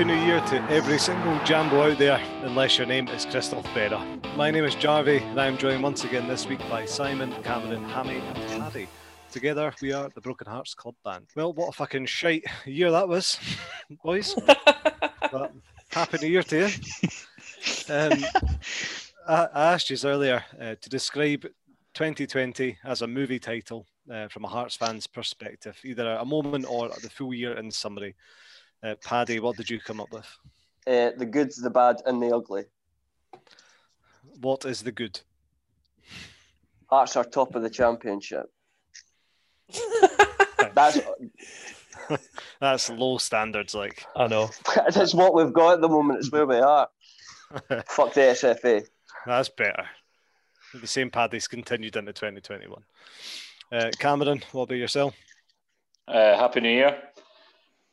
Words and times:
Happy 0.00 0.14
New 0.14 0.24
Year 0.24 0.40
to 0.40 0.62
every 0.70 0.98
single 0.98 1.38
Jambo 1.44 1.82
out 1.82 1.98
there, 1.98 2.18
unless 2.42 2.78
your 2.78 2.86
name 2.86 3.06
is 3.08 3.26
Christophe 3.26 3.66
Berra. 3.74 4.00
My 4.34 4.50
name 4.50 4.64
is 4.64 4.74
Jarvie, 4.74 5.18
and 5.18 5.38
I 5.38 5.46
am 5.46 5.58
joined 5.58 5.82
once 5.82 6.04
again 6.04 6.26
this 6.26 6.46
week 6.46 6.60
by 6.70 6.86
Simon, 6.86 7.30
Cameron, 7.42 7.84
Hammy, 7.84 8.16
and 8.16 8.62
Paddy. 8.62 8.88
Together, 9.30 9.74
we 9.82 9.92
are 9.92 10.08
the 10.14 10.22
Broken 10.22 10.46
Hearts 10.46 10.72
Club 10.72 10.94
Band. 11.04 11.26
Well, 11.36 11.52
what 11.52 11.68
a 11.68 11.72
fucking 11.72 12.06
shite 12.06 12.44
year 12.64 12.90
that 12.90 13.06
was, 13.06 13.38
boys. 14.02 14.34
but 15.30 15.52
happy 15.90 16.16
New 16.22 16.28
Year 16.28 16.44
to 16.44 16.56
you. 16.56 17.94
Um, 17.94 18.24
I, 19.28 19.48
I 19.52 19.72
asked 19.74 19.90
you 19.90 19.98
earlier 20.02 20.42
uh, 20.58 20.76
to 20.80 20.88
describe 20.88 21.42
2020 21.92 22.78
as 22.84 23.02
a 23.02 23.06
movie 23.06 23.38
title 23.38 23.84
uh, 24.10 24.28
from 24.28 24.46
a 24.46 24.48
Hearts 24.48 24.76
fan's 24.76 25.06
perspective, 25.06 25.78
either 25.84 26.12
a 26.12 26.24
moment 26.24 26.64
or 26.66 26.88
the 26.88 27.10
full 27.10 27.34
year 27.34 27.52
in 27.58 27.70
summary. 27.70 28.14
Uh, 28.82 28.94
Paddy, 29.04 29.40
what 29.40 29.56
did 29.56 29.68
you 29.68 29.78
come 29.78 30.00
up 30.00 30.10
with? 30.12 30.26
Uh, 30.86 31.10
the 31.16 31.26
good, 31.26 31.52
the 31.60 31.70
bad, 31.70 31.96
and 32.06 32.22
the 32.22 32.34
ugly. 32.34 32.64
What 34.40 34.64
is 34.64 34.82
the 34.82 34.92
good? 34.92 35.20
Hearts 36.88 37.16
are 37.16 37.24
top 37.24 37.54
of 37.54 37.62
the 37.62 37.70
championship. 37.70 38.46
That's 40.74 40.98
That's 42.60 42.90
low 42.90 43.18
standards, 43.18 43.74
like. 43.74 44.04
I 44.16 44.26
know. 44.26 44.50
that's 44.94 45.14
what 45.14 45.34
we've 45.34 45.52
got 45.52 45.74
at 45.74 45.80
the 45.80 45.88
moment. 45.88 46.20
It's 46.20 46.32
where 46.32 46.46
we 46.46 46.56
are. 46.56 46.88
Fuck 47.86 48.14
the 48.14 48.20
SFA. 48.20 48.86
That's 49.26 49.48
better. 49.48 49.84
The 50.74 50.86
same 50.86 51.10
Paddy's 51.10 51.48
continued 51.48 51.96
into 51.96 52.12
2021. 52.12 52.82
Uh, 53.72 53.90
Cameron, 53.98 54.42
what 54.52 54.64
about 54.64 54.76
yourself? 54.76 55.14
Uh, 56.06 56.36
Happy 56.36 56.60
New 56.60 56.70
Year. 56.70 57.00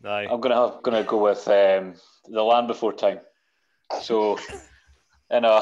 Aye. 0.05 0.27
I'm 0.29 0.39
gonna 0.39 0.55
have, 0.55 0.83
gonna 0.83 1.03
go 1.03 1.23
with 1.23 1.47
um, 1.47 1.95
the 2.27 2.43
land 2.43 2.67
before 2.67 2.93
time. 2.93 3.19
So, 4.01 4.37
in 5.31 5.43
a 5.45 5.61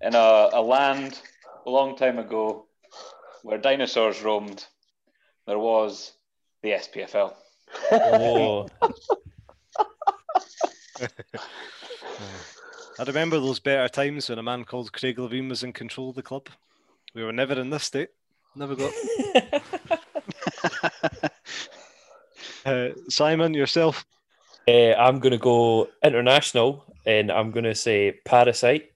in 0.00 0.14
a, 0.14 0.50
a 0.52 0.62
land 0.62 1.20
a 1.66 1.70
long 1.70 1.96
time 1.96 2.18
ago, 2.18 2.66
where 3.42 3.58
dinosaurs 3.58 4.22
roamed, 4.22 4.64
there 5.46 5.58
was 5.58 6.12
the 6.62 6.70
SPFL. 6.70 7.34
Oh, 8.04 8.66
I 12.98 13.02
remember 13.06 13.38
those 13.38 13.60
better 13.60 13.88
times 13.88 14.28
when 14.28 14.38
a 14.38 14.42
man 14.42 14.64
called 14.64 14.92
Craig 14.92 15.16
Levein 15.18 15.48
was 15.48 15.62
in 15.62 15.72
control 15.72 16.10
of 16.10 16.16
the 16.16 16.22
club. 16.22 16.48
We 17.14 17.24
were 17.24 17.32
never 17.32 17.58
in 17.60 17.70
this 17.70 17.84
state. 17.84 18.08
Never 18.54 18.74
got. 18.74 18.92
Uh, 22.66 22.88
Simon, 23.08 23.54
yourself. 23.54 24.04
uh, 24.68 24.92
I'm 24.94 25.20
going 25.20 25.32
to 25.32 25.38
go 25.38 25.88
international 26.02 26.84
and 27.06 27.30
I'm 27.30 27.52
going 27.52 27.64
to 27.64 27.74
say 27.74 28.18
Parasite. 28.24 28.90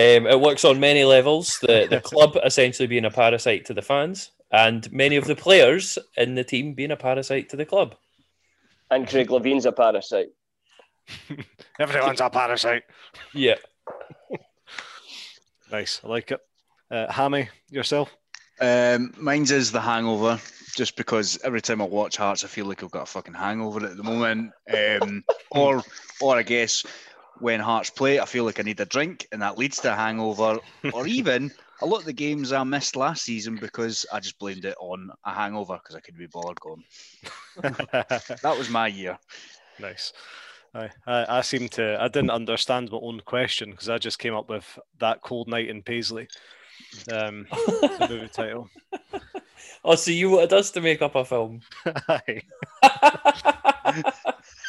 Um, 0.00 0.26
it 0.26 0.40
works 0.40 0.64
on 0.64 0.80
many 0.80 1.04
levels. 1.04 1.58
The 1.60 1.86
the 1.88 2.00
club 2.10 2.36
essentially 2.44 2.88
being 2.88 3.04
a 3.04 3.10
parasite 3.10 3.64
to 3.66 3.74
the 3.74 3.82
fans, 3.82 4.32
and 4.50 4.90
many 4.90 5.16
of 5.16 5.26
the 5.26 5.36
players 5.36 5.98
in 6.16 6.34
the 6.34 6.42
team 6.42 6.74
being 6.74 6.90
a 6.90 6.96
parasite 6.96 7.48
to 7.50 7.56
the 7.56 7.64
club. 7.64 7.94
And 8.90 9.06
Craig 9.08 9.30
Levein's 9.30 9.66
a 9.66 9.72
parasite. 9.72 10.30
Everyone's 11.78 12.20
a 12.20 12.30
parasite. 12.30 12.84
Yeah. 13.32 13.56
Nice. 15.72 16.00
I 16.04 16.08
like 16.08 16.30
it. 16.30 16.40
Uh, 16.88 17.10
Hammy, 17.10 17.48
yourself. 17.68 18.14
Um, 18.60 19.12
mine's 19.18 19.50
is 19.50 19.72
the 19.72 19.80
hangover, 19.80 20.40
just 20.74 20.96
because 20.96 21.38
every 21.42 21.60
time 21.60 21.80
I 21.80 21.84
watch 21.84 22.16
Hearts, 22.16 22.44
I 22.44 22.48
feel 22.48 22.66
like 22.66 22.82
I've 22.82 22.90
got 22.90 23.02
a 23.02 23.06
fucking 23.06 23.34
hangover 23.34 23.84
at 23.84 23.96
the 23.96 24.02
moment. 24.02 24.52
Um, 24.72 25.24
or, 25.50 25.82
or 26.20 26.36
I 26.36 26.42
guess 26.42 26.84
when 27.40 27.60
Hearts 27.60 27.90
play, 27.90 28.20
I 28.20 28.24
feel 28.24 28.44
like 28.44 28.60
I 28.60 28.62
need 28.62 28.80
a 28.80 28.84
drink, 28.84 29.26
and 29.32 29.42
that 29.42 29.58
leads 29.58 29.80
to 29.80 29.92
a 29.92 29.96
hangover. 29.96 30.58
or 30.92 31.06
even 31.06 31.50
a 31.82 31.86
lot 31.86 31.98
of 31.98 32.04
the 32.04 32.12
games 32.12 32.52
I 32.52 32.62
missed 32.64 32.96
last 32.96 33.24
season 33.24 33.56
because 33.56 34.06
I 34.12 34.20
just 34.20 34.38
blamed 34.38 34.64
it 34.64 34.76
on 34.80 35.10
a 35.24 35.32
hangover 35.32 35.74
because 35.74 35.96
I 35.96 36.00
couldn't 36.00 36.20
be 36.20 36.26
bothered 36.26 36.60
going. 36.60 36.84
That 38.42 38.54
was 38.56 38.70
my 38.70 38.86
year. 38.86 39.18
nice. 39.78 40.12
I, 40.74 40.90
I 41.06 41.40
seem 41.42 41.68
to. 41.70 42.02
I 42.02 42.08
didn't 42.08 42.30
understand 42.30 42.90
my 42.90 42.98
own 43.00 43.20
question 43.20 43.70
because 43.70 43.88
I 43.88 43.98
just 43.98 44.18
came 44.18 44.34
up 44.34 44.48
with 44.48 44.78
that 44.98 45.22
cold 45.22 45.48
night 45.48 45.68
in 45.68 45.82
Paisley. 45.82 46.28
Um, 47.12 47.46
the 47.50 48.06
movie 48.08 48.28
title. 48.28 48.68
Oh, 49.84 49.96
so 49.96 50.10
you 50.10 50.30
wanted 50.30 50.52
us 50.54 50.70
to 50.72 50.80
make 50.80 51.02
up 51.02 51.14
a 51.14 51.24
film? 51.24 51.60
Aye. 52.08 52.42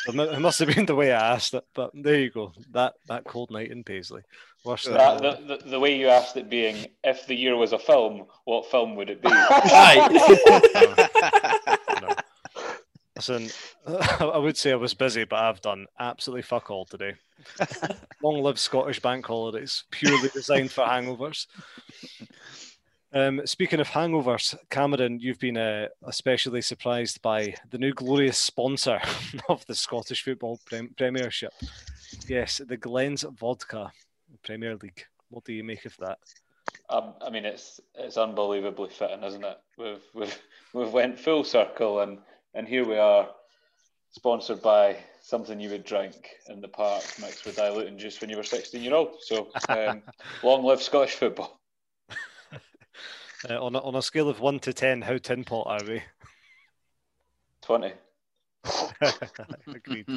It 0.07 0.41
must 0.41 0.59
have 0.59 0.75
been 0.75 0.85
the 0.85 0.95
way 0.95 1.11
I 1.13 1.33
asked 1.33 1.53
it, 1.53 1.65
but 1.73 1.91
there 1.93 2.19
you 2.19 2.29
go. 2.29 2.51
That 2.71 2.93
that 3.07 3.23
cold 3.23 3.49
night 3.49 3.71
in 3.71 3.83
Paisley. 3.83 4.21
Worse 4.63 4.85
than 4.85 4.95
That, 4.95 5.21
the, 5.21 5.57
the, 5.57 5.69
the 5.71 5.79
way 5.79 5.97
you 5.97 6.09
asked 6.09 6.37
it 6.37 6.49
being, 6.49 6.87
if 7.03 7.27
the 7.27 7.35
year 7.35 7.55
was 7.55 7.71
a 7.71 7.79
film, 7.79 8.25
what 8.45 8.69
film 8.69 8.95
would 8.95 9.09
it 9.09 9.21
be? 9.21 9.29
Aye. 9.31 10.57
No. 13.15 13.37
Listen, 13.37 13.49
I 14.19 14.37
would 14.37 14.57
say 14.57 14.71
I 14.71 14.75
was 14.75 14.93
busy, 14.93 15.23
but 15.23 15.39
I've 15.39 15.61
done 15.61 15.85
absolutely 15.99 16.41
fuck 16.41 16.69
all 16.69 16.85
today. 16.85 17.15
Long 18.23 18.41
live 18.41 18.59
Scottish 18.59 18.99
bank 18.99 19.25
holidays, 19.25 19.83
purely 19.91 20.29
designed 20.29 20.71
for 20.71 20.85
hangovers. 20.85 21.47
Um, 23.13 23.41
speaking 23.45 23.79
of 23.79 23.87
hangovers, 23.87 24.55
Cameron, 24.69 25.19
you've 25.21 25.39
been 25.39 25.57
uh, 25.57 25.87
especially 26.03 26.61
surprised 26.61 27.21
by 27.21 27.55
the 27.71 27.77
new 27.77 27.93
glorious 27.93 28.37
sponsor 28.37 28.99
of 29.49 29.65
the 29.67 29.75
Scottish 29.75 30.23
Football 30.23 30.59
Prem- 30.65 30.93
Premiership. 30.97 31.53
Yes, 32.27 32.59
the 32.67 32.77
Glens 32.77 33.23
Vodka 33.37 33.91
Premier 34.43 34.75
League. 34.75 35.05
What 35.29 35.45
do 35.45 35.53
you 35.53 35.63
make 35.63 35.85
of 35.85 35.95
that? 35.97 36.19
Um, 36.89 37.13
I 37.21 37.29
mean, 37.29 37.45
it's 37.45 37.79
it's 37.95 38.17
unbelievably 38.17 38.89
fitting, 38.89 39.23
isn't 39.23 39.43
it? 39.43 39.57
We've 39.77 40.03
we've 40.13 40.41
we've 40.73 40.91
went 40.91 41.17
full 41.17 41.43
circle, 41.43 42.01
and 42.01 42.19
and 42.55 42.67
here 42.67 42.87
we 42.87 42.97
are, 42.97 43.27
sponsored 44.11 44.61
by 44.61 44.95
something 45.21 45.59
you 45.59 45.69
would 45.69 45.83
drink 45.83 46.29
in 46.47 46.61
the 46.61 46.67
park 46.67 47.03
mixed 47.19 47.45
with 47.45 47.57
diluting 47.57 47.97
juice 47.97 48.19
when 48.21 48.29
you 48.29 48.37
were 48.37 48.43
16 48.43 48.81
year 48.81 48.95
old. 48.95 49.17
So, 49.19 49.49
um, 49.69 50.01
long 50.43 50.63
live 50.63 50.81
Scottish 50.81 51.15
football. 51.15 51.59
Uh, 53.47 53.63
on, 53.63 53.75
a, 53.75 53.79
on 53.81 53.93
a 53.93 54.01
scale 54.01 54.27
of 54.27 54.39
1 54.39 54.57
to 54.57 54.73
10, 54.73 55.03
how 55.03 55.19
tin 55.19 55.43
pot 55.43 55.67
are 55.67 55.85
we? 55.87 56.01
20. 57.61 57.93
Agreed. 59.67 60.07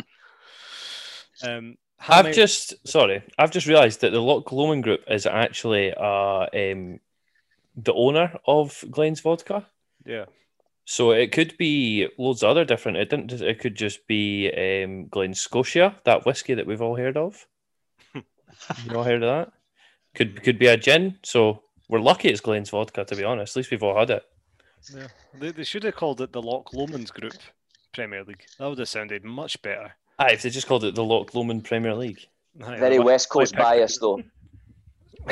Um, 1.43 1.77
I've 2.01 2.25
Hammy- 2.25 2.33
just 2.33 2.75
sorry, 2.89 3.23
I've 3.37 3.51
just 3.51 3.67
realised 3.67 4.01
that 4.01 4.13
the 4.13 4.23
Loch 4.23 4.51
Lomond 4.51 4.83
Group 4.83 5.01
is 5.09 5.27
actually 5.27 5.93
uh, 5.93 6.47
um, 6.55 7.01
the 7.77 7.93
owner 7.93 8.33
of 8.47 8.83
Glens 8.91 9.21
Vodka. 9.21 9.67
yeah. 10.07 10.25
So 10.91 11.11
it 11.11 11.33
could 11.33 11.55
be 11.59 12.09
loads 12.17 12.43
of 12.43 12.49
other 12.49 12.65
different. 12.65 12.97
It 12.97 13.11
didn't. 13.11 13.31
It 13.43 13.59
could 13.61 13.75
just 13.75 14.07
be 14.07 14.51
um, 14.51 15.07
Glen 15.09 15.35
Scotia, 15.35 15.95
that 16.05 16.25
whiskey 16.25 16.55
that 16.55 16.67
we've 16.67 16.81
all 16.81 16.97
heard 16.97 17.19
of. 17.19 17.47
you 18.15 18.23
all 18.97 19.05
heard 19.05 19.23
of 19.23 19.29
that? 19.29 19.53
Could 20.15 20.43
could 20.43 20.59
be 20.59 20.67
a 20.67 20.79
gin. 20.79 21.19
So 21.23 21.63
we're 21.91 22.01
lucky 22.01 22.31
it's 22.31 22.41
Glen's 22.41 22.71
vodka. 22.71 23.05
To 23.05 23.15
be 23.15 23.23
honest, 23.23 23.55
at 23.55 23.57
least 23.59 23.71
we've 23.71 23.83
all 23.83 23.99
had 23.99 24.09
it. 24.09 24.23
Yeah, 24.91 25.09
they, 25.35 25.51
they 25.51 25.65
should 25.65 25.85
have 25.85 25.95
called 25.95 26.23
it 26.23 26.33
the 26.33 26.41
Loch 26.41 26.73
Lomond 26.73 27.13
Group 27.13 27.35
Premier 27.93 28.25
League. 28.25 28.47
That 28.59 28.69
would 28.69 28.79
have 28.79 28.89
sounded 28.89 29.25
much 29.25 29.61
better. 29.61 29.93
Ah, 30.19 30.29
if 30.31 30.41
they 30.41 30.49
just 30.49 30.69
called 30.69 30.85
it 30.85 30.95
the 30.95 31.05
Loch 31.05 31.35
Lomond 31.35 31.65
Premier 31.65 31.95
League, 31.95 32.27
Aye, 32.65 32.79
Very 32.79 32.97
that 32.97 33.05
West 33.05 33.29
Coast 33.29 33.55
bias, 33.55 33.99
though. 33.99 34.23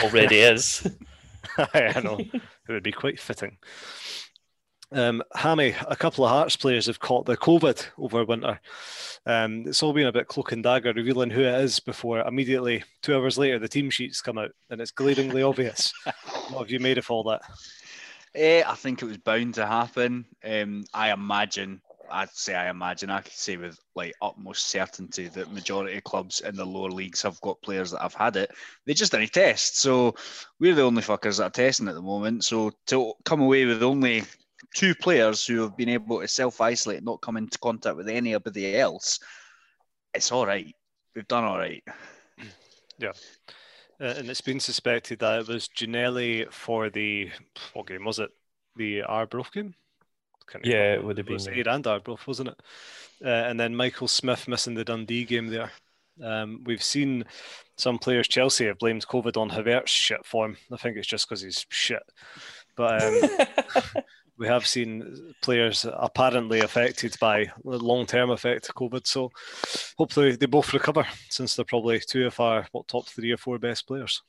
already 0.03 0.37
is. 0.37 0.87
Aye, 1.58 1.94
I 1.97 2.00
know. 2.00 2.20
It 2.69 2.73
would 2.73 2.82
be 2.82 2.93
quite 2.93 3.20
fitting. 3.20 3.58
Um, 4.93 5.23
Hammy, 5.35 5.75
a 5.88 5.97
couple 5.97 6.25
of 6.25 6.31
Hearts 6.31 6.56
players 6.56 6.87
have 6.87 7.00
caught 7.00 7.27
the 7.27 7.37
COVID 7.37 7.85
over 7.99 8.25
winter. 8.25 8.61
Um, 9.27 9.65
it's 9.67 9.83
all 9.83 9.93
been 9.93 10.06
a 10.06 10.12
bit 10.12 10.29
cloak 10.29 10.53
and 10.53 10.62
dagger, 10.62 10.93
revealing 10.93 11.31
who 11.31 11.43
it 11.43 11.61
is 11.61 11.81
before 11.81 12.21
immediately, 12.21 12.85
two 13.03 13.15
hours 13.15 13.37
later, 13.37 13.59
the 13.59 13.69
team 13.69 13.91
sheets 13.91 14.21
come 14.23 14.38
out 14.38 14.53
and 14.71 14.81
it's 14.81 14.93
glaringly 14.93 15.43
obvious. 15.43 15.93
What 16.50 16.61
have 16.61 16.71
you 16.71 16.79
made 16.79 16.99
of 16.99 17.11
all 17.11 17.25
that? 17.25 17.43
Eh, 18.37 18.62
I 18.65 18.75
think 18.75 19.03
it 19.03 19.06
was 19.06 19.19
bound 19.19 19.55
to 19.55 19.67
happen. 19.67 20.25
Um, 20.44 20.85
I 20.94 21.11
imagine, 21.12 21.81
I'd 22.09 22.31
say 22.31 22.55
I 22.55 22.71
imagine, 22.71 23.11
I 23.11 23.23
could 23.23 23.32
say 23.32 23.56
with 23.56 23.77
like 23.97 24.15
utmost 24.23 24.69
certainty 24.69 25.27
that 25.29 25.53
majority 25.53 25.97
of 25.97 26.05
clubs 26.05 26.41
in 26.41 26.55
the 26.55 26.65
lower 26.65 26.91
leagues 26.91 27.23
have 27.23 27.41
got 27.41 27.61
players 27.62 27.91
that 27.91 28.03
have 28.03 28.15
had 28.15 28.37
it. 28.37 28.53
They 28.85 28.94
just 28.94 29.11
didn't 29.11 29.32
test. 29.32 29.81
So 29.81 30.15
we're 30.61 30.77
the 30.77 30.82
only 30.82 31.03
fuckers 31.03 31.39
that 31.39 31.44
are 31.44 31.50
testing 31.50 31.89
at 31.89 31.94
the 31.94 32.03
moment. 32.03 32.44
So 32.44 32.71
to 32.87 33.15
come 33.25 33.41
away 33.41 33.65
with 33.65 33.82
only 33.82 34.23
two 34.75 34.95
players 34.95 35.47
who 35.47 35.63
have 35.63 35.77
been 35.77 35.89
able 35.89 36.21
to 36.21 36.29
self 36.29 36.61
isolate, 36.61 37.03
not 37.05 37.21
come 37.21 37.37
into 37.37 37.59
contact 37.59 37.97
with 37.97 38.09
anybody 38.09 38.77
else, 38.77 39.21
it's 40.15 40.33
all 40.33 40.47
right. 40.47 40.75
We've 41.15 41.29
done 41.29 41.45
all 41.45 41.59
right. 41.59 41.83
Uh, 43.03 43.13
and 44.05 44.29
it's 44.29 44.41
been 44.43 44.61
suspected 44.61 45.19
that 45.21 45.41
it 45.41 45.49
was 45.49 45.69
Ginnelly 45.69 46.51
for 46.53 46.91
the 46.91 47.31
what 47.73 47.87
game 47.87 48.05
was 48.05 48.19
it? 48.19 48.31
The 48.77 49.03
Arbroath 49.03 49.53
game. 49.53 49.75
Yeah, 50.63 50.95
it 50.95 51.05
would 51.05 51.19
have 51.19 51.29
It 51.29 51.33
was 51.33 51.47
been. 51.47 51.59
Aid 51.59 51.67
and 51.67 51.87
Arbroath, 51.87 52.27
wasn't 52.27 52.51
it? 52.51 52.61
Uh, 53.25 53.29
and 53.29 53.59
then 53.59 53.75
Michael 53.75 54.09
Smith 54.09 54.47
missing 54.49 54.75
the 54.75 54.85
Dundee 54.85 55.25
game 55.25 55.47
there. 55.47 55.71
Um, 56.23 56.63
we've 56.65 56.83
seen 56.83 57.25
some 57.77 57.99
players, 57.99 58.29
Chelsea, 58.29 58.67
have 58.67 58.79
blamed 58.79 59.07
COVID 59.07 59.37
on 59.37 59.51
Havertz 59.51 59.89
shit 59.89 60.25
form. 60.25 60.57
I 60.73 60.77
think 60.77 60.97
it's 60.97 61.07
just 61.07 61.29
because 61.29 61.43
he's 61.43 61.67
shit. 61.69 62.03
But 62.77 63.03
um, 63.03 63.21
we 64.38 64.47
have 64.47 64.67
seen 64.67 65.35
players 65.43 65.87
apparently 65.91 66.61
affected 66.61 67.17
by 67.21 67.47
the 67.65 67.79
long-term 67.79 68.31
effect 68.31 68.69
of 68.69 68.75
COVID. 68.75 69.06
So 69.06 69.31
hopefully 69.97 70.37
they 70.37 70.47
both 70.47 70.73
recover, 70.73 71.06
since 71.31 71.56
they're 71.56 71.65
probably 71.65 72.00
two 72.00 72.27
of 72.27 72.38
our 72.41 72.67
what 72.73 72.88
top 72.88 73.06
three 73.09 73.33
or 73.33 73.38
four 73.38 73.59
best 73.59 73.87
players. 73.87 74.23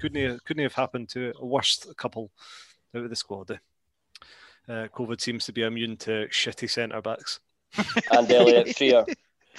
Couldn't 0.00 0.44
couldn't 0.44 0.64
have 0.64 0.74
happened 0.74 1.08
to 1.10 1.32
a 1.40 1.46
worst 1.46 1.86
couple 1.96 2.30
out 2.94 3.04
of 3.04 3.10
the 3.10 3.16
squad. 3.16 3.58
Uh, 4.68 4.86
COVID 4.94 5.18
seems 5.18 5.46
to 5.46 5.52
be 5.52 5.62
immune 5.62 5.96
to 5.96 6.28
shitty 6.28 6.68
centre 6.68 7.00
backs. 7.00 7.40
And 8.10 8.30
Elliott 8.30 8.76
Frear. 8.76 9.06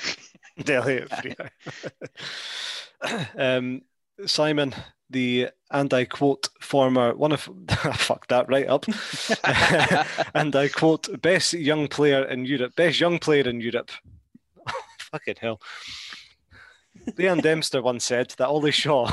Elliott 0.67 1.09
Frear. 1.09 1.51
um, 3.37 3.81
Simon, 4.25 4.75
the 5.09 5.49
and 5.71 5.93
I 5.93 6.05
quote 6.05 6.49
former 6.59 7.15
one 7.15 7.31
of 7.31 7.49
fuck 7.93 8.27
that 8.27 8.49
right 8.49 8.67
up, 8.67 8.85
and 10.33 10.55
I 10.55 10.67
quote 10.67 11.21
best 11.21 11.53
young 11.53 11.87
player 11.87 12.23
in 12.25 12.45
Europe, 12.45 12.75
best 12.75 12.99
young 12.99 13.19
player 13.19 13.47
in 13.47 13.61
Europe. 13.61 13.91
Fucking 15.11 15.35
hell. 15.39 15.61
Leeann 17.17 17.41
Dempster 17.41 17.81
once 17.81 18.05
said 18.05 18.33
that 18.37 18.47
Ollie 18.47 18.71
Shaw 18.71 19.09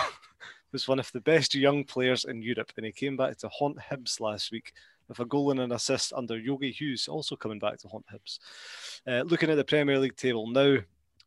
was 0.73 0.89
one 0.89 0.99
of 0.99 1.11
the 1.13 1.21
best 1.21 1.55
young 1.55 1.85
players 1.85 2.25
in 2.25 2.43
Europe, 2.43 2.73
and 2.77 2.87
he 2.87 2.93
came 2.93 3.17
back 3.17 3.39
to 3.39 3.49
haunt 3.49 3.79
Hibs 3.79 4.21
last 4.21 4.51
week 4.51 4.73
with 5.09 5.21
a 5.21 5.25
goal 5.25 5.51
and 5.51 5.61
an 5.61 5.73
assist 5.73 6.13
under 6.13 6.39
Yogi 6.39 6.73
Hughes, 6.73 7.09
also 7.09 7.37
coming 7.37 7.59
back 7.59 7.79
to 7.79 7.89
haunt 7.89 8.07
Hibs. 8.13 8.39
Uh, 9.07 9.23
looking 9.23 9.51
at 9.51 9.57
the 9.57 9.65
Premier 9.65 9.99
League 9.99 10.17
table 10.17 10.51
now, 10.51 10.79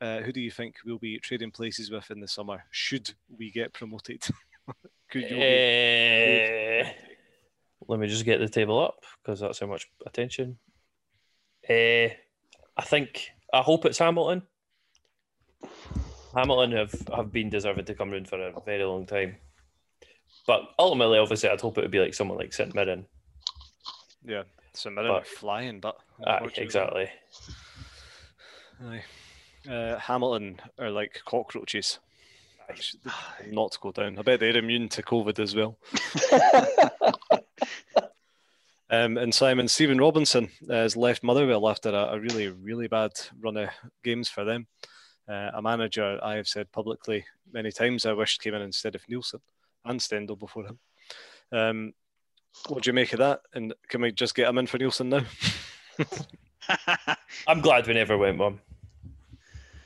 uh, 0.02 0.20
who 0.22 0.32
do 0.32 0.42
you 0.42 0.52
think 0.52 0.76
we'll 0.86 0.98
be 0.98 1.20
trading 1.20 1.52
places 1.52 1.92
with 1.92 2.10
in 2.12 2.20
the 2.20 2.28
summer? 2.28 2.64
Should 2.72 3.14
we 3.38 3.52
get 3.52 3.74
promoted? 3.74 4.24
Could 5.12 5.24
you? 5.24 5.30
be- 5.30 5.42
Eh, 5.42 6.94
let 7.88 8.00
me 8.00 8.08
just 8.08 8.26
get 8.26 8.40
the 8.40 8.48
table 8.50 8.80
up 8.84 9.04
because 9.24 9.40
that's 9.40 9.60
how 9.60 9.68
much 9.68 9.88
attention. 10.06 10.58
Uh, 11.70 12.10
I 12.78 12.84
think 12.86 13.30
I 13.54 13.62
hope 13.62 13.86
it's 13.86 13.98
Hamilton. 14.00 14.44
Hamilton 16.36 16.72
have, 16.74 16.94
have 17.16 17.32
been 17.32 17.50
deserving 17.50 17.86
to 17.86 17.96
come 17.96 18.12
round 18.12 18.28
for 18.28 18.40
a 18.40 18.54
very 18.62 18.84
long 18.84 19.06
time. 19.06 19.38
But 20.46 20.62
ultimately, 20.78 21.18
obviously, 21.18 21.50
I'd 21.50 21.60
hope 21.62 21.78
it 21.78 21.82
would 21.82 21.92
be 21.92 22.00
like 22.00 22.14
someone 22.14 22.38
like 22.38 22.54
St 22.54 22.74
Mirren. 22.76 23.06
yeah, 24.24 24.44
St 24.74 24.94
Mirren 24.94 25.12
But- 25.12 25.22
are 25.24 25.26
flying, 25.26 25.80
but 25.80 25.98
Aye, 26.26 26.34
unfortunately- 26.34 26.64
exactly. 26.64 27.10
Aye. 28.86 29.04
Uh, 29.70 29.98
Hamilton 30.00 30.60
are 30.78 30.90
like 30.92 31.22
cockroaches. 31.26 32.00
Should 32.76 33.00
Not 33.52 33.78
go 33.82 33.92
down. 33.92 34.18
I 34.20 34.22
bet 34.22 34.40
they're 34.40 34.58
immune 34.58 34.90
to 34.90 35.04
COVID 35.04 35.40
as 35.40 35.56
well. 35.56 35.78
Um, 38.92 39.18
and 39.18 39.34
Simon 39.34 39.68
Stephen 39.68 40.00
Robinson 40.00 40.50
uh, 40.68 40.74
has 40.74 40.98
left 40.98 41.24
Motherwell 41.24 41.70
after 41.70 41.90
a, 41.90 42.16
a 42.16 42.20
really, 42.20 42.48
really 42.48 42.88
bad 42.88 43.12
run 43.40 43.58
of 43.58 43.70
games 44.04 44.30
for 44.30 44.44
them. 44.44 44.66
Uh, 45.28 45.52
a 45.54 45.62
manager 45.62 46.20
I 46.24 46.36
have 46.36 46.48
said 46.48 46.72
publicly 46.72 47.24
many 47.54 47.72
times 47.72 48.06
I 48.06 48.14
wished 48.14 48.42
came 48.42 48.56
in 48.56 48.64
instead 48.64 48.96
of 48.96 49.06
Neilson 49.06 49.42
and 49.86 50.02
Stendel 50.02 50.36
before 50.36 50.66
him. 50.66 50.80
Um, 51.52 51.94
what 52.68 52.84
do 52.84 52.90
you 52.90 52.94
make 52.94 53.14
of 53.14 53.20
that? 53.20 53.42
And 53.54 53.76
can 53.90 54.02
we 54.02 54.12
just 54.12 54.34
get 54.34 54.50
him 54.50 54.58
in 54.58 54.66
for 54.66 54.80
Neilson 54.80 55.08
now? 55.08 55.26
I'm 57.48 57.62
glad 57.62 57.86
we 57.86 57.94
never 57.94 58.18
went 58.18 58.40
one. 58.40 58.60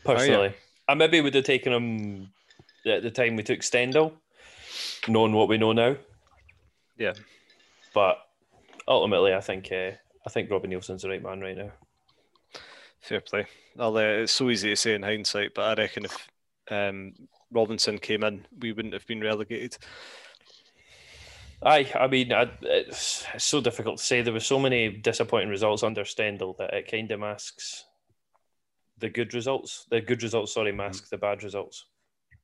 Personally, 0.05 0.53
I 0.87 0.93
maybe 0.93 1.19
would 1.19 1.35
have 1.35 1.43
taken 1.43 1.73
him 1.73 2.29
at 2.85 3.03
the 3.03 3.11
time 3.11 3.35
we 3.35 3.43
took 3.43 3.63
Stendel, 3.63 4.13
knowing 5.07 5.33
what 5.33 5.47
we 5.47 5.57
know 5.57 5.73
now. 5.73 5.95
Yeah. 6.97 7.13
But 7.93 8.17
ultimately, 8.87 9.33
I 9.33 9.41
think 9.41 9.71
uh, 9.71 9.91
I 10.25 10.29
think 10.29 10.49
Robbie 10.49 10.67
Neilson's 10.67 11.03
the 11.03 11.09
right 11.09 11.23
man 11.23 11.41
right 11.41 11.57
now. 11.57 11.71
Fair 13.01 13.21
play. 13.21 13.45
Uh, 13.77 13.93
it's 13.95 14.31
so 14.31 14.49
easy 14.49 14.69
to 14.69 14.75
say 14.75 14.93
in 14.93 15.03
hindsight, 15.03 15.53
but 15.53 15.77
I 15.77 15.81
reckon 15.81 16.05
if 16.05 16.27
um, 16.71 17.13
Robinson 17.51 17.97
came 17.97 18.23
in, 18.23 18.45
we 18.59 18.71
wouldn't 18.71 18.93
have 18.93 19.05
been 19.05 19.21
relegated. 19.21 19.77
Aye, 21.61 21.91
I 21.95 22.07
mean, 22.07 22.33
I, 22.33 22.49
it's, 22.61 23.25
it's 23.33 23.45
so 23.45 23.61
difficult 23.61 23.97
to 23.97 24.03
say. 24.03 24.21
There 24.21 24.33
were 24.33 24.39
so 24.39 24.59
many 24.59 24.89
disappointing 24.89 25.49
results 25.49 25.83
under 25.83 26.03
Stendel 26.03 26.55
that 26.59 26.73
it 26.73 26.91
kind 26.91 27.11
of 27.11 27.21
masks 27.21 27.85
the 28.97 29.09
good 29.09 29.33
results. 29.33 29.85
The 29.89 30.01
good 30.01 30.23
results, 30.23 30.53
sorry, 30.53 30.71
mask 30.71 31.09
the 31.09 31.17
bad 31.17 31.43
results. 31.43 31.85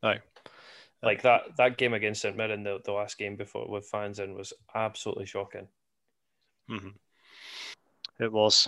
Aye. 0.03 0.19
Like 1.01 1.21
that 1.21 1.55
that 1.57 1.77
game 1.77 1.93
against 1.93 2.21
St 2.21 2.35
Mirren, 2.35 2.63
the, 2.63 2.79
the 2.83 2.91
last 2.91 3.17
game 3.17 3.35
before 3.35 3.67
with 3.69 3.87
fans 3.87 4.19
in, 4.19 4.33
was 4.33 4.53
absolutely 4.75 5.25
shocking. 5.25 5.67
Mm-hmm. 6.69 6.89
It 8.19 8.31
was. 8.31 8.67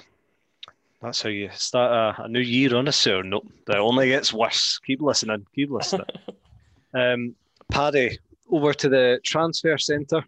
That's 1.01 1.21
how 1.21 1.29
you 1.29 1.49
start 1.53 2.19
a, 2.19 2.23
a 2.23 2.27
new 2.27 2.39
year 2.39 2.75
on 2.75 2.87
a 2.87 2.91
sour 2.91 3.23
note. 3.23 3.47
That 3.65 3.77
only 3.77 4.09
gets 4.09 4.33
worse. 4.33 4.79
Keep 4.85 5.01
listening. 5.01 5.45
Keep 5.55 5.71
listening. 5.71 6.05
um, 6.93 7.35
Paddy, 7.71 8.19
over 8.49 8.73
to 8.73 8.87
the 8.87 9.19
transfer 9.23 9.77
centre 9.77 10.23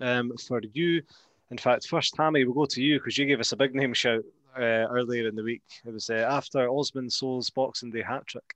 um, 0.00 0.32
for 0.36 0.60
you. 0.72 1.02
In 1.50 1.56
fact, 1.56 1.86
first, 1.86 2.16
Hammy, 2.16 2.44
we'll 2.44 2.54
go 2.54 2.66
to 2.66 2.82
you 2.82 2.98
because 2.98 3.16
you 3.16 3.26
gave 3.26 3.40
us 3.40 3.52
a 3.52 3.56
big 3.56 3.74
name 3.74 3.94
shout 3.94 4.24
uh, 4.56 4.86
earlier 4.90 5.28
in 5.28 5.36
the 5.36 5.42
week. 5.42 5.62
It 5.86 5.92
was 5.92 6.10
uh, 6.10 6.26
after 6.28 6.68
Osman 6.68 7.08
Sow's 7.08 7.48
Boxing 7.48 7.90
Day 7.90 8.02
hat 8.02 8.26
trick. 8.26 8.54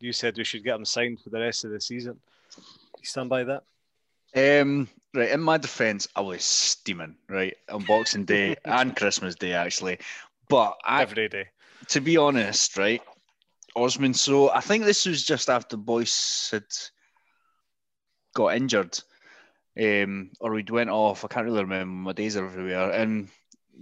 You 0.00 0.12
said 0.12 0.36
we 0.36 0.44
should 0.44 0.64
get 0.64 0.76
him 0.76 0.84
signed 0.84 1.20
for 1.20 1.30
the 1.30 1.40
rest 1.40 1.64
of 1.64 1.70
the 1.70 1.80
season. 1.80 2.18
You 2.56 3.04
stand 3.04 3.28
by 3.28 3.44
that? 3.44 3.62
Um, 4.34 4.88
right, 5.14 5.30
in 5.30 5.40
my 5.40 5.58
defence, 5.58 6.08
I 6.16 6.20
was 6.20 6.42
steaming, 6.42 7.16
right, 7.28 7.56
on 7.70 7.84
Boxing 7.84 8.24
Day 8.24 8.56
and 8.64 8.96
Christmas 8.96 9.34
Day, 9.34 9.52
actually. 9.52 9.98
But 10.48 10.76
I, 10.84 11.02
Every 11.02 11.28
day. 11.28 11.46
to 11.88 12.00
be 12.00 12.16
honest, 12.16 12.76
right, 12.76 13.02
Osman, 13.76 14.14
so 14.14 14.50
I 14.50 14.60
think 14.60 14.84
this 14.84 15.06
was 15.06 15.24
just 15.24 15.50
after 15.50 15.76
Boyce 15.76 16.50
had 16.50 16.64
got 18.34 18.56
injured, 18.56 18.98
um, 19.80 20.30
or 20.40 20.52
we'd 20.52 20.70
went 20.70 20.90
off. 20.90 21.24
I 21.24 21.28
can't 21.28 21.46
really 21.46 21.62
remember. 21.62 21.86
My 21.86 22.12
days 22.12 22.36
are 22.36 22.44
everywhere. 22.46 22.90
And 22.90 23.28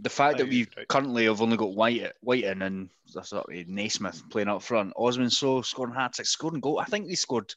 the 0.00 0.10
fact 0.10 0.38
that 0.38 0.46
Aye, 0.46 0.50
we 0.50 0.68
right. 0.76 0.88
currently 0.88 1.24
have 1.24 1.42
only 1.42 1.56
got 1.56 1.74
White, 1.74 2.12
Wighton 2.22 2.62
and 2.62 2.88
sort 3.06 3.32
of 3.32 3.68
Naismith 3.68 4.22
playing 4.30 4.48
up 4.48 4.62
front, 4.62 4.92
Osman 4.96 5.30
Sow 5.30 5.62
scoring 5.62 5.94
hat 5.94 6.14
trick, 6.14 6.26
scoring 6.26 6.60
goal. 6.60 6.78
I 6.78 6.84
think 6.84 7.08
he 7.08 7.16
scored 7.16 7.54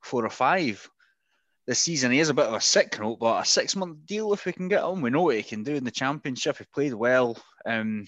four 0.00 0.24
or 0.24 0.30
five 0.30 0.88
this 1.66 1.78
season. 1.78 2.12
He 2.12 2.20
is 2.20 2.28
a 2.28 2.34
bit 2.34 2.46
of 2.46 2.54
a 2.54 2.60
sick 2.60 2.98
note, 2.98 3.18
but 3.20 3.42
a 3.42 3.44
six 3.44 3.76
month 3.76 4.04
deal 4.06 4.32
if 4.32 4.44
we 4.44 4.52
can 4.52 4.68
get 4.68 4.84
him. 4.84 5.00
We 5.00 5.10
know 5.10 5.22
what 5.22 5.36
he 5.36 5.42
can 5.42 5.62
do 5.62 5.74
in 5.74 5.84
the 5.84 5.90
championship. 5.90 6.58
He 6.58 6.64
played 6.64 6.94
well. 6.94 7.36
Um, 7.64 8.06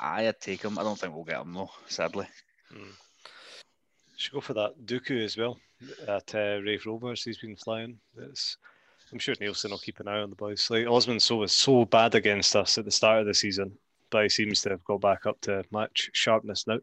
I'd 0.00 0.40
take 0.40 0.62
him. 0.62 0.78
I 0.78 0.82
don't 0.82 0.98
think 0.98 1.14
we'll 1.14 1.24
get 1.24 1.40
him 1.40 1.52
though, 1.52 1.70
sadly. 1.86 2.26
Should 4.16 4.32
go 4.32 4.40
for 4.40 4.54
that 4.54 4.86
Duku 4.86 5.24
as 5.24 5.36
well 5.36 5.58
at 6.06 6.34
uh, 6.34 6.60
Raith 6.62 6.86
Rovers. 6.86 7.24
He's 7.24 7.38
been 7.38 7.56
flying. 7.56 7.98
It's, 8.16 8.56
I'm 9.14 9.20
sure 9.20 9.36
Neilson 9.36 9.70
will 9.70 9.78
keep 9.78 10.00
an 10.00 10.08
eye 10.08 10.18
on 10.18 10.30
the 10.30 10.34
boys. 10.34 10.68
Like 10.68 10.88
Osman 10.88 11.20
Sow 11.20 11.36
was 11.36 11.52
so 11.52 11.84
bad 11.84 12.16
against 12.16 12.56
us 12.56 12.76
at 12.78 12.84
the 12.84 12.90
start 12.90 13.20
of 13.20 13.26
the 13.26 13.34
season, 13.34 13.70
but 14.10 14.24
he 14.24 14.28
seems 14.28 14.60
to 14.62 14.70
have 14.70 14.82
got 14.82 15.00
back 15.00 15.24
up 15.24 15.40
to 15.42 15.64
match 15.70 16.10
sharpness 16.12 16.66
now. 16.66 16.78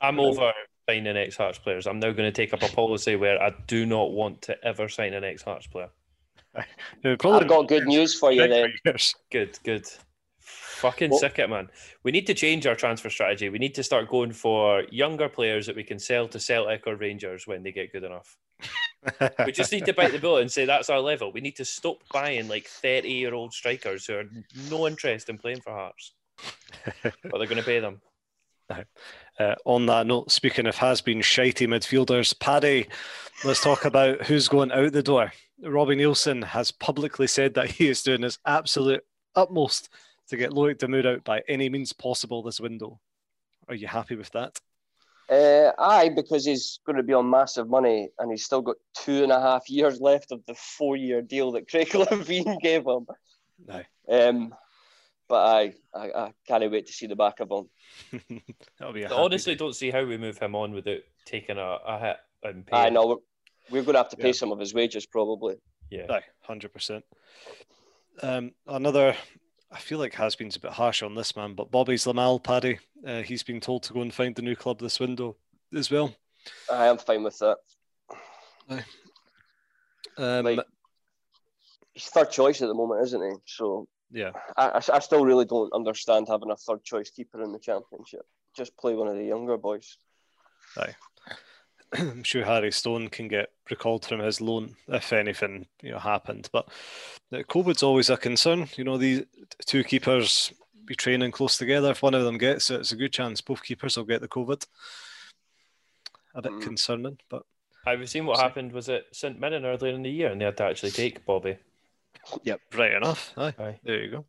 I'm 0.00 0.18
over 0.18 0.52
signing 0.88 1.16
ex 1.16 1.36
Hearts 1.36 1.60
players. 1.60 1.86
I'm 1.86 2.00
now 2.00 2.10
going 2.10 2.26
to 2.26 2.32
take 2.32 2.52
up 2.52 2.64
a 2.64 2.74
policy 2.74 3.14
where 3.14 3.40
I 3.40 3.54
do 3.68 3.86
not 3.86 4.10
want 4.10 4.42
to 4.42 4.56
ever 4.64 4.88
sign 4.88 5.14
an 5.14 5.22
ex 5.22 5.42
Hearts 5.42 5.68
player. 5.68 5.90
Probably 7.20 7.42
I've 7.42 7.46
got 7.46 7.68
good 7.68 7.86
news 7.86 8.18
for 8.18 8.32
you 8.32 8.48
then. 8.48 8.72
Good, 9.30 9.60
good. 9.62 9.86
Fucking 10.50 11.10
Well- 11.10 11.18
sick 11.20 11.38
it, 11.38 11.48
man. 11.48 11.70
We 12.02 12.12
need 12.12 12.26
to 12.26 12.34
change 12.34 12.66
our 12.66 12.74
transfer 12.74 13.10
strategy. 13.10 13.48
We 13.48 13.58
need 13.58 13.74
to 13.74 13.82
start 13.82 14.08
going 14.08 14.32
for 14.32 14.84
younger 14.90 15.28
players 15.28 15.66
that 15.66 15.76
we 15.76 15.84
can 15.84 15.98
sell 15.98 16.28
to 16.28 16.40
Celtic 16.40 16.86
or 16.86 16.96
Rangers 16.96 17.46
when 17.46 17.62
they 17.62 17.72
get 17.72 17.92
good 17.92 18.04
enough. 18.04 18.36
We 19.46 19.52
just 19.52 19.72
need 19.72 19.86
to 19.86 19.94
bite 19.94 20.12
the 20.12 20.18
bullet 20.18 20.42
and 20.42 20.52
say 20.52 20.66
that's 20.66 20.90
our 20.90 21.00
level. 21.00 21.32
We 21.32 21.40
need 21.40 21.56
to 21.56 21.64
stop 21.64 22.02
buying 22.12 22.48
like 22.48 22.66
30 22.66 23.10
year 23.10 23.32
old 23.32 23.54
strikers 23.54 24.04
who 24.04 24.16
are 24.16 24.24
no 24.70 24.86
interest 24.86 25.30
in 25.30 25.38
playing 25.38 25.62
for 25.62 25.72
Hearts, 25.72 26.12
but 27.02 27.14
they're 27.22 27.46
going 27.46 27.56
to 27.56 27.62
pay 27.62 27.80
them. 27.80 28.02
Uh, 29.38 29.54
on 29.64 29.86
that 29.86 30.06
note, 30.06 30.30
speaking 30.30 30.66
of 30.66 30.76
has 30.76 31.00
been 31.00 31.20
shitey 31.20 31.66
midfielders, 31.66 32.38
Paddy, 32.38 32.86
let's 33.42 33.62
talk 33.62 33.86
about 33.86 34.26
who's 34.26 34.48
going 34.48 34.70
out 34.70 34.92
the 34.92 35.02
door. 35.02 35.32
Robbie 35.62 35.96
Neilson 35.96 36.44
has 36.44 36.70
publicly 36.70 37.26
said 37.26 37.54
that 37.54 37.70
he 37.70 37.88
is 37.88 38.02
doing 38.02 38.20
his 38.20 38.38
absolute 38.44 39.02
utmost 39.34 39.88
to 40.30 40.36
get 40.36 40.50
Loic 40.52 40.78
Damour 40.78 41.06
out 41.06 41.24
by 41.24 41.42
any 41.48 41.68
means 41.68 41.92
possible 41.92 42.42
this 42.42 42.60
window. 42.60 43.00
Are 43.68 43.74
you 43.74 43.86
happy 43.86 44.16
with 44.16 44.30
that? 44.30 44.58
Uh, 45.28 45.70
aye, 45.78 46.08
because 46.08 46.44
he's 46.44 46.80
going 46.84 46.96
to 46.96 47.04
be 47.04 47.12
on 47.12 47.30
massive 47.30 47.68
money 47.68 48.08
and 48.18 48.32
he's 48.32 48.44
still 48.44 48.62
got 48.62 48.76
two 48.96 49.22
and 49.22 49.30
a 49.30 49.40
half 49.40 49.70
years 49.70 50.00
left 50.00 50.32
of 50.32 50.44
the 50.46 50.54
four 50.54 50.96
year 50.96 51.22
deal 51.22 51.52
that 51.52 51.68
Craig 51.70 51.88
Levein 51.94 52.60
gave 52.60 52.84
him. 52.84 53.06
Aye. 53.70 53.86
Um, 54.10 54.52
but 55.28 55.36
I, 55.46 55.74
I, 55.94 56.10
I 56.10 56.32
can't 56.48 56.68
wait 56.72 56.86
to 56.86 56.92
see 56.92 57.06
the 57.06 57.14
back 57.14 57.38
of 57.38 57.48
him. 57.50 58.20
Be 58.92 59.02
a 59.02 59.08
I 59.08 59.12
honestly 59.12 59.54
day. 59.54 59.58
don't 59.58 59.76
see 59.76 59.92
how 59.92 60.04
we 60.04 60.16
move 60.18 60.38
him 60.38 60.56
on 60.56 60.72
without 60.72 61.02
taking 61.26 61.58
a, 61.58 61.76
a 61.86 61.98
hit 62.00 62.16
and 62.42 62.66
pay. 62.66 62.76
I 62.76 62.88
know 62.90 63.06
we're, 63.06 63.16
we're 63.70 63.82
going 63.84 63.94
to 63.94 63.98
have 64.00 64.08
to 64.08 64.16
pay 64.16 64.28
Yeah. 64.28 64.32
some 64.32 64.50
of 64.50 64.58
his 64.58 64.74
wages 64.74 65.06
probably. 65.06 65.54
Yeah. 65.90 66.06
Aye, 66.10 66.22
hundred 66.42 66.72
percent. 66.72 67.04
Um, 68.22 68.50
another, 68.66 69.14
I 69.72 69.78
feel 69.78 69.98
like 69.98 70.14
has 70.14 70.34
been 70.34 70.50
a 70.54 70.58
bit 70.58 70.72
harsh 70.72 71.02
on 71.02 71.14
this 71.14 71.36
man, 71.36 71.54
but 71.54 71.70
Bobby 71.70 71.94
Zlamal 71.94 72.42
Paddy. 72.42 72.78
Uh, 73.06 73.22
he's 73.22 73.42
been 73.42 73.60
told 73.60 73.82
to 73.84 73.92
go 73.92 74.00
and 74.02 74.12
find 74.12 74.34
the 74.34 74.42
new 74.42 74.56
club 74.56 74.80
this 74.80 74.98
window 75.00 75.36
as 75.74 75.90
well. 75.90 76.14
I 76.70 76.86
am 76.86 76.98
fine 76.98 77.22
with 77.22 77.38
that. 77.38 77.58
Um, 80.18 80.44
Like- 80.44 80.66
He's 81.92 82.06
third 82.06 82.30
choice 82.30 82.62
at 82.62 82.68
the 82.68 82.74
moment, 82.74 83.02
isn't 83.02 83.20
he? 83.22 83.36
So 83.46 83.88
yeah, 84.12 84.30
I, 84.56 84.68
I, 84.68 84.80
I 84.94 84.98
still 85.00 85.24
really 85.24 85.44
don't 85.44 85.72
understand 85.72 86.28
having 86.30 86.50
a 86.50 86.56
third 86.56 86.84
choice 86.84 87.10
keeper 87.10 87.42
in 87.42 87.52
the 87.52 87.58
championship. 87.58 88.22
Just 88.56 88.76
play 88.76 88.94
one 88.94 89.08
of 89.08 89.16
the 89.16 89.24
younger 89.24 89.56
boys. 89.58 89.96
I'm 91.98 92.22
sure 92.22 92.44
Harry 92.44 92.70
Stone 92.72 93.08
can 93.08 93.28
get 93.28 93.48
recalled 93.70 94.04
from 94.06 94.20
his 94.20 94.40
loan 94.40 94.76
if 94.88 95.12
anything 95.12 95.66
you 95.82 95.90
know 95.92 95.98
happened. 95.98 96.48
But 96.52 96.68
uh, 97.32 97.38
COVID's 97.48 97.82
always 97.82 98.10
a 98.10 98.16
concern. 98.16 98.68
You 98.76 98.84
know, 98.84 98.96
these 98.96 99.24
two 99.66 99.82
keepers 99.84 100.52
be 100.84 100.94
training 100.94 101.32
close 101.32 101.56
together. 101.56 101.90
If 101.90 102.02
one 102.02 102.14
of 102.14 102.24
them 102.24 102.38
gets 102.38 102.70
it, 102.70 102.80
it's 102.80 102.92
a 102.92 102.96
good 102.96 103.12
chance 103.12 103.40
both 103.40 103.62
keepers 103.62 103.96
will 103.96 104.04
get 104.04 104.20
the 104.20 104.28
COVID. 104.28 104.64
A 106.34 106.42
bit 106.42 106.52
Mm. 106.52 106.62
concerning, 106.62 107.18
but 107.28 107.42
I've 107.84 108.08
seen 108.08 108.24
what 108.26 108.36
So- 108.36 108.42
happened. 108.44 108.72
Was 108.72 108.88
it 108.88 109.06
St 109.12 109.38
Mirren 109.40 109.64
earlier 109.64 109.92
in 109.94 110.02
the 110.02 110.10
year, 110.10 110.30
and 110.30 110.40
they 110.40 110.44
had 110.44 110.56
to 110.58 110.64
actually 110.64 110.92
take 110.92 111.24
Bobby. 111.24 111.56
Yep, 112.44 112.60
right 112.74 112.92
enough. 112.92 113.32
Aye. 113.36 113.54
Aye. 113.58 113.80
There 113.82 114.00
you 114.02 114.10
go. 114.10 114.26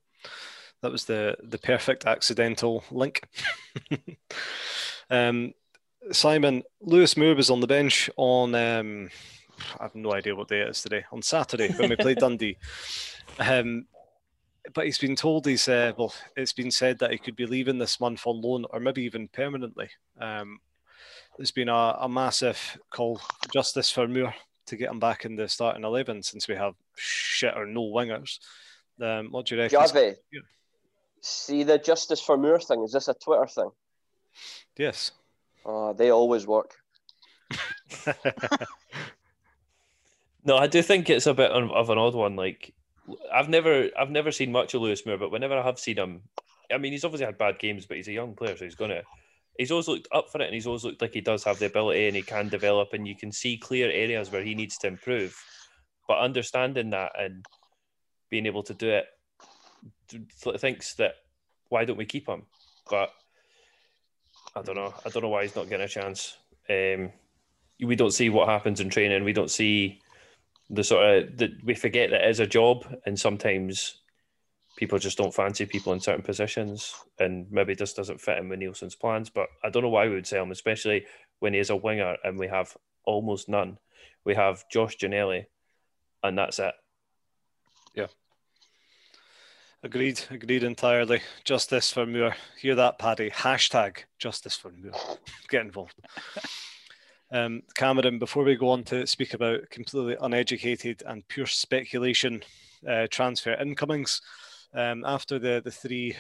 That 0.82 0.91
was 0.91 1.06
the 1.06 1.36
the 1.44 1.60
perfect 1.60 2.06
accidental 2.08 2.84
link. 2.89 3.22
um, 5.12 5.53
Simon 6.12 6.63
Lewis 6.81 7.15
Moore 7.15 7.36
was 7.36 7.50
on 7.50 7.60
the 7.60 7.67
bench 7.67 8.10
on. 8.17 8.55
Um, 8.55 9.10
I 9.79 9.84
have 9.84 9.96
no 9.96 10.13
idea 10.13 10.36
what 10.36 10.48
day 10.48 10.62
it 10.62 10.70
is 10.70 10.81
today. 10.81 11.03
On 11.12 11.22
Saturday 11.22 11.72
when 11.74 11.89
we 11.89 11.96
played 11.96 12.17
Dundee. 12.17 12.58
Um, 13.39 13.86
but 14.74 14.86
he's 14.86 14.98
been 14.98 15.15
told 15.15 15.46
he's 15.46 15.67
uh, 15.70 15.93
well. 15.98 16.13
It's 16.36 16.51
been 16.51 16.70
said 16.70 17.00
that 17.00 17.12
he 17.12 17.17
could 17.17 17.36
be 17.38 17.46
leaving 17.46 17.77
this 17.77 18.00
month 18.01 18.27
on 18.27 18.41
loan 18.41 18.65
or 18.72 18.79
maybe 18.81 19.03
even 19.03 19.29
permanently. 19.29 19.89
Um, 20.20 20.60
there's 21.38 21.51
been 21.51 21.70
a, 21.70 21.96
a 22.01 22.10
massive 22.10 22.77
call 22.89 23.17
for 23.20 23.50
justice 23.53 23.89
for 23.89 24.08
Moore 24.08 24.36
to 24.65 24.75
get 24.75 24.91
him 24.91 25.00
back 25.00 25.24
in 25.24 25.38
the 25.38 25.48
starting 25.48 25.86
eleven 25.86 26.22
since 26.22 26.48
we 26.50 26.55
have 26.55 26.74
shit 26.96 27.53
or 27.55 27.65
no 27.65 27.84
wingers. 27.84 28.39
Um, 29.01 29.27
what 29.31 29.46
do 29.46 29.55
you 29.55 29.62
reckon? 29.62 29.79
Jarvey, 29.79 30.15
Yeah. 30.31 30.41
see 31.22 31.63
the 31.63 31.77
Justice 31.77 32.22
for 32.22 32.38
Moore 32.38 32.60
thing? 32.60 32.84
Is 32.84 32.91
this 32.91 33.08
a 33.08 33.13
Twitter 33.13 33.48
thing? 33.48 33.72
Yes. 34.77 35.12
Oh, 35.65 35.94
they 35.94 36.12
always 36.12 36.48
work. 36.48 36.75
No, 40.44 40.58
I 40.58 40.68
do 40.68 40.82
think 40.82 41.10
it's 41.10 41.27
a 41.27 41.34
bit 41.34 41.51
of 41.51 41.72
of 41.72 41.89
an 41.89 41.98
odd 41.98 42.15
one. 42.15 42.36
Like, 42.36 42.74
I've 43.34 43.50
never, 43.50 43.89
I've 43.98 44.10
never 44.10 44.32
seen 44.32 44.51
much 44.51 44.74
of 44.74 44.82
Lewis 44.82 45.06
Moore, 45.06 45.18
but 45.18 45.32
whenever 45.32 45.58
I 45.58 45.63
have 45.63 45.80
seen 45.80 45.98
him, 45.98 46.24
I 46.74 46.77
mean, 46.77 46.91
he's 46.91 47.06
obviously 47.06 47.25
had 47.25 47.38
bad 47.38 47.60
games, 47.60 47.86
but 47.86 47.98
he's 47.98 48.08
a 48.08 48.13
young 48.13 48.34
player, 48.36 48.58
so 48.58 48.65
he's 48.65 48.75
gonna. 48.75 49.03
He's 49.58 49.70
always 49.70 49.88
looked 49.88 50.08
up 50.12 50.32
for 50.32 50.41
it, 50.41 50.46
and 50.46 50.53
he's 50.53 50.65
always 50.65 50.84
looked 50.84 51.01
like 51.01 51.13
he 51.13 51.22
does 51.22 51.44
have 51.44 51.60
the 51.60 51.68
ability, 51.68 52.08
and 52.08 52.15
he 52.15 52.24
can 52.24 52.48
develop, 52.48 52.94
and 52.94 53.08
you 53.08 53.15
can 53.15 53.32
see 53.32 53.58
clear 53.58 53.91
areas 53.91 54.32
where 54.32 54.44
he 54.44 54.56
needs 54.56 54.77
to 54.80 54.88
improve. 54.88 55.38
But 56.08 56.20
understanding 56.20 56.89
that 56.91 57.12
and 57.20 57.46
being 58.30 58.46
able 58.48 58.63
to 58.63 58.74
do 58.74 58.89
it, 58.89 59.06
th- 60.10 60.60
thinks 60.60 60.96
that 60.96 61.15
why 61.70 61.86
don't 61.86 61.98
we 61.98 62.06
keep 62.06 62.27
him? 62.27 62.44
But 62.89 63.12
I 64.55 64.62
don't 64.62 64.75
know. 64.75 64.93
I 65.05 65.10
don't 65.10 65.24
know 65.24 65.29
why 65.29 65.43
he's 65.43 65.55
not 65.55 65.70
getting 65.70 65.86
a 65.86 65.89
chance. 65.89 66.38
Um, 66.70 67.12
we 67.79 67.96
don't 67.96 68.12
see 68.12 68.29
what 68.29 68.50
happens 68.50 68.79
in 68.79 68.89
training. 68.89 69.24
We 69.24 69.34
don't 69.34 69.51
see 69.51 70.01
the 70.70 70.84
sort 70.84 71.05
of 71.05 71.38
that 71.38 71.51
we 71.63 71.74
forget 71.75 72.10
that 72.12 72.24
it 72.24 72.29
is 72.29 72.39
a 72.39 72.48
job, 72.48 72.86
and 73.05 73.20
sometimes 73.20 74.01
people 74.77 75.00
just 75.00 75.17
don't 75.17 75.34
fancy 75.34 75.65
people 75.65 75.93
in 75.93 76.00
certain 76.00 76.22
positions, 76.22 76.93
and 77.20 77.48
maybe 77.51 77.74
this 77.74 77.93
doesn't 77.93 78.22
fit 78.22 78.38
in 78.38 78.50
with 78.50 78.60
Neilson's 78.60 78.96
plans. 78.96 79.29
But 79.29 79.48
I 79.63 79.70
don't 79.70 79.84
know 79.84 79.89
why 79.89 80.08
we 80.08 80.15
would 80.15 80.27
sell 80.27 80.43
him, 80.43 80.51
especially 80.51 81.05
when 81.39 81.53
he 81.53 81.60
is 81.60 81.70
a 81.70 81.75
winger 81.75 82.17
and 82.24 82.38
we 82.38 82.48
have 82.48 82.75
almost 83.05 83.50
none. 83.50 83.77
We 84.24 84.36
have 84.36 84.63
Josh 84.70 84.98
Ginnelly, 84.98 85.46
and 86.24 86.38
that's 86.38 86.60
it. 86.60 86.74
Agreed. 89.83 90.21
Agreed 90.29 90.63
entirely. 90.63 91.21
Justice 91.43 91.91
for 91.91 92.05
Moore. 92.05 92.35
Hear 92.59 92.75
that, 92.75 93.00
Paddy? 93.00 93.31
Hashtag 93.31 94.03
justice 94.19 94.55
for 94.55 94.71
Moore. 94.71 95.17
Get 95.50 95.61
involved. 95.61 95.95
Um, 97.33 97.63
Cameron, 97.75 98.19
before 98.19 98.43
we 98.43 98.57
go 98.57 98.67
on 98.71 98.83
to 98.83 99.07
speak 99.07 99.33
about 99.33 99.69
completely 99.69 100.17
uneducated 100.19 101.01
and 101.05 101.25
pure 101.29 101.45
speculation 101.45 102.43
uh, 102.85 103.07
transfer 103.09 103.53
incomings, 103.53 104.21
um, 104.73 105.05
after 105.05 105.39
the, 105.39 105.61
the 105.63 105.71
three 105.71 106.13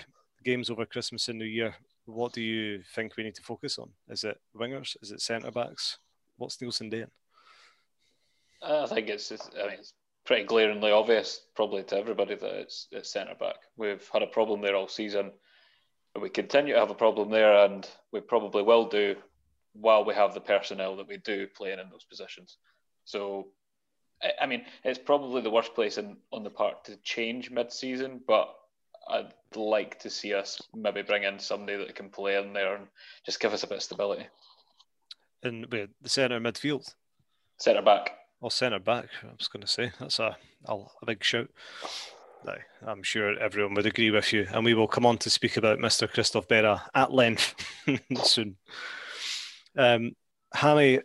games 0.45 0.69
over 0.69 0.85
Christmas 0.85 1.27
and 1.27 1.37
New 1.37 1.43
Year, 1.43 1.75
what 2.05 2.31
do 2.31 2.41
you 2.41 2.81
think 2.95 3.17
we 3.17 3.23
need 3.23 3.35
to 3.35 3.41
focus 3.41 3.77
on? 3.77 3.89
Is 4.07 4.23
it 4.23 4.39
wingers? 4.55 4.95
Is 5.01 5.11
it 5.11 5.19
centre 5.19 5.51
backs? 5.51 5.99
What's 6.37 6.55
Neilson 6.55 6.89
doing? 6.89 7.11
I 8.61 8.85
think 8.85 9.09
it's, 9.09 9.27
just, 9.27 9.51
I 9.61 9.67
mean, 9.67 9.79
it's 9.79 9.93
pretty 10.25 10.43
glaringly 10.43 10.91
obvious, 10.91 11.41
probably 11.55 11.83
to 11.83 11.97
everybody, 11.97 12.35
that 12.35 12.53
it's, 12.59 12.87
it's 12.91 13.11
centre 13.11 13.35
back. 13.35 13.55
We've 13.77 14.07
had 14.13 14.21
a 14.21 14.27
problem 14.27 14.61
there 14.61 14.75
all 14.75 14.87
season. 14.87 15.31
And 16.13 16.21
we 16.21 16.29
continue 16.29 16.73
to 16.73 16.79
have 16.79 16.91
a 16.91 16.95
problem 16.95 17.29
there, 17.29 17.65
and 17.65 17.87
we 18.11 18.19
probably 18.19 18.63
will 18.63 18.87
do 18.87 19.15
while 19.73 20.03
we 20.03 20.13
have 20.13 20.33
the 20.33 20.41
personnel 20.41 20.97
that 20.97 21.07
we 21.07 21.17
do 21.17 21.47
playing 21.47 21.79
in 21.79 21.89
those 21.89 22.03
positions. 22.03 22.57
So, 23.05 23.47
I- 24.41 24.45
mean, 24.45 24.65
it's 24.83 24.99
probably 24.99 25.41
the 25.41 25.49
worst 25.49 25.73
place 25.73 25.97
in, 25.97 26.17
on 26.31 26.43
the 26.43 26.49
park 26.49 26.83
to 26.85 26.97
change 26.97 27.49
mid-season, 27.49 28.21
but 28.27 28.53
I'd 29.07 29.33
like 29.55 29.99
to 29.99 30.09
see 30.09 30.33
us 30.33 30.61
maybe 30.73 31.01
bring 31.01 31.23
in 31.23 31.39
somebody 31.39 31.77
that 31.77 31.95
can 31.95 32.09
play 32.09 32.35
in 32.37 32.53
there 32.53 32.75
and 32.75 32.87
just 33.25 33.39
give 33.39 33.53
us 33.53 33.63
a 33.63 33.67
bit 33.67 33.77
of 33.77 33.83
stability. 33.83 34.27
In 35.43 35.65
wait, 35.71 35.89
the 36.01 36.09
centre 36.09 36.39
midfield 36.39 36.93
Centre 37.57 37.81
back. 37.81 38.17
Or 38.41 38.51
centre 38.51 38.79
back? 38.79 39.05
I 39.23 39.27
was 39.37 39.47
going 39.47 39.61
to 39.61 39.67
say 39.67 39.91
that's 39.99 40.19
a 40.19 40.35
a, 40.65 40.75
a 40.75 41.05
big 41.05 41.23
shout. 41.23 41.49
I'm 42.85 43.03
sure 43.03 43.37
everyone 43.39 43.75
would 43.75 43.85
agree 43.85 44.09
with 44.09 44.33
you, 44.33 44.47
and 44.51 44.65
we 44.65 44.73
will 44.73 44.87
come 44.87 45.05
on 45.05 45.17
to 45.19 45.29
speak 45.29 45.57
about 45.57 45.77
Mr. 45.77 46.11
Christophe 46.11 46.47
Berra 46.47 46.81
at 46.95 47.13
length 47.13 47.53
soon. 48.23 48.57
Um, 49.77 50.15
Hammy, 50.53 50.99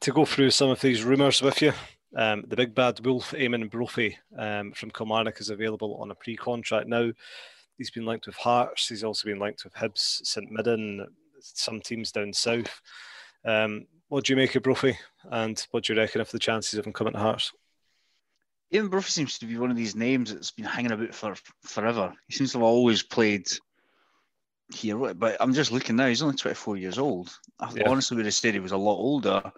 to 0.00 0.12
go 0.12 0.24
through 0.24 0.50
some 0.50 0.70
of 0.70 0.80
these 0.80 1.02
rumours 1.02 1.42
with 1.42 1.60
you, 1.62 1.72
um, 2.16 2.44
the 2.46 2.56
big 2.56 2.74
bad 2.74 3.04
wolf, 3.04 3.32
Eamonn 3.32 3.70
Brophy 3.70 4.16
um, 4.38 4.72
from 4.72 4.90
Kilmarnock, 4.90 5.40
is 5.40 5.50
available 5.50 5.98
on 6.00 6.12
a 6.12 6.14
pre-contract 6.14 6.86
now. 6.86 7.10
He's 7.76 7.90
been 7.90 8.06
linked 8.06 8.26
with 8.26 8.36
Hearts. 8.36 8.88
He's 8.88 9.04
also 9.04 9.28
been 9.28 9.40
linked 9.40 9.64
with 9.64 9.74
Hibs, 9.74 10.24
St 10.24 10.50
Mirren, 10.50 11.06
some 11.40 11.80
teams 11.80 12.12
down 12.12 12.32
south. 12.32 12.80
Um, 13.44 13.86
what 14.08 14.24
do 14.24 14.32
you 14.32 14.36
make 14.36 14.54
of 14.54 14.62
Brophy, 14.62 14.98
and 15.30 15.64
what 15.70 15.84
do 15.84 15.92
you 15.94 15.98
reckon 15.98 16.20
of 16.20 16.30
the 16.30 16.38
chances 16.38 16.78
of 16.78 16.86
him 16.86 16.92
coming 16.92 17.12
to 17.14 17.18
Hearts? 17.18 17.52
Ian 18.72 18.88
Brophy 18.88 19.10
seems 19.10 19.38
to 19.38 19.46
be 19.46 19.56
one 19.58 19.70
of 19.70 19.76
these 19.76 19.94
names 19.94 20.32
that's 20.32 20.50
been 20.50 20.64
hanging 20.64 20.92
about 20.92 21.14
for 21.14 21.34
forever. 21.62 22.12
He 22.26 22.34
seems 22.34 22.52
to 22.52 22.58
have 22.58 22.64
always 22.64 23.02
played 23.02 23.46
here, 24.74 24.96
but 25.14 25.36
I'm 25.40 25.54
just 25.54 25.70
looking 25.70 25.94
now. 25.96 26.08
He's 26.08 26.22
only 26.22 26.34
24 26.36 26.76
years 26.76 26.98
old. 26.98 27.30
I 27.60 27.72
Yeah. 27.72 27.88
honestly 27.88 28.16
would 28.16 28.26
have 28.26 28.34
said 28.34 28.54
he 28.54 28.60
was 28.60 28.72
a 28.72 28.76
lot 28.76 28.96
older. 28.96 29.52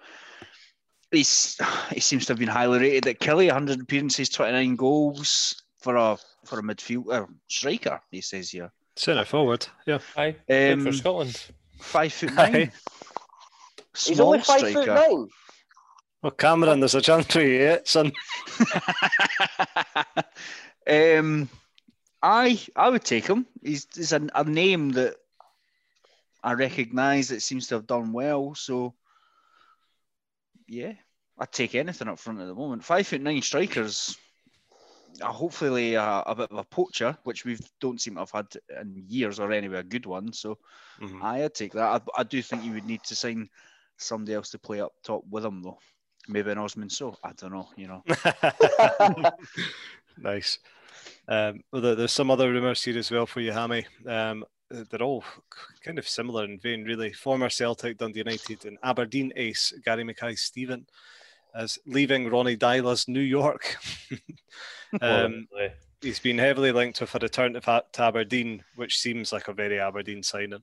He's 1.11 1.59
he 1.91 2.01
seems 2.01 2.27
to 2.27 2.33
have 2.33 2.39
been 2.39 2.49
highly 2.49 2.81
rated 2.81 3.07
at 3.07 3.19
Killie. 3.19 3.47
100 3.47 3.81
appearances, 3.81 4.29
29 4.29 4.77
goals 4.77 5.63
for 5.81 5.97
a 5.97 6.19
for 6.45 6.59
a 6.59 6.63
midfielder 6.63 7.27
striker. 7.49 8.01
He 8.11 8.21
says 8.21 8.51
here. 8.51 8.71
Centre 8.97 9.25
forward, 9.25 9.67
yeah. 9.87 10.01
Aye, 10.17 10.37
Um, 10.51 10.85
for 10.85 10.93
Scotland. 10.93 11.41
Five 11.81 12.13
foot 12.13 12.33
Aye. 12.39 12.71
Nine. 14.07 14.11
He's 14.11 14.17
Small 14.17 14.27
only 14.29 14.39
five 14.41 14.59
striker. 14.61 14.97
foot 14.97 15.11
nine. 15.11 15.29
Well, 16.23 16.33
Cameron, 16.33 16.81
there's 16.81 16.97
a 16.97 17.01
chance 17.01 17.27
for 17.27 17.41
you, 17.41 17.61
yeah, 17.61 17.79
son. 17.85 18.11
um, 20.89 21.49
I 22.23 22.61
I 22.75 22.89
would 22.89 23.05
take 23.05 23.27
him. 23.27 23.47
He's, 23.63 23.87
he's 23.95 24.13
a, 24.13 24.27
a 24.35 24.45
name 24.45 24.91
that 24.91 25.17
I 26.43 26.55
recognise 26.55 27.29
that 27.29 27.43
seems 27.43 27.67
to 27.69 27.77
have 27.77 27.87
done 27.87 28.13
well. 28.13 28.55
So 28.55 28.95
yeah, 30.67 30.93
I'd 31.39 31.53
take 31.53 31.75
anything 31.75 32.09
up 32.09 32.19
front 32.19 32.41
at 32.41 32.47
the 32.47 32.55
moment. 32.55 32.85
Five 32.85 33.07
foot 33.07 33.21
nine 33.21 33.43
strikers. 33.43 34.17
Uh, 35.23 35.33
hopefully 35.33 35.95
a, 35.95 36.03
a 36.27 36.35
bit 36.35 36.51
of 36.51 36.59
a 36.59 36.65
poacher, 36.65 37.17
which 37.25 37.45
we 37.45 37.59
don't 37.81 38.01
seem 38.01 38.15
to 38.15 38.21
have 38.21 38.31
had 38.31 38.47
in 38.81 39.05
years, 39.09 39.41
or 39.41 39.51
anyway 39.53 39.79
a 39.79 39.83
good 39.83 40.07
one. 40.07 40.33
So 40.33 40.59
Mhm. 41.01 41.23
I'd 41.23 41.55
take 41.55 41.73
that. 41.75 42.03
I, 42.17 42.21
I 42.21 42.23
do 42.25 42.43
think 42.43 42.65
you 42.65 42.73
would 42.73 42.85
need 42.87 43.03
to 43.05 43.15
sign 43.15 43.49
somebody 43.99 44.35
else 44.35 44.51
to 44.51 44.59
play 44.59 44.81
up 44.81 44.93
top 45.03 45.23
with 45.31 45.45
him 45.45 45.63
though. 45.63 45.79
Maybe 46.29 46.51
an 46.51 46.59
Osman 46.59 46.91
Sow 46.91 47.17
I 47.25 47.33
don't 47.33 47.53
know. 47.53 47.69
You 47.77 47.89
know. 47.89 48.03
nice. 50.19 50.59
Um, 51.29 51.63
well, 51.73 51.83
there- 51.83 51.95
there's 51.95 52.13
some 52.13 52.31
other 52.31 52.51
rumours 52.51 52.83
here 52.83 52.99
as 52.99 53.11
well 53.11 53.27
for 53.27 53.41
you, 53.41 53.53
Hammy. 53.53 53.87
Um, 54.07 54.45
they're 54.71 55.03
all 55.03 55.25
kind 55.83 55.99
of 55.99 56.07
similar 56.09 56.45
in 56.45 56.59
vein, 56.59 56.85
really. 56.85 57.13
Former 57.13 57.49
Celtic, 57.49 57.99
Dundee 57.99 58.19
United, 58.19 58.67
and 58.67 58.77
Aberdeen 58.83 59.33
ace 59.37 59.73
Gary 59.85 60.05
Mackay 60.05 60.35
Steven 60.35 60.87
is 61.59 61.79
leaving 61.87 62.29
Ronny 62.29 62.57
Deila's 62.57 63.09
New 63.09 63.21
York. 63.21 63.77
um, 65.01 65.49
he's 66.03 66.19
been 66.19 66.37
heavily 66.39 66.73
linked 66.73 67.01
with 67.01 67.15
a 67.15 67.19
return 67.19 67.55
to, 67.55 67.61
Fa- 67.63 67.85
to 67.93 68.03
Aberdeen, 68.03 68.63
which 68.77 68.99
seems 68.99 69.33
like 69.33 69.49
a 69.49 69.55
very 69.55 69.81
Aberdeen 69.81 70.23
signing. 70.23 70.63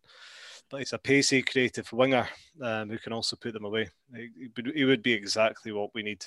But 0.69 0.77
he's 0.79 0.93
a 0.93 0.97
pacey, 0.97 1.41
creative 1.43 1.91
winger 1.93 2.27
um, 2.61 2.89
who 2.89 2.97
can 2.97 3.13
also 3.13 3.35
put 3.35 3.53
them 3.53 3.65
away. 3.65 3.89
He, 4.15 4.29
he 4.37 4.49
would- 4.55 4.75
he 4.75 4.83
would 4.85 5.03
be 5.03 5.13
exactly 5.13 5.71
what 5.71 5.93
we 5.93 6.03
need. 6.03 6.25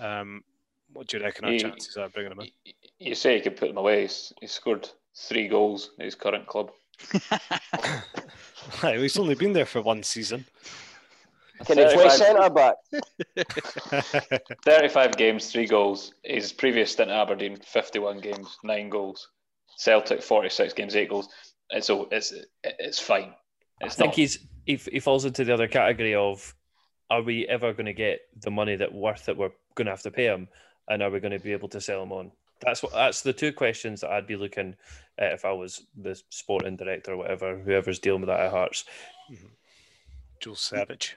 Um, 0.00 0.42
what 0.92 1.06
do 1.08 1.18
you 1.18 1.22
reckon 1.22 1.44
our 1.44 1.52
He- 1.52 1.58
chances 1.60 1.96
are 1.96 2.08
bringing 2.08 2.32
him 2.32 2.40
in? 2.40 2.48
You 2.98 3.14
say 3.14 3.34
he 3.36 3.40
could 3.42 3.56
put 3.56 3.68
them 3.68 3.76
away. 3.76 4.02
He's, 4.02 4.32
he 4.40 4.46
scored 4.46 4.88
three 5.14 5.48
goals 5.48 5.90
at 5.98 6.06
his 6.06 6.14
current 6.14 6.46
club. 6.46 6.70
Aye, 8.82 8.96
he's 8.98 9.18
only 9.18 9.34
been 9.34 9.52
there 9.52 9.66
for 9.66 9.82
one 9.82 10.02
season. 10.02 10.44
Can 11.66 11.78
he 11.78 11.84
play 11.84 12.08
35 12.08 12.12
centre 12.12 12.50
back? 12.50 12.76
35 14.64 15.16
games, 15.16 15.50
three 15.50 15.66
goals. 15.66 16.12
His 16.24 16.52
previous 16.52 16.92
stint 16.92 17.10
at 17.10 17.16
Aberdeen, 17.16 17.56
51 17.56 18.20
games, 18.20 18.58
nine 18.62 18.88
goals. 18.88 19.28
Celtic, 19.76 20.22
46 20.22 20.72
games, 20.74 20.96
eight 20.96 21.08
goals. 21.10 21.28
It's 21.70 21.90
a, 21.90 22.04
it's 22.10 22.32
it's 22.64 22.98
fine. 22.98 23.34
I 23.82 23.88
think 23.88 24.08
not. 24.08 24.16
he's 24.16 24.38
he, 24.64 24.76
he 24.76 25.00
falls 25.00 25.24
into 25.24 25.44
the 25.44 25.54
other 25.54 25.68
category 25.68 26.14
of 26.14 26.54
are 27.10 27.22
we 27.22 27.46
ever 27.46 27.72
going 27.72 27.86
to 27.86 27.92
get 27.92 28.20
the 28.42 28.50
money 28.50 28.76
that 28.76 28.92
worth 28.92 29.24
that 29.26 29.36
we're 29.36 29.52
going 29.74 29.86
to 29.86 29.92
have 29.92 30.02
to 30.02 30.10
pay 30.10 30.26
him, 30.26 30.48
and 30.88 31.02
are 31.02 31.10
we 31.10 31.20
going 31.20 31.32
to 31.32 31.38
be 31.38 31.52
able 31.52 31.68
to 31.70 31.80
sell 31.80 32.02
him 32.02 32.12
on? 32.12 32.32
That's 32.60 32.82
what 32.82 32.92
that's 32.92 33.22
the 33.22 33.32
two 33.32 33.52
questions 33.52 34.00
that 34.00 34.10
I'd 34.10 34.26
be 34.26 34.36
looking 34.36 34.74
at 35.18 35.32
if 35.32 35.44
I 35.44 35.52
was 35.52 35.86
the 35.96 36.20
sporting 36.28 36.76
director 36.76 37.12
or 37.12 37.16
whatever, 37.16 37.58
whoever's 37.58 37.98
dealing 37.98 38.20
with 38.20 38.28
that 38.28 38.40
at 38.40 38.50
Hearts. 38.50 38.84
Mm-hmm. 39.30 39.46
Joe 40.40 40.54
Savage. 40.54 41.16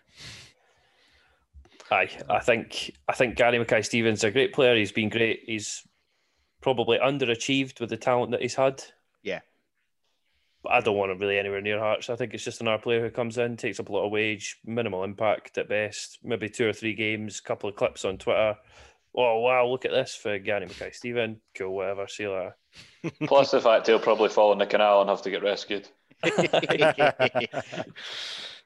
Aye, 1.92 2.10
I 2.30 2.40
think 2.40 2.96
I 3.08 3.14
think 3.14 3.36
Gary 3.36 3.60
Mackay 3.60 3.82
Stevens 3.82 4.20
is 4.20 4.24
a 4.24 4.32
great 4.32 4.54
player. 4.54 4.76
He's 4.76 4.94
been 4.94 5.10
great. 5.10 5.42
He's 5.46 5.86
probably 6.62 7.00
underachieved 7.00 7.80
with 7.82 7.90
the 7.90 7.98
talent 7.98 8.32
that 8.32 8.42
he's 8.42 8.56
had. 8.56 8.84
Yeah. 9.24 9.42
But 10.64 10.74
I 10.74 10.82
don't 10.82 10.98
want 10.98 11.12
him 11.12 11.18
really 11.18 11.40
anywhere 11.40 11.62
near 11.62 11.80
Hearts. 11.80 12.10
I 12.10 12.16
think 12.16 12.34
it's 12.34 12.44
just 12.44 12.62
another 12.62 12.82
player 12.82 13.02
who 13.02 13.10
comes 13.10 13.38
in, 13.38 13.58
takes 13.58 13.80
up 13.80 13.90
a 13.90 13.92
lot 13.92 14.06
of 14.06 14.12
wage, 14.12 14.58
minimal 14.66 15.04
impact 15.04 15.58
at 15.58 15.68
best, 15.70 16.20
maybe 16.24 16.50
two 16.50 16.68
or 16.68 16.74
three 16.74 16.94
games, 16.94 17.40
couple 17.40 17.70
of 17.70 17.76
clips 17.76 18.06
on 18.06 18.18
Twitter. 18.18 18.56
Oh 19.16 19.40
wow, 19.40 19.66
look 19.68 19.86
at 19.86 19.92
this 19.92 20.16
for 20.16 20.38
Gary 20.40 20.68
Mackay 20.68 20.92
Steven. 20.92 21.42
Cool, 21.56 21.76
whatever. 21.76 22.08
See 22.08 22.24
you 22.24 22.32
later. 22.32 22.56
Plus 23.28 23.52
the 23.52 23.60
fact 23.60 23.88
he'll 23.88 24.00
probably 24.00 24.30
fall 24.30 24.54
in 24.54 24.60
the 24.60 24.66
canal 24.66 25.02
and 25.02 25.10
have 25.10 25.22
to 25.24 25.32
get 25.32 25.44
rescued. 25.44 25.90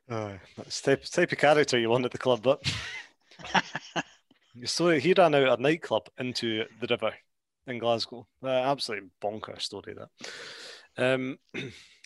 Aye, 0.07 0.39
that's 0.55 0.81
the 0.81 0.97
type, 0.97 1.05
type 1.05 1.31
of 1.31 1.37
character 1.37 1.79
you 1.79 1.89
want 1.89 2.05
at 2.05 2.11
the 2.11 2.17
club, 2.17 2.41
but 2.43 2.61
so 4.65 4.89
he 4.89 5.13
ran 5.17 5.33
out 5.33 5.59
a 5.59 5.61
nightclub 5.61 6.09
into 6.19 6.65
the 6.79 6.87
river 6.87 7.13
in 7.65 7.79
Glasgow. 7.79 8.27
Uh, 8.43 8.49
absolutely 8.49 9.09
bonker 9.19 9.59
story 9.59 9.95
that. 9.95 10.09
Um, 10.97 11.37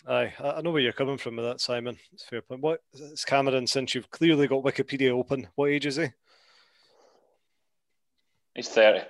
aye, 0.06 0.32
I 0.38 0.50
I 0.50 0.60
know 0.60 0.70
where 0.70 0.82
you're 0.82 0.92
coming 0.92 1.18
from 1.18 1.36
with 1.36 1.44
that, 1.44 1.60
Simon. 1.60 1.98
It's 2.12 2.24
a 2.24 2.26
fair 2.26 2.42
point. 2.42 2.60
What 2.60 2.80
it's 2.92 3.24
Cameron? 3.24 3.66
Since 3.66 3.94
you've 3.94 4.10
clearly 4.10 4.46
got 4.46 4.64
Wikipedia 4.64 5.10
open, 5.10 5.48
what 5.54 5.70
age 5.70 5.86
is 5.86 5.96
he? 5.96 6.08
He's 8.54 8.68
30. 8.68 9.04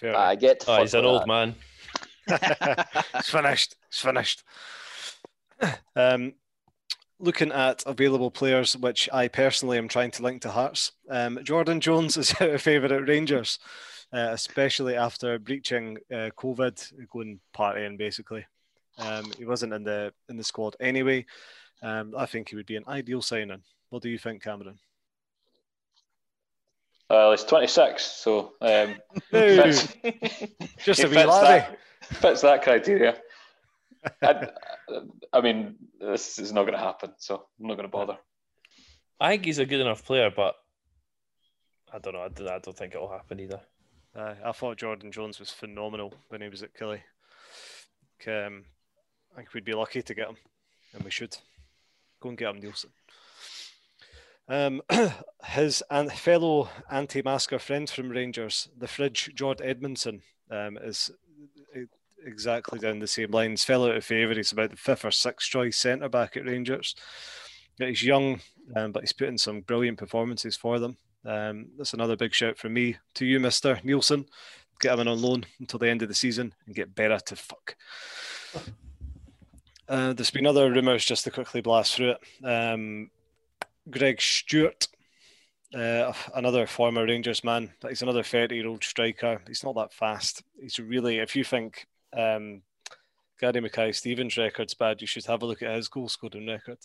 Fair. 0.00 0.16
I 0.16 0.34
get. 0.34 0.64
Oh, 0.68 0.80
he's 0.80 0.94
an 0.94 1.04
old 1.04 1.26
man. 1.26 1.54
it's 2.28 3.30
finished. 3.30 3.76
It's 3.88 4.00
finished. 4.00 4.44
Um, 5.96 6.34
looking 7.18 7.50
at 7.50 7.82
available 7.84 8.30
players, 8.30 8.76
which 8.76 9.08
I 9.12 9.26
personally 9.26 9.78
am 9.78 9.88
trying 9.88 10.12
to 10.12 10.22
link 10.22 10.42
to 10.42 10.50
Hearts, 10.50 10.92
um, 11.10 11.40
Jordan 11.42 11.80
Jones 11.80 12.16
is 12.16 12.32
out 12.40 12.50
of 12.50 12.62
favour 12.62 12.94
at 12.94 13.08
Rangers, 13.08 13.58
uh, 14.12 14.28
especially 14.30 14.94
after 14.94 15.38
breaching 15.38 15.98
uh, 16.12 16.30
COVID, 16.36 17.08
going 17.10 17.40
partying 17.52 17.98
basically. 17.98 18.46
Um, 18.98 19.30
he 19.38 19.44
wasn't 19.44 19.72
in 19.72 19.84
the 19.84 20.12
in 20.28 20.36
the 20.36 20.44
squad 20.44 20.76
anyway. 20.80 21.24
Um, 21.82 22.14
I 22.16 22.26
think 22.26 22.48
he 22.48 22.56
would 22.56 22.66
be 22.66 22.76
an 22.76 22.84
ideal 22.88 23.22
signing. 23.22 23.62
What 23.90 24.02
do 24.02 24.08
you 24.08 24.18
think, 24.18 24.42
Cameron? 24.42 24.78
Well, 27.08 27.30
he's 27.30 27.44
26, 27.44 28.02
so 28.02 28.52
um, 28.60 28.96
Hey, 29.30 29.56
fits, 29.56 29.88
just 30.84 31.00
a 31.00 31.08
wee 31.08 31.14
fits 31.14 31.40
that, 31.40 31.78
fits 32.02 32.40
that 32.42 32.62
criteria. 32.62 33.16
I, 34.22 34.48
I 35.32 35.40
mean, 35.40 35.76
this 36.00 36.38
is 36.38 36.52
not 36.52 36.62
going 36.62 36.74
to 36.74 36.78
happen, 36.78 37.12
so 37.16 37.46
I'm 37.58 37.66
not 37.66 37.74
going 37.74 37.88
to 37.88 37.92
bother. 37.92 38.18
I 39.20 39.30
think 39.30 39.46
he's 39.46 39.58
a 39.58 39.66
good 39.66 39.80
enough 39.80 40.04
player, 40.04 40.30
but 40.34 40.56
I 41.92 41.98
don't 41.98 42.12
know. 42.12 42.22
I 42.22 42.28
don't, 42.28 42.48
I 42.48 42.58
don't 42.58 42.76
think 42.76 42.94
it'll 42.94 43.10
happen 43.10 43.40
either. 43.40 43.60
Uh, 44.14 44.34
I 44.44 44.52
thought 44.52 44.76
Jordan 44.76 45.10
Jones 45.10 45.40
was 45.40 45.50
phenomenal 45.50 46.12
when 46.28 46.42
he 46.42 46.48
was 46.48 46.62
at 46.62 46.74
Killy. 46.74 47.02
Um, 48.26 48.64
I 49.32 49.36
think 49.36 49.54
we'd 49.54 49.64
be 49.64 49.74
lucky 49.74 50.02
to 50.02 50.14
get 50.14 50.28
him, 50.28 50.36
and 50.94 51.04
we 51.04 51.10
should 51.10 51.36
go 52.20 52.30
and 52.30 52.38
get 52.38 52.54
him, 52.54 52.60
Neilson. 52.60 52.90
Um, 54.48 54.82
his 55.44 55.82
and 55.90 56.10
fellow 56.10 56.70
anti-masker 56.90 57.58
friend 57.58 57.88
from 57.88 58.08
Rangers, 58.08 58.68
the 58.76 58.88
fridge, 58.88 59.30
George 59.34 59.58
Edmundson, 59.58 60.22
um, 60.50 60.78
is 60.78 61.10
exactly 62.24 62.78
down 62.78 62.98
the 62.98 63.06
same 63.06 63.30
lines. 63.30 63.64
Fell 63.64 63.86
out 63.86 63.96
of 63.96 64.04
favour. 64.04 64.34
He's 64.34 64.52
about 64.52 64.70
the 64.70 64.76
fifth 64.76 65.04
or 65.04 65.10
sixth 65.10 65.48
choice 65.48 65.76
centre 65.76 66.08
back 66.08 66.36
at 66.36 66.46
Rangers. 66.46 66.94
He's 67.78 68.02
young, 68.02 68.40
um, 68.74 68.92
but 68.92 69.02
he's 69.02 69.12
put 69.12 69.28
in 69.28 69.38
some 69.38 69.60
brilliant 69.60 69.98
performances 69.98 70.56
for 70.56 70.78
them. 70.78 70.96
Um, 71.24 71.68
that's 71.76 71.94
another 71.94 72.16
big 72.16 72.34
shout 72.34 72.58
from 72.58 72.74
me 72.74 72.96
to 73.14 73.26
you, 73.26 73.38
Mister 73.40 73.76
Neilson. 73.84 74.26
Get 74.80 74.94
him 74.94 75.00
in 75.00 75.08
on 75.08 75.20
loan 75.20 75.44
until 75.60 75.78
the 75.78 75.88
end 75.88 76.02
of 76.02 76.08
the 76.08 76.14
season 76.14 76.54
and 76.66 76.74
get 76.74 76.94
better 76.94 77.18
to 77.18 77.36
fuck. 77.36 77.76
Uh, 79.88 80.12
there's 80.12 80.30
been 80.30 80.46
other 80.46 80.70
rumours 80.70 81.04
just 81.04 81.24
to 81.24 81.30
quickly 81.30 81.62
blast 81.62 81.94
through 81.94 82.12
it. 82.12 82.44
Um, 82.44 83.10
Greg 83.90 84.20
Stewart, 84.20 84.86
uh, 85.74 86.12
another 86.34 86.66
former 86.66 87.06
Rangers 87.06 87.42
man, 87.42 87.72
but 87.80 87.88
he's 87.88 88.02
another 88.02 88.22
30 88.22 88.54
year 88.54 88.68
old 88.68 88.84
striker. 88.84 89.40
He's 89.46 89.64
not 89.64 89.74
that 89.76 89.94
fast. 89.94 90.42
He's 90.60 90.78
really, 90.78 91.18
if 91.18 91.34
you 91.34 91.42
think 91.42 91.86
um, 92.14 92.62
Gary 93.40 93.60
Mackay 93.60 93.92
Stevens' 93.92 94.36
record's 94.36 94.74
bad, 94.74 95.00
you 95.00 95.06
should 95.06 95.24
have 95.24 95.42
a 95.42 95.46
look 95.46 95.62
at 95.62 95.74
his 95.74 95.88
goal 95.88 96.08
scoring 96.08 96.46
record. 96.46 96.78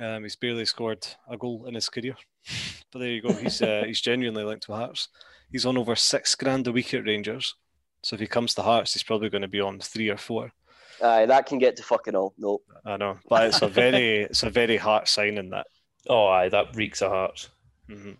Um, 0.00 0.22
he's 0.22 0.36
barely 0.36 0.66
scored 0.66 1.04
a 1.28 1.36
goal 1.36 1.66
in 1.66 1.74
his 1.74 1.88
career, 1.88 2.14
but 2.92 3.00
there 3.00 3.10
you 3.10 3.22
go. 3.22 3.32
He's 3.32 3.60
uh, 3.60 3.82
he's 3.86 4.00
genuinely 4.00 4.44
linked 4.44 4.64
to 4.66 4.74
Hearts. 4.74 5.08
He's 5.50 5.66
on 5.66 5.76
over 5.76 5.96
six 5.96 6.36
grand 6.36 6.68
a 6.68 6.72
week 6.72 6.94
at 6.94 7.04
Rangers. 7.04 7.56
So 8.02 8.14
if 8.14 8.20
he 8.20 8.28
comes 8.28 8.54
to 8.54 8.62
Hearts, 8.62 8.94
he's 8.94 9.02
probably 9.02 9.28
going 9.28 9.42
to 9.42 9.48
be 9.48 9.60
on 9.60 9.80
three 9.80 10.08
or 10.08 10.16
four. 10.16 10.52
Aye, 11.02 11.26
that 11.26 11.46
can 11.46 11.58
get 11.58 11.76
to 11.76 11.82
fucking 11.82 12.14
all. 12.14 12.34
No. 12.38 12.60
I 12.84 12.96
know, 12.96 13.18
but 13.28 13.46
it's 13.46 13.62
a 13.62 13.68
very 13.68 14.20
it's 14.30 14.42
a 14.42 14.50
very 14.50 14.76
heart 14.76 15.08
signing 15.08 15.50
that. 15.50 15.66
Oh, 16.08 16.26
aye, 16.26 16.48
that 16.48 16.74
reeks 16.76 17.02
of 17.02 17.10
Hearts. 17.12 17.48
Mhm. 17.88 18.16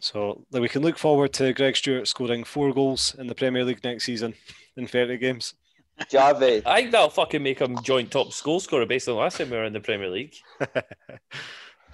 So 0.00 0.44
like, 0.50 0.62
we 0.62 0.68
can 0.68 0.82
look 0.82 0.98
forward 0.98 1.32
to 1.34 1.52
Greg 1.52 1.76
Stewart 1.76 2.08
scoring 2.08 2.44
four 2.44 2.72
goals 2.72 3.14
in 3.18 3.26
the 3.28 3.34
Premier 3.34 3.64
League 3.64 3.84
next 3.84 4.04
season 4.04 4.34
in 4.76 4.86
30 4.86 5.16
games. 5.18 5.54
Jarvey, 6.10 6.62
I 6.66 6.80
think 6.80 6.92
that'll 6.92 7.10
fucking 7.10 7.42
make 7.42 7.60
him 7.60 7.80
joint 7.82 8.10
top 8.10 8.28
goal 8.42 8.58
scorer 8.60 8.86
based 8.86 9.08
on 9.08 9.14
the 9.14 9.20
last 9.20 9.38
time 9.38 9.50
we 9.50 9.56
were 9.56 9.64
in 9.64 9.72
the 9.72 9.80
Premier 9.80 10.08
League. 10.08 10.34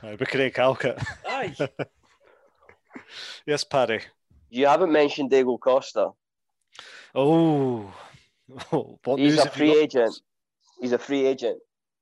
Uh, 0.00 0.14
but 0.14 0.28
Craig 0.28 0.54
Halkett. 0.54 0.96
Aye. 1.26 1.56
yes, 3.44 3.64
Paddy. 3.64 3.98
you 4.48 4.66
haven't 4.68 4.92
mentioned 4.92 5.28
Diego 5.30 5.58
Costa. 5.58 6.10
Oh, 7.16 7.80
what 7.80 7.92
He's 9.16 9.38
a 9.38 9.44
have 9.44 9.46
you 9.46 9.50
free 9.50 9.74
got? 9.74 9.82
agent. 9.82 10.20
He's 10.80 10.92
a 10.92 10.98
free 10.98 11.26
agent. 11.26 11.58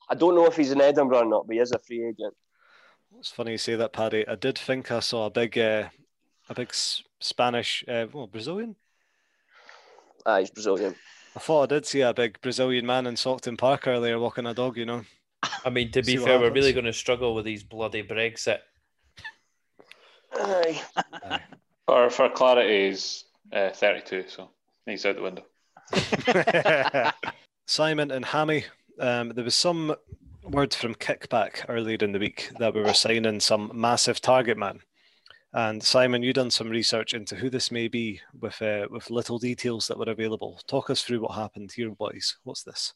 I 0.09 0.15
don't 0.15 0.35
know 0.35 0.47
if 0.47 0.57
he's 0.57 0.71
in 0.71 0.81
Edinburgh 0.81 1.23
or 1.23 1.25
not, 1.25 1.47
but 1.47 1.55
he 1.55 1.61
is 1.61 1.73
a 1.73 1.79
free 1.79 2.05
agent. 2.07 2.35
It's 3.19 3.31
funny 3.31 3.53
you 3.53 3.59
say 3.59 3.75
that, 3.77 3.93
Paddy. 3.93 4.27
I 4.29 4.35
did 4.37 4.59
think 4.59 4.93
I 4.93 5.01
saw 5.01 5.27
a 5.27 5.31
big, 5.31 5.59
uh, 5.59 5.89
a 6.49 6.55
big 6.55 6.73
Spanish, 7.21 7.85
uh, 7.89 8.07
well, 8.13 8.27
Brazilian. 8.27 8.77
Ah, 10.25 10.39
he's 10.39 10.51
Brazilian. 10.51 10.95
I 11.35 11.41
thought 11.41 11.65
I 11.65 11.75
did 11.75 11.87
see 11.87 12.01
a 12.03 12.15
big 12.15 12.41
Brazilian 12.41 12.87
man 12.87 13.07
in 13.07 13.15
Saughton 13.15 13.59
Park 13.59 13.87
earlier 13.87 14.19
walking 14.19 14.47
a 14.47 14.55
dog. 14.55 14.77
You 14.77 14.87
know. 14.87 15.05
I 15.65 15.71
mean, 15.71 15.91
to 15.93 16.03
be 16.03 16.13
See 16.13 16.19
what 16.19 16.27
fair, 16.27 16.41
we're 16.41 16.53
really 16.53 16.73
going 16.73 16.85
to 16.87 16.93
struggle 16.93 17.35
with 17.35 17.45
these 17.45 17.65
bloody 17.65 18.03
Brexit. 18.03 18.59
Aye. 20.35 20.83
For, 21.87 22.11
for 22.11 22.29
clarity, 22.31 22.89
he's 22.89 23.25
uh, 23.53 23.71
32, 23.71 24.25
so 24.29 24.51
he's 24.87 25.07
out 25.07 25.17
the 25.17 25.23
window. 25.23 25.45
Simon 27.66 28.11
and 28.11 28.25
Hammy, 28.25 28.64
um, 29.01 29.31
there 29.31 29.44
was 29.44 29.55
some 29.55 29.94
word 30.44 30.72
from 30.75 30.94
Kickback 30.94 31.64
earlier 31.68 31.99
in 32.01 32.12
the 32.12 32.18
week 32.18 32.51
that 32.59 32.75
we 32.75 32.83
were 32.83 32.94
signing 32.94 33.40
some 33.40 33.70
massive 33.75 34.20
target 34.20 34.57
man. 34.57 34.81
And 35.53 35.83
Simon, 35.83 36.22
you 36.22 36.33
done 36.33 36.51
some 36.51 36.68
research 36.68 37.14
into 37.14 37.35
who 37.35 37.49
this 37.49 37.70
may 37.70 37.88
be 37.88 38.20
with 38.38 38.61
uh, 38.61 38.88
with 38.90 39.11
little 39.11 39.38
details 39.38 39.87
that 39.87 39.99
were 39.99 40.11
available. 40.11 40.61
Talk 40.66 40.90
us 40.90 41.03
through 41.03 41.22
what 41.22 41.35
happened 41.35 41.72
here, 41.72 41.90
boys. 41.90 42.37
What's 42.44 42.62
this? 42.62 42.92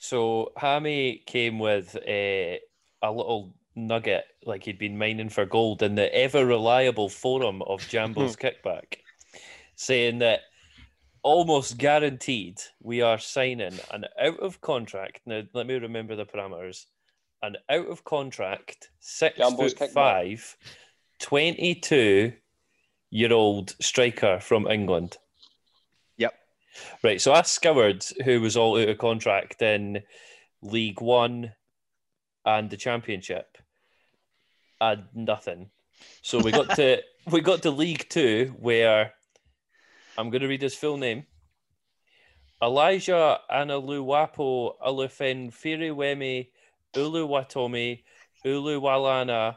So 0.00 0.52
Hammy 0.56 1.22
came 1.26 1.58
with 1.58 1.96
a, 2.06 2.60
a 3.00 3.12
little 3.12 3.54
nugget, 3.76 4.24
like 4.44 4.64
he'd 4.64 4.78
been 4.78 4.98
mining 4.98 5.28
for 5.28 5.46
gold 5.46 5.82
in 5.82 5.94
the 5.94 6.12
ever 6.14 6.44
reliable 6.44 7.08
forum 7.08 7.62
of 7.62 7.86
Jambo's 7.88 8.36
Kickback, 8.36 8.96
saying 9.76 10.18
that 10.18 10.40
almost 11.24 11.78
guaranteed 11.78 12.60
we 12.80 13.00
are 13.00 13.18
signing 13.18 13.80
an 13.90 14.04
out 14.20 14.38
of 14.38 14.60
contract. 14.60 15.22
Now, 15.26 15.42
let 15.54 15.66
me 15.66 15.74
remember 15.74 16.14
the 16.14 16.26
parameters. 16.26 16.84
An 17.42 17.56
out 17.68 17.88
of 17.88 18.04
contract, 18.04 18.90
six 19.00 19.38
foot 19.38 19.90
five, 19.90 20.56
22 21.20 22.32
year 23.10 23.32
old 23.32 23.74
striker 23.80 24.38
from 24.40 24.66
England. 24.66 25.16
Yep. 26.18 26.34
Right. 27.02 27.20
So 27.20 27.32
I 27.32 27.42
scoured 27.42 28.04
who 28.24 28.40
was 28.40 28.56
all 28.56 28.78
out 28.80 28.88
of 28.88 28.98
contract 28.98 29.60
in 29.62 30.02
League 30.62 31.00
One 31.00 31.52
and 32.44 32.70
the 32.70 32.76
Championship. 32.76 33.58
And 34.80 35.04
nothing. 35.14 35.70
So 36.22 36.38
we 36.38 36.50
got 36.50 36.76
to 36.76 37.02
we 37.30 37.40
got 37.40 37.62
to 37.62 37.70
League 37.70 38.06
Two 38.08 38.54
where 38.58 39.12
I'm 40.16 40.30
going 40.30 40.42
to 40.42 40.48
read 40.48 40.62
his 40.62 40.74
full 40.74 40.96
name. 40.96 41.26
Elijah 42.62 43.40
Analuwapo 43.50 44.74
Alufenfiriwemi 44.80 46.48
Uluwatomi 46.94 48.02
Uluwalana 48.44 49.56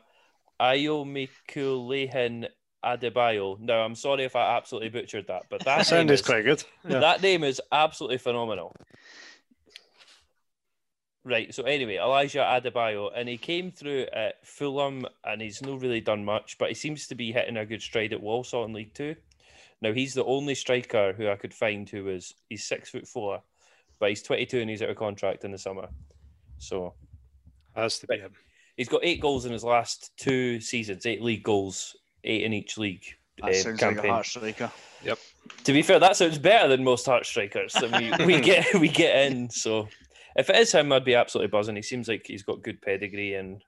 Ayomikulehin 0.59 2.47
Adebayo. 2.83 3.59
Now, 3.59 3.81
I'm 3.81 3.95
sorry 3.95 4.23
if 4.23 4.35
I 4.35 4.57
absolutely 4.57 4.89
butchered 4.89 5.27
that, 5.27 5.43
but 5.49 5.63
that, 5.65 5.87
That 5.87 5.95
name 5.95 6.09
is, 6.09 6.21
quite 6.21 6.43
good. 6.43 6.63
Yeah. 6.87 6.99
that 6.99 7.21
name 7.21 7.43
is 7.43 7.61
absolutely 7.71 8.17
phenomenal. 8.17 8.75
Right. 11.23 11.53
So 11.53 11.63
anyway, 11.63 11.97
Elijah 11.97 12.39
Adebayo, 12.39 13.09
and 13.13 13.27
he 13.27 13.37
came 13.37 13.69
through 13.71 14.05
at 14.13 14.45
Fulham, 14.47 15.05
and 15.25 15.41
he's 15.41 15.61
not 15.61 15.81
really 15.81 15.99
done 15.99 16.23
much, 16.23 16.57
but 16.57 16.69
he 16.69 16.73
seems 16.73 17.07
to 17.07 17.15
be 17.15 17.33
hitting 17.33 17.57
a 17.57 17.65
good 17.65 17.81
stride 17.81 18.13
at 18.13 18.21
Walsall 18.21 18.63
in 18.63 18.71
League 18.71 18.93
Two. 18.93 19.15
Now 19.81 19.93
he's 19.93 20.13
the 20.13 20.25
only 20.25 20.55
striker 20.55 21.13
who 21.13 21.29
I 21.29 21.35
could 21.35 21.53
find 21.53 21.87
who 21.87 22.05
was 22.05 22.33
he's 22.49 22.65
six 22.65 22.89
foot 22.89 23.07
four, 23.07 23.41
but 23.99 24.09
he's 24.09 24.23
22 24.23 24.59
and 24.59 24.69
he's 24.69 24.81
out 24.81 24.89
of 24.89 24.97
contract 24.97 25.43
in 25.43 25.51
the 25.51 25.57
summer. 25.57 25.87
So 26.57 26.93
Has 27.75 27.99
to 27.99 28.07
be 28.07 28.17
him. 28.17 28.31
he's 28.75 28.89
got 28.89 29.01
eight 29.03 29.21
goals 29.21 29.45
in 29.45 29.51
his 29.51 29.63
last 29.63 30.11
two 30.17 30.59
seasons, 30.59 31.05
eight 31.05 31.21
league 31.21 31.43
goals, 31.43 31.95
eight 32.23 32.43
in 32.43 32.53
each 32.53 32.77
league. 32.77 33.05
That 33.39 33.51
uh, 33.51 33.53
sounds 33.53 33.81
like 33.81 33.91
a 33.91 33.95
campaign. 33.95 34.11
heart 34.11 34.25
striker. 34.25 34.71
To 35.63 35.73
be 35.73 35.83
fair, 35.83 35.99
that 35.99 36.17
sounds 36.17 36.39
better 36.39 36.67
than 36.67 36.83
most 36.83 37.05
heart 37.05 37.25
strikers. 37.25 37.73
that 37.73 38.19
we, 38.19 38.25
we 38.25 38.41
get 38.41 38.73
we 38.75 38.87
get 38.87 39.27
in. 39.27 39.49
So 39.49 39.87
if 40.35 40.49
it 40.49 40.55
is 40.55 40.71
him, 40.71 40.91
I'd 40.91 41.05
be 41.05 41.15
absolutely 41.15 41.49
buzzing. 41.49 41.75
He 41.75 41.81
seems 41.83 42.07
like 42.07 42.25
he's 42.25 42.43
got 42.43 42.63
good 42.63 42.81
pedigree 42.81 43.35
and 43.35 43.63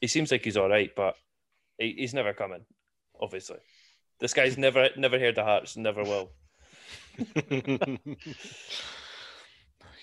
he 0.00 0.06
seems 0.06 0.30
like 0.30 0.44
he's 0.44 0.56
all 0.56 0.68
right, 0.68 0.90
but 0.94 1.16
he, 1.78 1.94
he's 1.98 2.14
never 2.14 2.34
coming. 2.34 2.64
Obviously, 3.20 3.58
this 4.20 4.34
guy's 4.34 4.56
never 4.58 4.88
never 4.96 5.18
heard 5.18 5.34
the 5.36 5.44
Hearts, 5.44 5.76
never 5.76 6.02
will. 6.04 6.30
you 7.50 8.16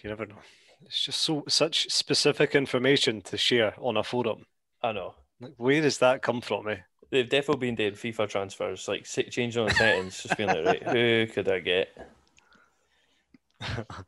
never 0.03 0.25
know. 0.25 0.39
It's 0.85 1.03
just 1.05 1.21
so 1.21 1.43
such 1.47 1.89
specific 1.89 2.55
information 2.55 3.21
to 3.23 3.37
share 3.37 3.73
on 3.79 3.97
a 3.97 4.03
forum. 4.03 4.45
I 4.81 4.91
know 4.93 5.15
Like, 5.41 5.53
where 5.57 5.81
does 5.81 5.97
that 5.99 6.21
come 6.21 6.41
from, 6.41 6.67
eh? 6.69 6.77
they've 7.11 7.27
definitely 7.29 7.67
been 7.67 7.75
doing 7.75 7.93
FIFA 7.93 8.29
transfers, 8.29 8.87
like 8.87 9.03
changing 9.05 9.61
on 9.61 9.67
the 9.69 9.73
settings, 9.73 10.21
just 10.23 10.37
being 10.37 10.49
like, 10.49 10.63
right, 10.65 10.83
who 10.83 11.27
could 11.27 11.49
I 11.49 11.59
get? 11.59 11.89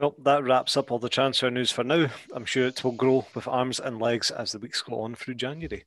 Well, 0.00 0.16
that 0.24 0.42
wraps 0.42 0.76
up 0.76 0.90
all 0.90 0.98
the 0.98 1.08
transfer 1.08 1.50
news 1.50 1.70
for 1.70 1.84
now. 1.84 2.08
I'm 2.32 2.44
sure 2.44 2.66
it 2.66 2.82
will 2.82 2.92
grow 2.92 3.26
with 3.34 3.46
arms 3.46 3.78
and 3.78 4.00
legs 4.00 4.30
as 4.30 4.52
the 4.52 4.58
weeks 4.58 4.82
go 4.82 5.00
on 5.00 5.14
through 5.14 5.34
January. 5.34 5.84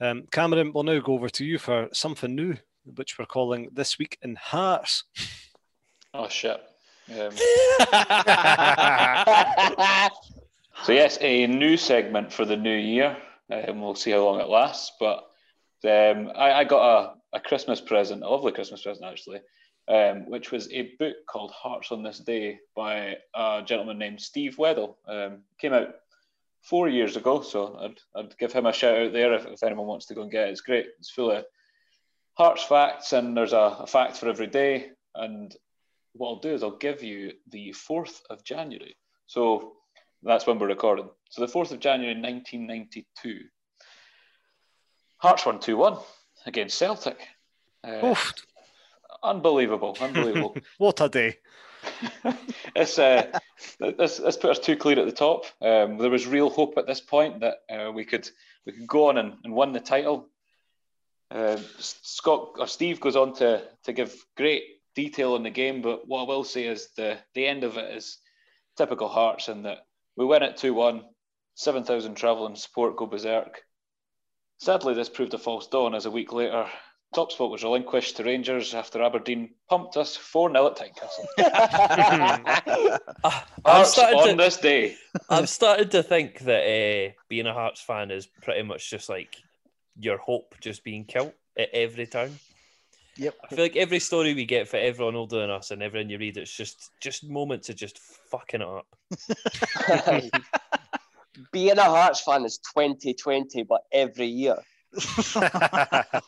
Um, 0.00 0.24
Cameron, 0.30 0.72
we'll 0.72 0.84
now 0.84 1.00
go 1.00 1.14
over 1.14 1.28
to 1.30 1.44
you 1.44 1.58
for 1.58 1.88
something 1.92 2.34
new, 2.34 2.56
which 2.84 3.18
we're 3.18 3.26
calling 3.26 3.68
This 3.72 3.98
Week 3.98 4.18
in 4.22 4.36
Hearts. 4.36 5.04
Oh 6.18 6.28
shit. 6.28 6.58
Um, 7.10 7.30
so 10.82 10.92
yes, 10.92 11.18
a 11.20 11.46
new 11.46 11.76
segment 11.76 12.32
for 12.32 12.46
the 12.46 12.56
new 12.56 12.74
year, 12.74 13.18
and 13.50 13.82
we'll 13.82 13.94
see 13.94 14.12
how 14.12 14.24
long 14.24 14.40
it 14.40 14.48
lasts. 14.48 14.92
But 14.98 15.18
um, 15.84 16.32
I, 16.34 16.52
I 16.52 16.64
got 16.64 17.12
a, 17.32 17.36
a 17.36 17.40
Christmas 17.40 17.82
present, 17.82 18.22
a 18.22 18.28
lovely 18.28 18.52
Christmas 18.52 18.82
present 18.82 19.04
actually, 19.04 19.40
um, 19.88 20.30
which 20.30 20.50
was 20.50 20.72
a 20.72 20.94
book 20.98 21.16
called 21.28 21.50
Hearts 21.50 21.92
on 21.92 22.02
This 22.02 22.20
Day 22.20 22.60
by 22.74 23.16
a 23.34 23.62
gentleman 23.62 23.98
named 23.98 24.22
Steve 24.22 24.56
Weddle. 24.56 24.94
Um, 25.06 25.42
came 25.58 25.74
out 25.74 25.96
four 26.68 26.88
years 26.88 27.16
ago, 27.16 27.42
so 27.42 27.78
I'd, 27.80 27.98
I'd 28.18 28.38
give 28.38 28.52
him 28.52 28.66
a 28.66 28.72
shout 28.72 28.98
out 28.98 29.12
there 29.12 29.34
if, 29.34 29.46
if 29.46 29.62
anyone 29.62 29.86
wants 29.86 30.06
to 30.06 30.14
go 30.14 30.22
and 30.22 30.30
get 30.30 30.48
it. 30.48 30.50
It's 30.50 30.60
great. 30.60 30.86
It's 30.98 31.10
full 31.10 31.30
of 31.30 31.44
Hearts 32.36 32.64
facts, 32.64 33.14
and 33.14 33.34
there's 33.34 33.54
a, 33.54 33.76
a 33.80 33.86
fact 33.86 34.18
for 34.18 34.28
every 34.28 34.46
day. 34.46 34.90
And 35.14 35.54
what 36.12 36.28
I'll 36.28 36.40
do 36.40 36.52
is 36.52 36.62
I'll 36.62 36.76
give 36.76 37.02
you 37.02 37.32
the 37.50 37.74
4th 37.88 38.20
of 38.28 38.44
January. 38.44 38.94
So 39.26 39.72
that's 40.22 40.46
when 40.46 40.58
we're 40.58 40.66
recording. 40.66 41.08
So 41.30 41.40
the 41.40 41.50
4th 41.50 41.72
of 41.72 41.80
January 41.80 42.14
1992. 42.14 43.40
Hearts 45.18 45.46
won 45.46 45.60
2 45.60 45.78
1 45.78 45.96
against 46.44 46.76
Celtic. 46.76 47.26
Uh, 47.82 48.08
Oof, 48.08 48.34
unbelievable, 49.22 49.96
unbelievable. 49.98 50.56
what 50.78 51.00
a 51.00 51.08
day. 51.08 51.38
this, 52.74 52.98
uh, 52.98 53.38
this, 53.78 54.18
this 54.18 54.36
put 54.36 54.50
us 54.50 54.58
too 54.58 54.76
clear 54.76 54.98
at 54.98 55.06
the 55.06 55.12
top. 55.12 55.44
Um, 55.60 55.98
there 55.98 56.10
was 56.10 56.26
real 56.26 56.50
hope 56.50 56.76
at 56.76 56.86
this 56.86 57.00
point 57.00 57.40
that 57.40 57.58
uh, 57.70 57.92
we 57.92 58.04
could 58.04 58.28
we 58.64 58.72
could 58.72 58.86
go 58.86 59.08
on 59.08 59.18
and, 59.18 59.34
and 59.44 59.54
win 59.54 59.72
the 59.72 59.80
title. 59.80 60.28
Uh, 61.30 61.58
Scott 61.78 62.52
or 62.58 62.66
Steve 62.66 63.00
goes 63.00 63.16
on 63.16 63.34
to 63.36 63.62
to 63.84 63.92
give 63.92 64.14
great 64.36 64.62
detail 64.94 65.34
on 65.34 65.42
the 65.42 65.50
game, 65.50 65.82
but 65.82 66.06
what 66.06 66.22
I 66.22 66.28
will 66.28 66.44
say 66.44 66.66
is 66.66 66.88
the 66.96 67.18
the 67.34 67.46
end 67.46 67.64
of 67.64 67.76
it 67.76 67.96
is 67.96 68.18
typical 68.76 69.08
Hearts 69.08 69.48
in 69.48 69.62
that 69.62 69.86
we 70.16 70.24
win 70.24 70.42
it 70.42 70.56
two 70.56 70.74
one, 70.74 71.04
seven 71.54 71.84
thousand 71.84 72.14
travelling 72.14 72.56
support 72.56 72.96
go 72.96 73.06
berserk. 73.06 73.62
Sadly, 74.58 74.94
this 74.94 75.10
proved 75.10 75.34
a 75.34 75.38
false 75.38 75.66
dawn 75.66 75.94
as 75.94 76.06
a 76.06 76.10
week 76.10 76.32
later. 76.32 76.66
Top 77.14 77.32
spot 77.32 77.50
was 77.50 77.62
relinquished 77.62 78.16
to 78.16 78.24
Rangers 78.24 78.74
after 78.74 79.02
Aberdeen 79.02 79.50
pumped 79.70 79.96
us 79.96 80.16
4 80.16 80.50
0 80.50 80.66
at 80.66 80.76
Tynecastle. 80.76 81.26
I- 81.38 83.00
I'm 83.24 83.42
Hearts 83.64 83.98
on 83.98 84.28
to, 84.28 84.34
this 84.36 84.56
day. 84.58 84.96
I'm 85.30 85.46
starting 85.46 85.88
to 85.90 86.02
think 86.02 86.40
that 86.40 86.62
uh, 86.62 87.12
being 87.28 87.46
a 87.46 87.54
Hearts 87.54 87.80
fan 87.80 88.10
is 88.10 88.26
pretty 88.26 88.62
much 88.62 88.90
just 88.90 89.08
like 89.08 89.36
your 89.98 90.18
hope 90.18 90.54
just 90.60 90.84
being 90.84 91.04
killed 91.04 91.32
at 91.56 91.70
every 91.72 92.06
time. 92.06 92.38
Yep. 93.16 93.34
I 93.44 93.54
feel 93.54 93.64
like 93.64 93.76
every 93.76 93.98
story 93.98 94.34
we 94.34 94.44
get 94.44 94.68
for 94.68 94.76
everyone 94.76 95.16
older 95.16 95.40
than 95.40 95.50
us 95.50 95.70
and 95.70 95.82
everyone 95.82 96.10
you 96.10 96.18
read, 96.18 96.36
it's 96.36 96.54
just 96.54 96.90
just 97.00 97.24
moments 97.24 97.70
of 97.70 97.76
just 97.76 97.98
fucking 97.98 98.60
it 98.60 98.68
up. 98.68 98.86
Being 101.52 101.78
a 101.78 101.84
Hearts 101.84 102.20
fan 102.20 102.44
is 102.44 102.58
2020, 102.74 103.62
but 103.62 103.82
every 103.92 104.26
year. 104.26 104.56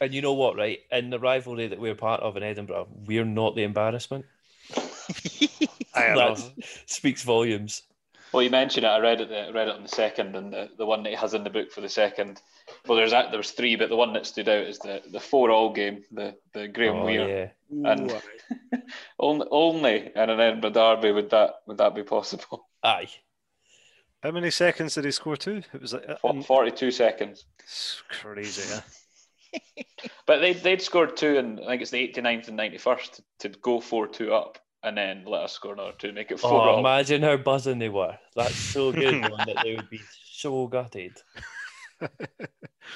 And 0.00 0.12
you 0.12 0.20
know 0.20 0.34
what, 0.34 0.56
right? 0.56 0.80
In 0.90 1.10
the 1.10 1.18
rivalry 1.18 1.68
that 1.68 1.78
we're 1.80 1.94
part 1.94 2.20
of 2.20 2.36
in 2.36 2.42
Edinburgh, 2.42 2.88
we're 3.06 3.24
not 3.24 3.54
the 3.54 3.62
embarrassment. 3.62 4.24
I 5.94 6.14
That 6.14 6.14
know. 6.14 6.36
speaks 6.86 7.22
volumes. 7.22 7.82
Well, 8.32 8.42
you 8.42 8.50
mentioned 8.50 8.86
it. 8.86 8.88
I 8.88 8.98
read 8.98 9.20
it. 9.20 9.30
I 9.30 9.50
read 9.50 9.68
it 9.68 9.74
on 9.74 9.82
the 9.82 9.88
second, 9.88 10.36
and 10.36 10.52
the, 10.52 10.70
the 10.78 10.86
one 10.86 11.02
that 11.02 11.10
he 11.10 11.16
has 11.16 11.34
in 11.34 11.44
the 11.44 11.50
book 11.50 11.70
for 11.70 11.82
the 11.82 11.88
second. 11.88 12.40
Well, 12.86 12.96
there's 12.96 13.10
that. 13.10 13.30
There 13.30 13.38
was 13.38 13.50
three, 13.50 13.76
but 13.76 13.90
the 13.90 13.96
one 13.96 14.14
that 14.14 14.24
stood 14.26 14.48
out 14.48 14.66
is 14.66 14.78
the 14.78 15.02
the 15.10 15.20
four 15.20 15.50
all 15.50 15.70
game, 15.72 16.02
the 16.10 16.34
the 16.54 16.66
Graham 16.68 16.96
Oh, 16.96 17.04
Weir. 17.04 17.28
yeah. 17.28 17.90
And 17.90 18.10
only 19.18 19.46
only 19.50 19.96
in 20.14 20.30
an 20.30 20.40
Edinburgh 20.40 20.70
derby 20.70 21.12
would 21.12 21.28
that 21.30 21.56
would 21.66 21.76
that 21.78 21.94
be 21.94 22.02
possible? 22.04 22.66
Aye. 22.82 23.08
How 24.22 24.30
many 24.30 24.50
seconds 24.50 24.94
did 24.94 25.04
he 25.04 25.10
score 25.10 25.36
to? 25.38 25.56
It 25.72 25.80
was 25.80 25.92
like 25.94 26.04
uh, 26.08 26.42
Forty-two 26.42 26.90
seconds. 26.90 27.44
it's 27.58 28.02
crazy. 28.08 28.62
Yeah? 28.70 28.80
But 30.26 30.38
they 30.40 30.52
they'd 30.54 30.80
scored 30.80 31.16
two, 31.16 31.36
and 31.38 31.60
I 31.60 31.66
think 31.66 31.82
it's 31.82 31.90
the 31.90 32.08
89th 32.08 32.48
and 32.48 32.58
91st 32.58 33.10
to, 33.40 33.48
to 33.50 33.58
go 33.60 33.80
four 33.80 34.06
two 34.06 34.32
up, 34.32 34.58
and 34.82 34.96
then 34.96 35.24
let 35.26 35.42
us 35.42 35.52
score 35.52 35.74
another 35.74 35.92
two 35.98 36.08
to 36.08 36.12
make 36.14 36.30
it 36.30 36.40
four 36.40 36.50
Oh, 36.52 36.60
all. 36.70 36.78
imagine 36.80 37.22
how 37.22 37.36
buzzing 37.36 37.78
they 37.78 37.88
were. 37.90 38.16
That's 38.34 38.54
so 38.54 38.92
good, 38.92 39.12
man, 39.20 39.30
that 39.46 39.58
they 39.62 39.74
would 39.76 39.90
be 39.90 40.00
so 40.32 40.66
gutted. 40.68 41.12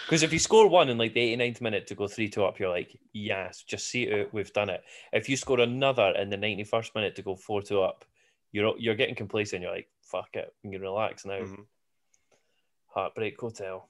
Because 0.05 0.25
if 0.25 0.33
you 0.33 0.39
score 0.41 0.67
one 0.69 0.89
in 0.89 0.99
like 0.99 1.15
the 1.15 1.37
89th 1.37 1.61
minute 1.61 1.87
to 1.89 1.95
go 1.95 2.09
3 2.09 2.29
2 2.29 2.45
up, 2.45 2.59
you're 2.59 2.71
like, 2.71 2.99
yes, 3.13 3.63
just 3.67 3.87
see 3.89 4.03
it, 4.05 4.33
we've 4.35 4.53
done 4.53 4.69
it. 4.69 4.83
If 5.13 5.29
you 5.29 5.37
score 5.37 5.61
another 5.61 6.09
in 6.17 6.29
the 6.29 6.37
91st 6.37 6.95
minute 6.95 7.15
to 7.17 7.23
go 7.23 7.37
4 7.37 7.63
2 7.63 7.81
up, 7.83 8.05
you're 8.53 8.75
you're 8.79 8.97
getting 8.97 9.15
complacent. 9.15 9.63
You're 9.63 9.71
like, 9.73 9.89
fuck 10.11 10.29
it, 10.35 10.55
we 10.63 10.71
can 10.73 10.81
relax 10.83 11.25
now. 11.25 11.41
Mhm. 11.41 11.67
Heartbreak 12.89 13.39
Hotel. 13.41 13.89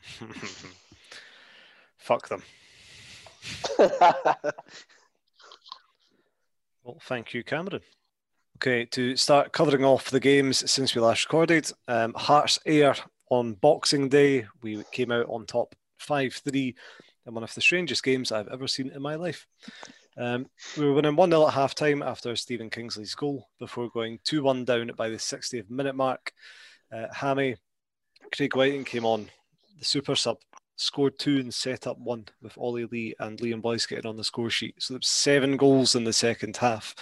Fuck 1.98 2.28
them. 2.28 2.42
Well, 6.84 6.98
thank 7.02 7.34
you, 7.34 7.44
Cameron. 7.44 7.82
Okay, 8.56 8.86
to 8.86 9.14
start 9.14 9.52
covering 9.52 9.84
off 9.84 10.10
the 10.10 10.20
games 10.20 10.70
since 10.70 10.94
we 10.94 11.02
last 11.02 11.24
recorded, 11.26 11.70
um, 11.86 12.14
Hearts 12.14 12.58
Ayr 12.64 12.94
on 13.30 13.52
Boxing 13.54 14.08
Day. 14.08 14.46
We 14.62 14.82
came 14.90 15.12
out 15.12 15.26
on 15.28 15.44
top 15.44 15.74
5 15.98 16.32
3 16.32 16.74
in 17.26 17.34
one 17.34 17.44
of 17.44 17.54
the 17.54 17.60
strangest 17.60 18.02
games 18.02 18.32
I've 18.32 18.48
ever 18.48 18.66
seen 18.66 18.90
in 18.90 19.02
my 19.02 19.16
life. 19.16 19.46
Um, 20.18 20.46
we 20.76 20.84
were 20.84 20.94
winning 20.94 21.14
1 21.14 21.30
0 21.30 21.46
at 21.46 21.54
half 21.54 21.74
time 21.74 22.02
after 22.02 22.34
Stephen 22.34 22.70
Kingsley's 22.70 23.14
goal 23.14 23.48
before 23.60 23.88
going 23.90 24.18
2 24.24 24.42
1 24.42 24.64
down 24.64 24.90
by 24.96 25.08
the 25.08 25.16
60th 25.16 25.70
minute 25.70 25.94
mark. 25.94 26.32
Uh, 26.92 27.06
Hammy, 27.12 27.56
Craig 28.34 28.56
Wighton 28.56 28.84
came 28.84 29.04
on, 29.04 29.28
the 29.78 29.84
super 29.84 30.16
sub, 30.16 30.38
scored 30.76 31.18
two 31.18 31.38
and 31.38 31.52
set 31.52 31.86
up 31.86 31.98
one 31.98 32.26
with 32.42 32.56
Ollie 32.58 32.86
Lee 32.86 33.14
and 33.20 33.38
Liam 33.38 33.62
Boyce 33.62 33.86
getting 33.86 34.06
on 34.06 34.16
the 34.16 34.24
score 34.24 34.50
sheet. 34.50 34.74
So 34.78 34.94
there 34.94 34.98
was 34.98 35.08
seven 35.08 35.56
goals 35.56 35.94
in 35.94 36.04
the 36.04 36.12
second 36.12 36.56
half. 36.56 36.94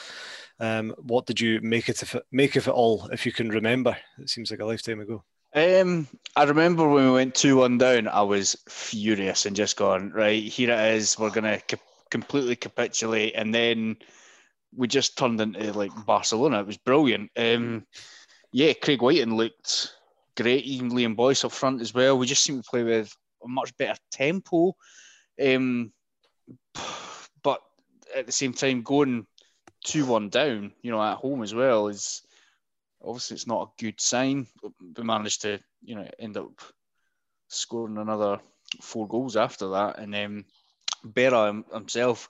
Um, 0.58 0.94
what 0.98 1.26
did 1.26 1.40
you 1.40 1.60
make 1.62 1.88
it 1.88 2.02
of 2.02 2.14
it, 2.14 2.24
make 2.32 2.56
of 2.56 2.66
it 2.66 2.72
all, 2.72 3.08
if 3.12 3.24
you 3.24 3.32
can 3.32 3.48
remember? 3.50 3.96
It 4.18 4.30
seems 4.30 4.50
like 4.50 4.60
a 4.60 4.64
lifetime 4.64 5.00
ago. 5.00 5.24
Um, 5.54 6.06
I 6.34 6.44
remember 6.44 6.88
when 6.88 7.04
we 7.06 7.12
went 7.12 7.34
two 7.34 7.56
one 7.56 7.78
down, 7.78 8.08
I 8.08 8.22
was 8.22 8.56
furious 8.68 9.46
and 9.46 9.56
just 9.56 9.76
gone 9.76 10.10
right. 10.10 10.42
Here 10.42 10.70
it 10.70 10.94
is. 10.96 11.18
We're 11.18 11.30
gonna 11.30 11.60
completely 12.10 12.56
capitulate, 12.56 13.34
and 13.34 13.54
then 13.54 13.96
we 14.74 14.88
just 14.88 15.16
turned 15.16 15.40
into 15.40 15.72
like 15.72 15.92
Barcelona. 16.06 16.60
It 16.60 16.66
was 16.66 16.76
brilliant. 16.76 17.30
Um, 17.36 17.86
yeah, 18.52 18.72
Craig 18.74 19.02
Wighton 19.02 19.36
looked 19.36 19.94
great. 20.36 20.64
Even 20.64 20.90
Liam 20.90 21.16
Boyce 21.16 21.44
up 21.44 21.52
front 21.52 21.80
as 21.80 21.94
well. 21.94 22.18
We 22.18 22.26
just 22.26 22.44
seemed 22.44 22.62
to 22.62 22.70
play 22.70 22.82
with 22.82 23.14
a 23.44 23.48
much 23.48 23.76
better 23.76 23.98
tempo. 24.10 24.74
Um, 25.42 25.92
but 27.42 27.60
at 28.14 28.26
the 28.26 28.32
same 28.32 28.52
time, 28.52 28.82
going 28.82 29.26
two 29.84 30.06
one 30.06 30.28
down, 30.28 30.72
you 30.82 30.90
know, 30.90 31.02
at 31.02 31.16
home 31.16 31.42
as 31.42 31.54
well 31.54 31.88
is 31.88 32.22
obviously 33.04 33.34
it's 33.34 33.46
not 33.46 33.68
a 33.68 33.82
good 33.82 34.00
sign. 34.00 34.46
We 34.96 35.04
managed 35.04 35.42
to, 35.42 35.60
you 35.82 35.94
know, 35.94 36.08
end 36.18 36.36
up 36.36 36.60
scoring 37.48 37.98
another 37.98 38.40
four 38.80 39.06
goals 39.06 39.36
after 39.36 39.68
that, 39.68 39.98
and 39.98 40.12
then 40.12 40.26
um, 40.26 40.44
Berra 41.06 41.64
himself 41.72 42.28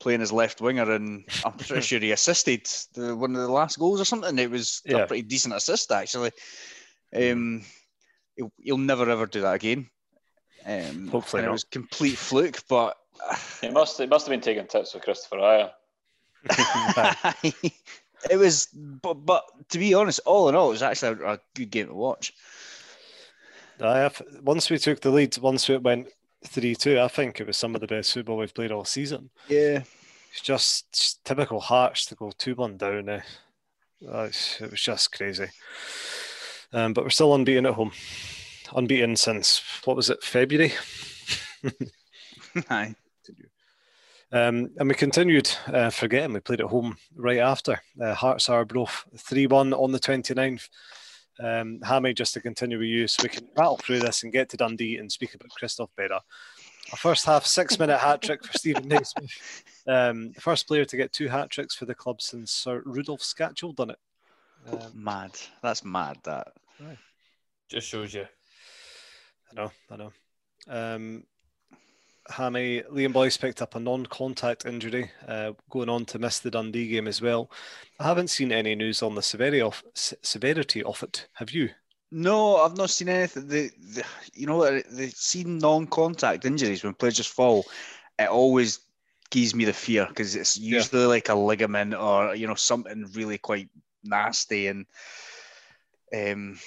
playing 0.00 0.22
as 0.22 0.32
left 0.32 0.60
winger, 0.60 0.90
and 0.90 1.24
I'm 1.44 1.52
pretty 1.58 1.82
sure 1.82 2.00
he 2.00 2.12
assisted 2.12 2.66
the, 2.94 3.14
one 3.16 3.34
of 3.34 3.42
the 3.42 3.48
last 3.48 3.78
goals 3.78 4.00
or 4.00 4.04
something. 4.04 4.38
It 4.38 4.50
was 4.50 4.82
yeah. 4.84 4.98
a 4.98 5.06
pretty 5.06 5.22
decent 5.22 5.54
assist 5.54 5.90
actually. 5.90 6.32
Um, 7.14 7.64
he'll, 8.36 8.52
he'll 8.58 8.78
never 8.78 9.08
ever 9.08 9.26
do 9.26 9.40
that 9.42 9.54
again. 9.54 9.88
Um, 10.66 11.08
Hopefully, 11.08 11.44
it 11.44 11.50
was 11.50 11.64
complete 11.64 12.16
fluke, 12.18 12.62
but 12.68 12.96
it 13.62 13.72
must 13.72 14.00
it 14.00 14.08
must 14.08 14.26
have 14.26 14.32
been 14.32 14.40
taking 14.40 14.66
tips 14.66 14.94
with 14.94 15.04
Kristoffer 15.04 15.40
Ajer. 15.40 15.70
it 18.30 18.36
was, 18.36 18.66
but, 18.66 19.14
but 19.14 19.44
to 19.70 19.78
be 19.78 19.94
honest, 19.94 20.20
all 20.24 20.48
in 20.48 20.54
all, 20.54 20.68
it 20.68 20.72
was 20.72 20.82
actually 20.82 21.24
a, 21.24 21.32
a 21.34 21.40
good 21.54 21.70
game 21.70 21.88
to 21.88 21.94
watch. 21.94 22.32
I 23.80 23.98
have, 23.98 24.20
once 24.42 24.70
we 24.70 24.78
took 24.78 25.00
the 25.00 25.10
lead, 25.10 25.38
once 25.38 25.68
it 25.70 25.82
went 25.82 26.08
three 26.44 26.74
two, 26.74 27.00
I 27.00 27.08
think 27.08 27.40
it 27.40 27.46
was 27.46 27.56
some 27.56 27.74
of 27.74 27.80
the 27.80 27.86
best 27.86 28.12
football 28.12 28.38
we've 28.38 28.54
played 28.54 28.72
all 28.72 28.84
season. 28.84 29.30
Yeah, 29.48 29.82
it's 30.30 30.40
just 30.40 31.24
typical 31.24 31.60
Hearts 31.60 32.06
to 32.06 32.14
go 32.14 32.32
two 32.36 32.54
one 32.54 32.76
down. 32.76 33.08
Eh? 33.08 33.20
it 34.00 34.70
was 34.70 34.80
just 34.80 35.12
crazy. 35.12 35.48
Um, 36.72 36.92
but 36.92 37.04
we're 37.04 37.10
still 37.10 37.34
unbeaten 37.34 37.66
at 37.66 37.74
home. 37.74 37.92
Unbeaten 38.74 39.16
since 39.16 39.62
what 39.84 39.96
was 39.96 40.10
it, 40.10 40.22
February? 40.22 40.72
Aye. 42.70 42.94
Um, 44.30 44.70
and 44.78 44.88
we 44.88 44.94
continued 44.94 45.50
uh, 45.68 45.88
forgetting 45.88 46.34
we 46.34 46.40
played 46.40 46.60
at 46.60 46.66
home 46.66 46.98
right 47.16 47.38
after. 47.38 47.80
Uh, 47.98 48.12
Hearts 48.12 48.50
Arbroath 48.50 49.04
3 49.16 49.46
1 49.46 49.72
on 49.72 49.90
the 49.90 49.98
29th. 49.98 50.68
Um, 51.40 51.80
Hammy, 51.82 52.14
just 52.14 52.34
to 52.34 52.40
continue 52.40 52.78
with 52.78 52.88
you, 52.88 53.06
so 53.06 53.22
we 53.22 53.28
can 53.28 53.48
rattle 53.56 53.76
through 53.76 54.00
this 54.00 54.22
and 54.22 54.32
get 54.32 54.48
to 54.50 54.56
Dundee 54.56 54.98
and 54.98 55.10
speak 55.10 55.34
about 55.34 55.50
Christophe 55.50 55.90
Berra. 55.96 56.20
A 56.92 56.96
first 56.96 57.26
half 57.26 57.44
six 57.46 57.78
minute 57.78 57.98
hat 57.98 58.22
trick 58.22 58.44
for 58.44 58.56
Steven 58.56 58.88
Naismith. 58.88 59.62
Um, 59.86 60.32
the 60.32 60.40
first 60.40 60.66
player 60.66 60.84
to 60.84 60.96
get 60.96 61.12
two 61.12 61.28
hat 61.28 61.50
tricks 61.50 61.74
for 61.74 61.84
the 61.84 61.94
club 61.94 62.20
since 62.20 62.50
Sir 62.50 62.82
Rudolph 62.84 63.20
Skácel 63.20 63.76
done 63.76 63.90
it. 63.90 63.98
Um, 64.70 64.92
mad. 64.94 65.32
That's 65.62 65.84
mad, 65.84 66.18
that. 66.24 66.48
Right. 66.80 66.98
Just 67.68 67.88
shows 67.88 68.14
you. 68.14 68.26
I 69.50 69.54
know, 69.54 69.72
I 69.90 69.96
know. 69.96 70.12
Um, 70.66 71.24
Hammy, 72.30 72.82
Liam 72.92 73.12
Boyce 73.12 73.36
picked 73.36 73.62
up 73.62 73.74
a 73.74 73.80
non 73.80 74.06
contact 74.06 74.66
injury, 74.66 75.10
uh, 75.26 75.52
going 75.70 75.88
on 75.88 76.04
to 76.06 76.18
miss 76.18 76.38
the 76.38 76.50
Dundee 76.50 76.88
game 76.88 77.08
as 77.08 77.22
well. 77.22 77.50
I 77.98 78.04
haven't 78.04 78.28
seen 78.28 78.52
any 78.52 78.74
news 78.74 79.02
on 79.02 79.14
the 79.14 79.22
severity 79.22 79.60
of, 79.60 79.82
severity 79.94 80.82
of 80.82 81.02
it. 81.02 81.26
Have 81.34 81.50
you? 81.50 81.70
No, 82.10 82.56
I've 82.56 82.76
not 82.76 82.90
seen 82.90 83.08
anything. 83.08 83.48
The, 83.48 83.70
the 83.94 84.04
you 84.34 84.46
know, 84.46 84.62
the 84.62 85.12
seen 85.14 85.58
non 85.58 85.86
contact 85.86 86.44
injuries 86.44 86.84
when 86.84 86.94
players 86.94 87.16
just 87.16 87.30
fall, 87.30 87.64
it 88.18 88.28
always 88.28 88.80
gives 89.30 89.54
me 89.54 89.64
the 89.64 89.72
fear 89.72 90.06
because 90.06 90.34
it's 90.34 90.56
usually 90.56 91.02
yeah. 91.02 91.08
like 91.08 91.28
a 91.28 91.34
ligament 91.34 91.94
or, 91.94 92.34
you 92.34 92.46
know, 92.46 92.54
something 92.54 93.06
really 93.14 93.38
quite 93.38 93.68
nasty. 94.02 94.68
And, 94.68 94.86
um, 96.14 96.58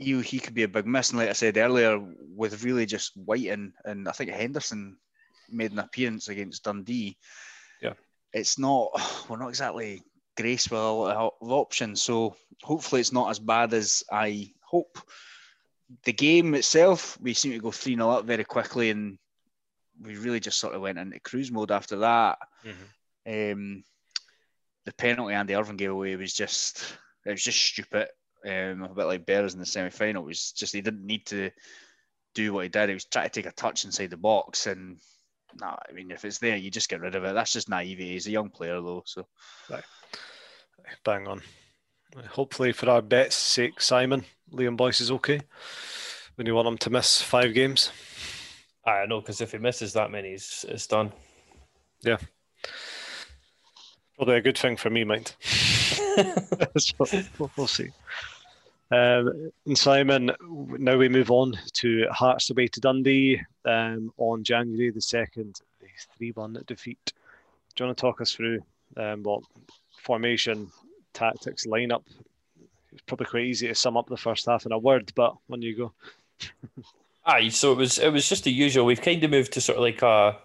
he 0.00 0.20
he 0.22 0.40
could 0.40 0.54
be 0.54 0.62
a 0.62 0.68
big 0.68 0.86
miss. 0.86 1.10
And 1.10 1.18
like 1.18 1.28
I 1.28 1.34
said 1.34 1.58
earlier, 1.58 2.00
with 2.34 2.64
really 2.64 2.86
just 2.86 3.12
Wighton 3.16 3.74
and 3.84 4.08
I 4.08 4.12
think 4.12 4.30
Henderson 4.30 4.96
made 5.50 5.72
an 5.72 5.78
appearance 5.78 6.28
against 6.28 6.64
Dundee. 6.64 7.16
Yeah, 7.82 7.92
it's 8.32 8.58
not 8.58 8.90
we're 9.28 9.36
not 9.36 9.48
exactly 9.48 10.02
graced 10.36 10.70
with 10.70 10.80
a 10.80 10.92
lot 10.92 11.34
of 11.40 11.52
options. 11.52 12.02
So 12.02 12.34
hopefully 12.62 13.02
it's 13.02 13.12
not 13.12 13.30
as 13.30 13.38
bad 13.38 13.74
as 13.74 14.02
I 14.10 14.52
hope. 14.62 14.98
The 16.04 16.12
game 16.12 16.54
itself, 16.54 17.18
we 17.20 17.34
seem 17.34 17.52
to 17.52 17.58
go 17.58 17.72
3 17.72 17.96
0 17.96 18.10
up 18.10 18.24
very 18.24 18.44
quickly 18.44 18.90
and 18.90 19.18
we 20.00 20.16
really 20.16 20.38
just 20.40 20.60
sort 20.60 20.74
of 20.74 20.80
went 20.80 20.98
into 20.98 21.18
cruise 21.20 21.50
mode 21.50 21.72
after 21.72 21.96
that. 21.96 22.38
Mm-hmm. 22.64 23.52
Um, 23.52 23.84
the 24.86 24.92
penalty 24.94 25.34
Andy 25.34 25.54
Irving 25.54 25.76
gave 25.76 25.90
away 25.90 26.16
was 26.16 26.32
just 26.32 26.96
it 27.26 27.30
was 27.30 27.42
just 27.42 27.60
stupid 27.60 28.08
um, 28.46 28.82
a 28.82 28.94
bit 28.94 29.04
like 29.04 29.26
Bears 29.26 29.54
in 29.54 29.60
the 29.60 29.66
semi 29.66 29.90
final. 29.90 30.22
It 30.22 30.26
was 30.26 30.52
just 30.52 30.74
he 30.74 30.80
didn't 30.80 31.06
need 31.06 31.26
to 31.26 31.50
do 32.34 32.52
what 32.52 32.64
he 32.64 32.68
did. 32.68 32.88
He 32.88 32.94
was 32.94 33.04
trying 33.04 33.28
to 33.28 33.30
take 33.30 33.46
a 33.46 33.52
touch 33.52 33.84
inside 33.84 34.10
the 34.10 34.16
box, 34.16 34.66
and 34.66 34.98
no, 35.60 35.66
I 35.66 35.92
mean 35.92 36.10
if 36.10 36.24
it's 36.24 36.38
there, 36.38 36.56
you 36.56 36.70
just 36.70 36.88
get 36.88 37.00
rid 37.00 37.14
of 37.14 37.24
it. 37.24 37.34
That's 37.34 37.52
just 37.52 37.68
naivety. 37.68 38.12
He's 38.12 38.26
a 38.26 38.30
young 38.30 38.50
player 38.50 38.80
though, 38.80 39.02
so 39.06 39.26
right. 39.68 39.84
bang 41.04 41.26
on. 41.28 41.42
Hopefully, 42.30 42.72
for 42.72 42.90
our 42.90 43.02
bet's 43.02 43.36
sake, 43.36 43.80
Simon 43.80 44.24
Liam 44.52 44.76
Boyce 44.76 45.00
is 45.00 45.10
okay. 45.12 45.40
When 46.34 46.46
you 46.46 46.54
want 46.54 46.68
him 46.68 46.78
to 46.78 46.90
miss 46.90 47.20
five 47.22 47.54
games, 47.54 47.92
I 48.84 49.06
know 49.06 49.20
because 49.20 49.40
if 49.40 49.52
he 49.52 49.58
misses 49.58 49.92
that 49.92 50.10
many, 50.10 50.30
it's, 50.30 50.64
it's 50.64 50.86
done. 50.86 51.12
Yeah, 52.02 52.16
probably 54.16 54.36
a 54.36 54.40
good 54.40 54.58
thing 54.58 54.76
for 54.76 54.90
me, 54.90 55.04
mind. 55.04 55.34
so 56.78 57.06
we'll 57.56 57.66
see. 57.66 57.90
Um, 58.92 59.52
and 59.66 59.78
Simon, 59.78 60.32
now 60.40 60.96
we 60.96 61.08
move 61.08 61.30
on 61.30 61.54
to 61.74 62.06
Hearts 62.10 62.50
away 62.50 62.66
to 62.68 62.80
Dundee 62.80 63.40
um, 63.64 64.12
on 64.16 64.42
January 64.42 64.90
the 64.90 65.00
2nd, 65.00 65.60
the 65.80 65.86
3 66.16 66.32
1 66.32 66.64
defeat. 66.66 67.12
Do 67.74 67.84
you 67.84 67.86
want 67.86 67.96
to 67.96 68.00
talk 68.00 68.20
us 68.20 68.32
through 68.32 68.60
um, 68.96 69.22
what 69.22 69.42
formation, 69.96 70.70
tactics, 71.12 71.66
lineup? 71.66 72.02
It's 72.92 73.02
probably 73.06 73.26
quite 73.26 73.44
easy 73.44 73.68
to 73.68 73.74
sum 73.74 73.96
up 73.96 74.08
the 74.08 74.16
first 74.16 74.46
half 74.46 74.66
in 74.66 74.72
a 74.72 74.78
word, 74.78 75.12
but 75.14 75.36
when 75.46 75.62
you 75.62 75.76
go. 75.76 75.92
Aye, 77.24 77.50
so 77.50 77.70
it 77.72 77.76
was 77.76 77.98
it 77.98 78.12
was 78.12 78.28
just 78.28 78.44
the 78.44 78.50
usual. 78.50 78.86
We've 78.86 79.00
kind 79.00 79.22
of 79.22 79.30
moved 79.30 79.52
to 79.52 79.60
sort 79.60 79.76
of 79.76 79.82
like 79.82 80.02
a 80.02 80.38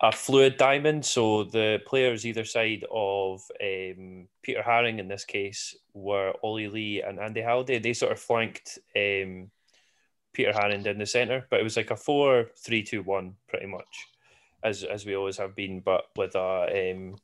a 0.00 0.10
fluid 0.12 0.56
diamond. 0.56 1.04
So 1.04 1.44
the 1.44 1.80
players 1.86 2.24
either 2.24 2.44
side 2.44 2.84
of 2.90 3.42
um, 3.60 4.28
Peter 4.42 4.62
Haring 4.66 4.98
in 4.98 5.08
this 5.08 5.24
case 5.24 5.76
were 5.92 6.32
Ollie 6.42 6.68
Lee 6.68 7.02
and 7.02 7.18
Andy 7.18 7.42
Halliday. 7.42 7.78
They 7.78 7.92
sort 7.92 8.12
of 8.12 8.18
flanked 8.18 8.78
um, 8.96 9.50
Peter 10.32 10.52
Haring 10.52 10.86
in 10.86 10.98
the 10.98 11.06
centre, 11.06 11.46
but 11.50 11.60
it 11.60 11.64
was 11.64 11.76
like 11.76 11.90
a 11.90 11.96
four-three-two-one 11.96 13.34
pretty 13.48 13.66
much, 13.66 14.06
as 14.62 14.84
as 14.84 15.04
we 15.04 15.16
always 15.16 15.36
have 15.36 15.54
been, 15.54 15.80
but 15.80 16.04
with 16.16 16.34
a 16.34 16.92
um, 16.92 17.16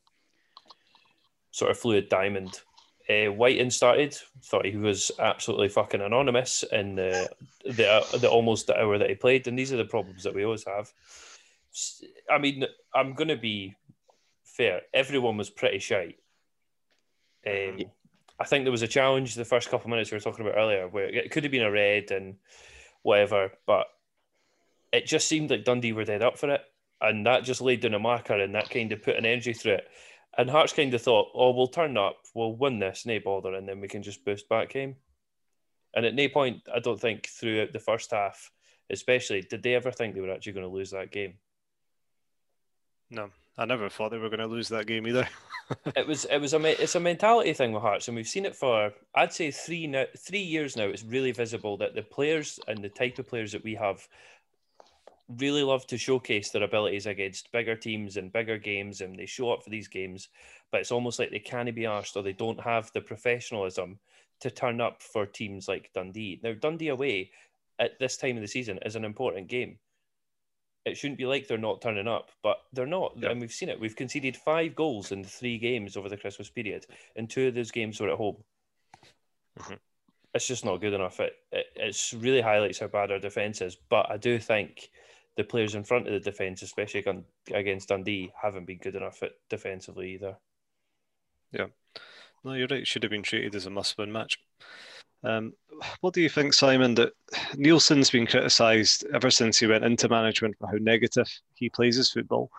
sort 1.50 1.70
of 1.70 1.78
fluid 1.78 2.08
diamond. 2.08 2.60
Uh, 3.08 3.30
Wighton 3.32 3.70
started. 3.70 4.18
Thought 4.42 4.66
he 4.66 4.76
was 4.76 5.12
absolutely 5.20 5.68
fucking 5.68 6.00
anonymous 6.00 6.64
in 6.72 6.96
the 6.96 7.30
the 7.64 8.18
the 8.20 8.28
almost 8.28 8.66
the 8.66 8.78
hour 8.78 8.98
that 8.98 9.08
he 9.08 9.14
played, 9.14 9.46
and 9.46 9.56
these 9.56 9.72
are 9.72 9.76
the 9.76 9.84
problems 9.84 10.24
that 10.24 10.34
we 10.34 10.44
always 10.44 10.64
have. 10.64 10.92
I 12.30 12.38
mean, 12.38 12.64
I'm 12.94 13.14
going 13.14 13.28
to 13.28 13.36
be 13.36 13.74
fair. 14.44 14.82
Everyone 14.94 15.36
was 15.36 15.50
pretty 15.50 15.78
shy. 15.78 16.14
Um, 17.46 17.78
I 18.38 18.44
think 18.44 18.64
there 18.64 18.72
was 18.72 18.82
a 18.82 18.88
challenge 18.88 19.34
the 19.34 19.44
first 19.44 19.70
couple 19.70 19.86
of 19.86 19.90
minutes 19.90 20.10
we 20.10 20.16
were 20.16 20.20
talking 20.20 20.46
about 20.46 20.58
earlier 20.58 20.88
where 20.88 21.06
it 21.06 21.30
could 21.30 21.44
have 21.44 21.52
been 21.52 21.62
a 21.62 21.70
red 21.70 22.10
and 22.10 22.36
whatever, 23.02 23.52
but 23.66 23.86
it 24.92 25.06
just 25.06 25.28
seemed 25.28 25.50
like 25.50 25.64
Dundee 25.64 25.92
were 25.92 26.04
dead 26.04 26.22
up 26.22 26.38
for 26.38 26.50
it, 26.50 26.62
and 27.00 27.26
that 27.26 27.44
just 27.44 27.60
laid 27.60 27.80
down 27.80 27.94
a 27.94 27.98
marker, 27.98 28.38
and 28.38 28.54
that 28.54 28.70
kind 28.70 28.92
of 28.92 29.02
put 29.02 29.16
an 29.16 29.26
energy 29.26 29.52
through 29.52 29.74
it. 29.74 29.88
And 30.38 30.50
Hearts 30.50 30.72
kind 30.72 30.92
of 30.92 31.00
thought, 31.00 31.28
oh, 31.34 31.52
we'll 31.52 31.66
turn 31.66 31.96
up, 31.96 32.16
we'll 32.34 32.56
win 32.56 32.78
this, 32.78 33.06
no 33.06 33.18
bother, 33.20 33.54
and 33.54 33.68
then 33.68 33.80
we 33.80 33.88
can 33.88 34.02
just 34.02 34.24
boost 34.24 34.48
back 34.48 34.70
game. 34.70 34.96
And 35.94 36.04
at 36.04 36.14
no 36.14 36.28
point, 36.28 36.62
I 36.74 36.78
don't 36.80 37.00
think 37.00 37.26
throughout 37.26 37.72
the 37.72 37.78
first 37.78 38.10
half, 38.10 38.50
especially, 38.90 39.40
did 39.42 39.62
they 39.62 39.74
ever 39.74 39.90
think 39.90 40.14
they 40.14 40.20
were 40.20 40.32
actually 40.32 40.52
going 40.52 40.66
to 40.66 40.72
lose 40.72 40.90
that 40.90 41.10
game? 41.10 41.34
No, 43.10 43.30
I 43.56 43.64
never 43.64 43.88
thought 43.88 44.10
they 44.10 44.18
were 44.18 44.28
going 44.28 44.40
to 44.40 44.46
lose 44.46 44.68
that 44.68 44.86
game 44.86 45.06
either. 45.06 45.28
it 45.96 46.06
was 46.06 46.24
it 46.26 46.40
was 46.40 46.54
a 46.54 46.82
it's 46.82 46.94
a 46.94 47.00
mentality 47.00 47.52
thing 47.52 47.72
with 47.72 47.82
Hearts, 47.82 48.08
and 48.08 48.16
we've 48.16 48.28
seen 48.28 48.44
it 48.44 48.56
for 48.56 48.92
I'd 49.14 49.32
say 49.32 49.50
three 49.50 49.86
now 49.86 50.04
three 50.18 50.40
years 50.40 50.76
now. 50.76 50.84
It's 50.84 51.04
really 51.04 51.32
visible 51.32 51.76
that 51.78 51.94
the 51.94 52.02
players 52.02 52.60
and 52.68 52.82
the 52.82 52.88
type 52.88 53.18
of 53.18 53.28
players 53.28 53.52
that 53.52 53.64
we 53.64 53.74
have 53.74 54.06
really 55.28 55.62
love 55.62 55.86
to 55.88 55.98
showcase 55.98 56.50
their 56.50 56.62
abilities 56.62 57.06
against 57.06 57.50
bigger 57.50 57.74
teams 57.74 58.16
and 58.16 58.32
bigger 58.32 58.58
games, 58.58 59.00
and 59.00 59.18
they 59.18 59.26
show 59.26 59.52
up 59.52 59.62
for 59.62 59.70
these 59.70 59.88
games. 59.88 60.28
But 60.70 60.80
it's 60.80 60.92
almost 60.92 61.18
like 61.18 61.30
they 61.30 61.38
can't 61.38 61.72
be 61.74 61.82
arsed 61.82 62.16
or 62.16 62.22
they 62.22 62.32
don't 62.32 62.60
have 62.60 62.92
the 62.92 63.00
professionalism 63.00 63.98
to 64.40 64.50
turn 64.50 64.80
up 64.80 65.02
for 65.02 65.26
teams 65.26 65.68
like 65.68 65.90
Dundee. 65.94 66.40
Now, 66.42 66.52
Dundee 66.52 66.88
away 66.88 67.30
at 67.78 67.98
this 67.98 68.16
time 68.16 68.36
of 68.36 68.42
the 68.42 68.48
season 68.48 68.78
is 68.84 68.96
an 68.96 69.04
important 69.04 69.48
game. 69.48 69.78
It 70.86 70.96
shouldn't 70.96 71.18
be 71.18 71.26
like 71.26 71.48
they're 71.48 71.58
not 71.58 71.82
turning 71.82 72.06
up, 72.06 72.30
but 72.44 72.58
they're 72.72 72.86
not. 72.86 73.14
Yeah. 73.16 73.30
And 73.30 73.40
we've 73.40 73.52
seen 73.52 73.68
it. 73.68 73.80
We've 73.80 73.96
conceded 73.96 74.36
five 74.36 74.76
goals 74.76 75.10
in 75.10 75.24
three 75.24 75.58
games 75.58 75.96
over 75.96 76.08
the 76.08 76.16
Christmas 76.16 76.48
period, 76.48 76.86
and 77.16 77.28
two 77.28 77.48
of 77.48 77.54
those 77.54 77.72
games 77.72 78.00
were 78.00 78.08
at 78.08 78.16
home. 78.16 78.36
Mm-hmm. 79.58 79.74
It's 80.32 80.46
just 80.46 80.64
not 80.64 80.80
good 80.80 80.92
enough. 80.92 81.18
It, 81.18 81.32
it 81.50 81.66
it's 81.74 82.14
really 82.14 82.40
highlights 82.40 82.78
how 82.78 82.86
bad 82.86 83.10
our 83.10 83.18
defence 83.18 83.60
is. 83.60 83.76
But 83.76 84.10
I 84.10 84.16
do 84.16 84.38
think 84.38 84.90
the 85.36 85.44
players 85.44 85.74
in 85.74 85.82
front 85.82 86.06
of 86.06 86.12
the 86.12 86.20
defence, 86.20 86.62
especially 86.62 87.04
against 87.52 87.88
Dundee, 87.88 88.32
haven't 88.40 88.66
been 88.66 88.78
good 88.78 88.94
enough 88.94 89.22
at 89.22 89.32
defensively 89.50 90.14
either. 90.14 90.36
Yeah. 91.52 91.66
No, 92.44 92.52
you're 92.52 92.68
right. 92.70 92.82
It 92.82 92.86
should 92.86 93.02
have 93.02 93.10
been 93.10 93.22
treated 93.24 93.54
as 93.56 93.66
a 93.66 93.70
must-win 93.70 94.12
match. 94.12 94.38
Um, 95.24 95.52
what 96.00 96.14
do 96.14 96.20
you 96.20 96.28
think, 96.28 96.54
Simon? 96.54 96.94
That 96.94 97.12
Neilson's 97.56 98.10
been 98.10 98.26
criticised 98.26 99.04
ever 99.12 99.30
since 99.30 99.58
he 99.58 99.66
went 99.66 99.84
into 99.84 100.08
management 100.08 100.56
for 100.58 100.68
how 100.68 100.76
negative 100.80 101.28
he 101.54 101.68
plays 101.68 101.96
his 101.96 102.10
football, 102.10 102.50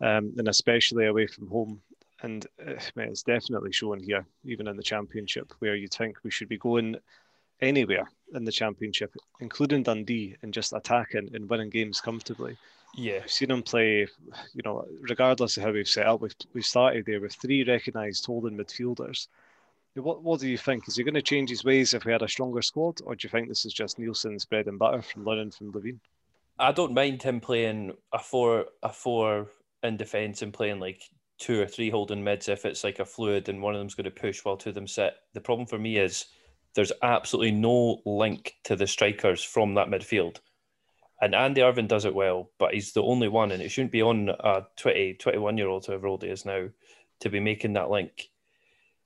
um, 0.00 0.32
and 0.36 0.48
especially 0.48 1.06
away 1.06 1.26
from 1.26 1.48
home. 1.48 1.80
And 2.22 2.46
uh, 2.66 2.74
it's 2.96 3.22
definitely 3.22 3.72
shown 3.72 4.00
here, 4.00 4.26
even 4.44 4.68
in 4.68 4.76
the 4.76 4.82
championship, 4.82 5.52
where 5.60 5.74
you'd 5.74 5.94
think 5.94 6.18
we 6.22 6.30
should 6.30 6.48
be 6.48 6.58
going 6.58 6.96
anywhere 7.62 8.10
in 8.34 8.44
the 8.44 8.52
championship, 8.52 9.14
including 9.40 9.82
Dundee, 9.82 10.36
and 10.42 10.52
just 10.52 10.72
attacking 10.72 11.30
and 11.34 11.48
winning 11.48 11.70
games 11.70 12.00
comfortably. 12.00 12.56
Yeah, 12.94 13.20
I've 13.22 13.30
seen 13.30 13.50
him 13.50 13.62
play. 13.62 14.06
You 14.54 14.62
know, 14.64 14.84
regardless 15.00 15.56
of 15.56 15.62
how 15.62 15.72
we've 15.72 15.88
set 15.88 16.06
up, 16.06 16.20
we've 16.20 16.34
we 16.52 16.62
started 16.62 17.06
there 17.06 17.20
with 17.20 17.34
three 17.34 17.64
recognised 17.64 18.26
holding 18.26 18.56
midfielders. 18.56 19.28
What 19.94 20.22
what 20.22 20.40
do 20.40 20.48
you 20.48 20.58
think? 20.58 20.86
Is 20.86 20.96
he 20.96 21.02
going 21.02 21.14
to 21.14 21.22
change 21.22 21.50
his 21.50 21.64
ways 21.64 21.94
if 21.94 22.04
we 22.04 22.12
had 22.12 22.22
a 22.22 22.28
stronger 22.28 22.62
squad, 22.62 23.00
or 23.04 23.14
do 23.14 23.26
you 23.26 23.30
think 23.30 23.48
this 23.48 23.64
is 23.64 23.72
just 23.72 23.98
Neilson's 23.98 24.44
bread 24.44 24.66
and 24.66 24.78
butter 24.78 25.02
from 25.02 25.24
learning 25.24 25.50
from 25.50 25.72
Levein? 25.72 25.98
I 26.58 26.72
don't 26.72 26.94
mind 26.94 27.22
him 27.22 27.40
playing 27.40 27.94
a 28.12 28.18
four 28.18 28.66
a 28.82 28.92
four 28.92 29.48
in 29.82 29.96
defence 29.96 30.42
and 30.42 30.52
playing 30.52 30.78
like 30.78 31.02
two 31.38 31.60
or 31.60 31.66
three 31.66 31.90
holding 31.90 32.22
mids 32.22 32.48
if 32.48 32.64
it's 32.64 32.84
like 32.84 32.98
a 32.98 33.04
fluid 33.04 33.48
and 33.48 33.62
one 33.62 33.74
of 33.74 33.80
them's 33.80 33.94
going 33.94 34.04
to 34.04 34.10
push 34.10 34.44
while 34.44 34.56
two 34.56 34.68
of 34.68 34.74
them 34.74 34.86
sit. 34.86 35.14
The 35.32 35.40
problem 35.40 35.66
for 35.66 35.78
me 35.78 35.96
is 35.96 36.26
there's 36.74 36.92
absolutely 37.02 37.52
no 37.52 38.00
link 38.04 38.54
to 38.64 38.76
the 38.76 38.86
strikers 38.86 39.42
from 39.42 39.74
that 39.74 39.88
midfield. 39.88 40.36
And 41.20 41.34
Andy 41.34 41.62
Irving 41.62 41.86
does 41.86 42.04
it 42.04 42.14
well, 42.14 42.50
but 42.58 42.72
he's 42.72 42.92
the 42.92 43.02
only 43.02 43.28
one, 43.28 43.52
and 43.52 43.62
it 43.62 43.70
shouldn't 43.70 43.92
be 43.92 44.02
on 44.02 44.30
a 44.30 44.62
20, 44.76 45.14
21 45.14 45.58
year 45.58 45.68
old, 45.68 45.84
whoever 45.84 46.06
old 46.06 46.22
he 46.22 46.30
is 46.30 46.46
now, 46.46 46.68
to 47.20 47.28
be 47.28 47.40
making 47.40 47.74
that 47.74 47.90
link. 47.90 48.30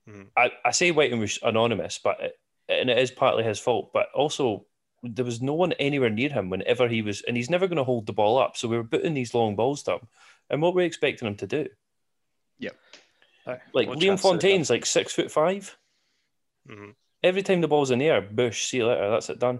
Mm. 0.09 0.27
I, 0.37 0.51
I 0.63 0.71
say 0.71 0.91
Wighton 0.91 1.19
was 1.19 1.39
anonymous, 1.41 1.99
but 2.03 2.19
it, 2.19 2.39
and 2.69 2.89
it 2.89 2.97
is 2.97 3.11
partly 3.11 3.43
his 3.43 3.59
fault, 3.59 3.91
but 3.93 4.07
also 4.13 4.65
there 5.03 5.25
was 5.25 5.41
no 5.41 5.53
one 5.53 5.73
anywhere 5.73 6.09
near 6.09 6.29
him 6.29 6.49
whenever 6.49 6.87
he 6.87 7.01
was, 7.01 7.21
and 7.21 7.37
he's 7.37 7.49
never 7.49 7.67
going 7.67 7.77
to 7.77 7.83
hold 7.83 8.05
the 8.05 8.13
ball 8.13 8.37
up. 8.37 8.57
So 8.57 8.67
we 8.67 8.77
were 8.77 8.83
putting 8.83 9.13
these 9.13 9.33
long 9.33 9.55
balls 9.55 9.83
to 9.83 9.93
him, 9.93 10.07
and 10.49 10.61
what 10.61 10.73
were 10.73 10.79
we 10.79 10.85
expecting 10.85 11.27
him 11.27 11.35
to 11.37 11.47
do? 11.47 11.67
Yep. 12.59 12.75
Like 13.73 13.89
Liam 13.89 14.19
Fontaine's 14.19 14.69
like 14.69 14.85
six 14.85 15.13
foot 15.13 15.31
5 15.31 15.77
mm-hmm. 16.69 16.89
Every 17.23 17.43
time 17.43 17.61
the 17.61 17.67
ball's 17.67 17.91
in 17.91 17.99
the 17.99 18.07
air, 18.07 18.21
bush, 18.21 18.65
see 18.65 18.77
you 18.77 18.87
later. 18.87 19.09
That's 19.09 19.29
it 19.29 19.39
done. 19.39 19.59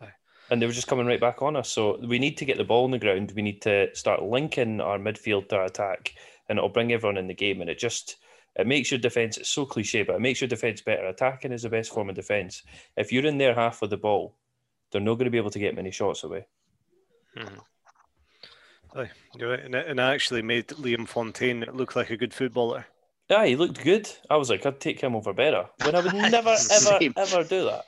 Aye. 0.00 0.12
And 0.50 0.60
they 0.60 0.66
were 0.66 0.72
just 0.72 0.88
coming 0.88 1.06
right 1.06 1.20
back 1.20 1.40
on 1.40 1.54
us. 1.54 1.68
So 1.68 1.98
we 2.04 2.18
need 2.18 2.36
to 2.38 2.44
get 2.44 2.56
the 2.56 2.64
ball 2.64 2.84
on 2.84 2.90
the 2.90 2.98
ground. 2.98 3.32
We 3.34 3.42
need 3.42 3.62
to 3.62 3.94
start 3.94 4.22
linking 4.22 4.80
our 4.80 4.98
midfield 4.98 5.48
to 5.48 5.56
our 5.56 5.64
attack, 5.66 6.14
and 6.48 6.58
it'll 6.58 6.68
bring 6.68 6.92
everyone 6.92 7.16
in 7.16 7.28
the 7.28 7.34
game. 7.34 7.60
And 7.60 7.70
it 7.70 7.78
just 7.78 8.16
it 8.56 8.66
makes 8.66 8.90
your 8.90 8.98
defense. 8.98 9.38
It's 9.38 9.48
so 9.48 9.64
cliche, 9.64 10.02
but 10.02 10.16
it 10.16 10.20
makes 10.20 10.40
your 10.40 10.48
defense 10.48 10.82
Berra. 10.82 11.10
Attacking 11.10 11.52
is 11.52 11.62
the 11.62 11.68
best 11.68 11.92
form 11.92 12.08
of 12.08 12.14
defense. 12.14 12.62
If 12.96 13.12
you're 13.12 13.26
in 13.26 13.38
their 13.38 13.54
half 13.54 13.80
with 13.80 13.90
the 13.90 13.96
ball, 13.96 14.34
they're 14.90 15.00
not 15.00 15.14
going 15.14 15.26
to 15.26 15.30
be 15.30 15.38
able 15.38 15.50
to 15.50 15.58
get 15.58 15.74
many 15.74 15.90
shots 15.90 16.24
away. 16.24 16.46
Mm-hmm. 17.36 18.98
Aye, 18.98 19.10
you're 19.36 19.50
right. 19.50 19.64
And 19.64 19.74
it, 19.74 19.86
and 19.86 20.00
it 20.00 20.02
actually 20.02 20.42
made 20.42 20.68
Liam 20.68 21.06
Fontaine 21.06 21.64
look 21.72 21.94
like 21.94 22.10
a 22.10 22.16
good 22.16 22.34
footballer. 22.34 22.86
Yeah, 23.28 23.46
he 23.46 23.54
looked 23.54 23.84
good. 23.84 24.10
I 24.28 24.36
was 24.36 24.50
like, 24.50 24.66
I'd 24.66 24.80
take 24.80 25.00
him 25.00 25.14
over 25.14 25.32
better. 25.32 25.66
When 25.84 25.94
I 25.94 26.00
would 26.00 26.12
never, 26.14 26.56
ever, 26.70 26.98
ever 27.16 27.44
do 27.44 27.64
that. 27.66 27.84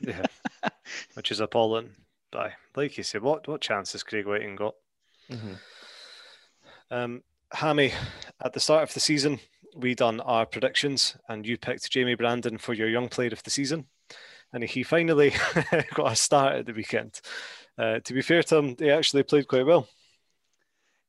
Yeah, 0.00 0.70
which 1.14 1.30
is 1.30 1.40
appalling. 1.40 1.90
But 2.30 2.52
like 2.74 2.96
you 2.96 3.04
said, 3.04 3.22
what 3.22 3.46
what 3.46 3.60
chance 3.60 3.92
has 3.92 4.02
Craig 4.02 4.26
Wighton 4.26 4.56
got? 4.56 4.74
Mm-hmm. 5.30 5.52
Um, 6.90 7.22
Hammy, 7.52 7.92
at 8.42 8.52
the 8.52 8.60
start 8.60 8.82
of 8.82 8.94
the 8.94 9.00
season, 9.00 9.40
we 9.76 9.94
done 9.94 10.20
our 10.20 10.46
predictions, 10.46 11.16
and 11.28 11.46
you 11.46 11.56
picked 11.56 11.90
Jamie 11.90 12.14
Brandon 12.14 12.58
for 12.58 12.74
your 12.74 12.88
young 12.88 13.08
player 13.08 13.30
of 13.32 13.42
the 13.42 13.50
season, 13.50 13.86
and 14.52 14.64
he 14.64 14.82
finally 14.82 15.32
got 15.94 16.12
a 16.12 16.16
start 16.16 16.56
at 16.56 16.66
the 16.66 16.72
weekend. 16.72 17.20
Uh, 17.78 18.00
to 18.00 18.14
be 18.14 18.22
fair 18.22 18.42
to 18.42 18.56
him, 18.56 18.76
he 18.78 18.90
actually 18.90 19.22
played 19.22 19.48
quite 19.48 19.66
well. 19.66 19.86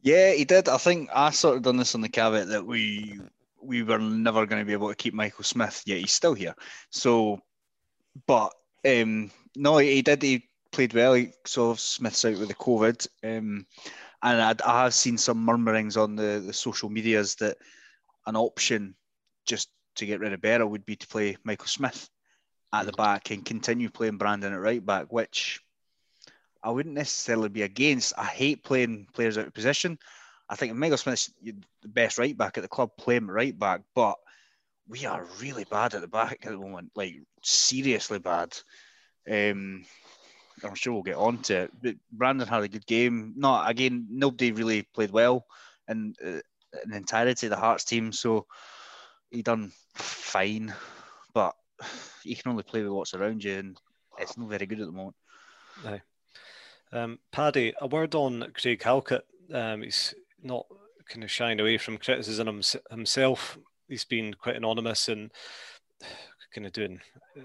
Yeah, 0.01 0.33
he 0.33 0.45
did. 0.45 0.69
I 0.69 0.77
think 0.77 1.09
I 1.13 1.31
sort 1.31 1.57
of 1.57 1.63
done 1.63 1.77
this 1.77 1.95
on 1.95 2.01
the 2.01 2.09
caveat 2.09 2.47
that 2.49 2.65
we 2.65 3.19
we 3.61 3.83
were 3.83 3.97
never 3.97 4.45
going 4.45 4.61
to 4.61 4.65
be 4.65 4.73
able 4.73 4.89
to 4.89 4.95
keep 4.95 5.13
Michael 5.13 5.43
Smith, 5.43 5.83
yet 5.85 5.99
he's 5.99 6.11
still 6.11 6.33
here. 6.33 6.55
So, 6.89 7.41
but 8.25 8.53
um, 8.85 9.31
no, 9.55 9.77
he 9.77 10.01
did. 10.01 10.21
He 10.21 10.47
played 10.71 10.93
well. 10.93 11.13
He, 11.13 11.31
so 11.45 11.73
Smith's 11.75 12.23
out 12.25 12.37
with 12.37 12.47
the 12.47 12.55
COVID, 12.55 13.07
um, 13.23 13.65
and 14.23 14.41
I, 14.41 14.55
I 14.65 14.83
have 14.83 14.93
seen 14.93 15.17
some 15.17 15.43
murmurings 15.43 15.97
on 15.97 16.15
the, 16.15 16.43
the 16.45 16.53
social 16.53 16.89
medias 16.89 17.35
that 17.35 17.57
an 18.27 18.35
option 18.35 18.93
just 19.47 19.69
to 19.95 20.05
get 20.05 20.19
rid 20.19 20.33
of 20.33 20.41
Berra 20.41 20.69
would 20.69 20.85
be 20.85 20.95
to 20.95 21.07
play 21.07 21.37
Michael 21.43 21.67
Smith 21.67 22.09
at 22.71 22.85
the 22.85 22.91
back 22.91 23.31
and 23.31 23.45
continue 23.45 23.89
playing 23.89 24.17
Brandon 24.17 24.53
at 24.53 24.59
right 24.59 24.85
back, 24.85 25.11
which 25.11 25.61
I 26.61 26.69
wouldn't 26.69 26.95
necessarily 26.95 27.49
be 27.49 27.63
against. 27.63 28.13
I 28.17 28.25
hate 28.25 28.63
playing 28.63 29.07
players 29.13 29.37
out 29.37 29.47
of 29.47 29.53
position. 29.53 29.97
I 30.49 30.55
think 30.55 30.75
Michael 30.75 30.97
Smith's 30.97 31.31
the 31.41 31.55
best 31.87 32.17
right 32.17 32.37
back 32.37 32.57
at 32.57 32.61
the 32.61 32.67
club, 32.67 32.91
play 32.97 33.15
him 33.15 33.29
right 33.29 33.57
back, 33.57 33.81
but 33.95 34.17
we 34.87 35.05
are 35.05 35.27
really 35.41 35.65
bad 35.65 35.93
at 35.93 36.01
the 36.01 36.07
back 36.07 36.39
at 36.45 36.51
the 36.51 36.57
moment, 36.57 36.91
like 36.95 37.15
seriously 37.41 38.19
bad. 38.19 38.57
Um, 39.29 39.85
I'm 40.63 40.75
sure 40.75 40.93
we'll 40.93 41.03
get 41.03 41.15
on 41.15 41.39
to 41.43 41.63
it. 41.63 41.71
But 41.81 41.95
Brandon 42.11 42.47
had 42.47 42.63
a 42.63 42.67
good 42.67 42.85
game. 42.85 43.33
Not 43.35 43.69
again, 43.69 44.07
nobody 44.09 44.51
really 44.51 44.83
played 44.83 45.11
well, 45.11 45.45
and 45.87 46.15
uh, 46.25 46.39
an 46.83 46.93
entirety 46.93 47.47
of 47.47 47.51
the 47.51 47.57
Hearts 47.57 47.83
team, 47.83 48.11
so 48.11 48.45
he 49.31 49.41
done 49.41 49.71
fine. 49.95 50.73
But 51.33 51.55
you 52.23 52.35
can 52.35 52.51
only 52.51 52.63
play 52.63 52.83
with 52.83 52.91
what's 52.91 53.13
around 53.13 53.43
you, 53.43 53.57
and 53.57 53.81
it's 54.19 54.37
not 54.37 54.49
very 54.49 54.65
good 54.65 54.79
at 54.79 54.87
the 54.87 54.91
moment. 54.91 55.15
Aye. 55.85 56.01
Um, 56.91 57.19
Paddy, 57.31 57.73
a 57.79 57.87
word 57.87 58.15
on 58.15 58.51
Craig 58.53 58.81
Halkett. 58.81 59.25
Um, 59.53 59.81
he's 59.81 60.13
not 60.41 60.65
kind 61.09 61.23
of 61.23 61.31
shying 61.31 61.59
away 61.59 61.77
from 61.77 61.97
criticism 61.97 62.61
himself. 62.89 63.57
He's 63.87 64.05
been 64.05 64.33
quite 64.33 64.55
anonymous 64.55 65.07
and 65.07 65.31
kind 66.53 66.65
of 66.65 66.73
doing 66.73 66.99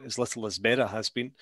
as 0.05 0.19
little 0.19 0.47
as 0.47 0.59
Berra 0.59 0.89
has 0.91 1.11
been. 1.11 1.33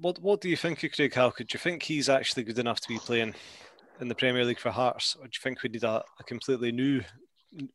What 0.00 0.20
what 0.20 0.40
do 0.40 0.48
you 0.48 0.56
think 0.56 0.82
of 0.82 0.92
Craig 0.92 1.14
Halkett? 1.14 1.48
Do 1.48 1.54
you 1.54 1.60
think 1.60 1.82
he's 1.82 2.08
actually 2.08 2.44
good 2.44 2.58
enough 2.58 2.80
to 2.80 2.88
be 2.88 2.98
playing 2.98 3.34
in 4.00 4.08
the 4.08 4.14
Premier 4.14 4.44
League 4.44 4.60
for 4.60 4.70
Hearts, 4.70 5.16
or 5.16 5.24
do 5.24 5.30
you 5.32 5.40
think 5.42 5.62
we 5.62 5.70
need 5.70 5.84
a, 5.84 6.02
a 6.18 6.24
completely 6.24 6.72
new 6.72 7.02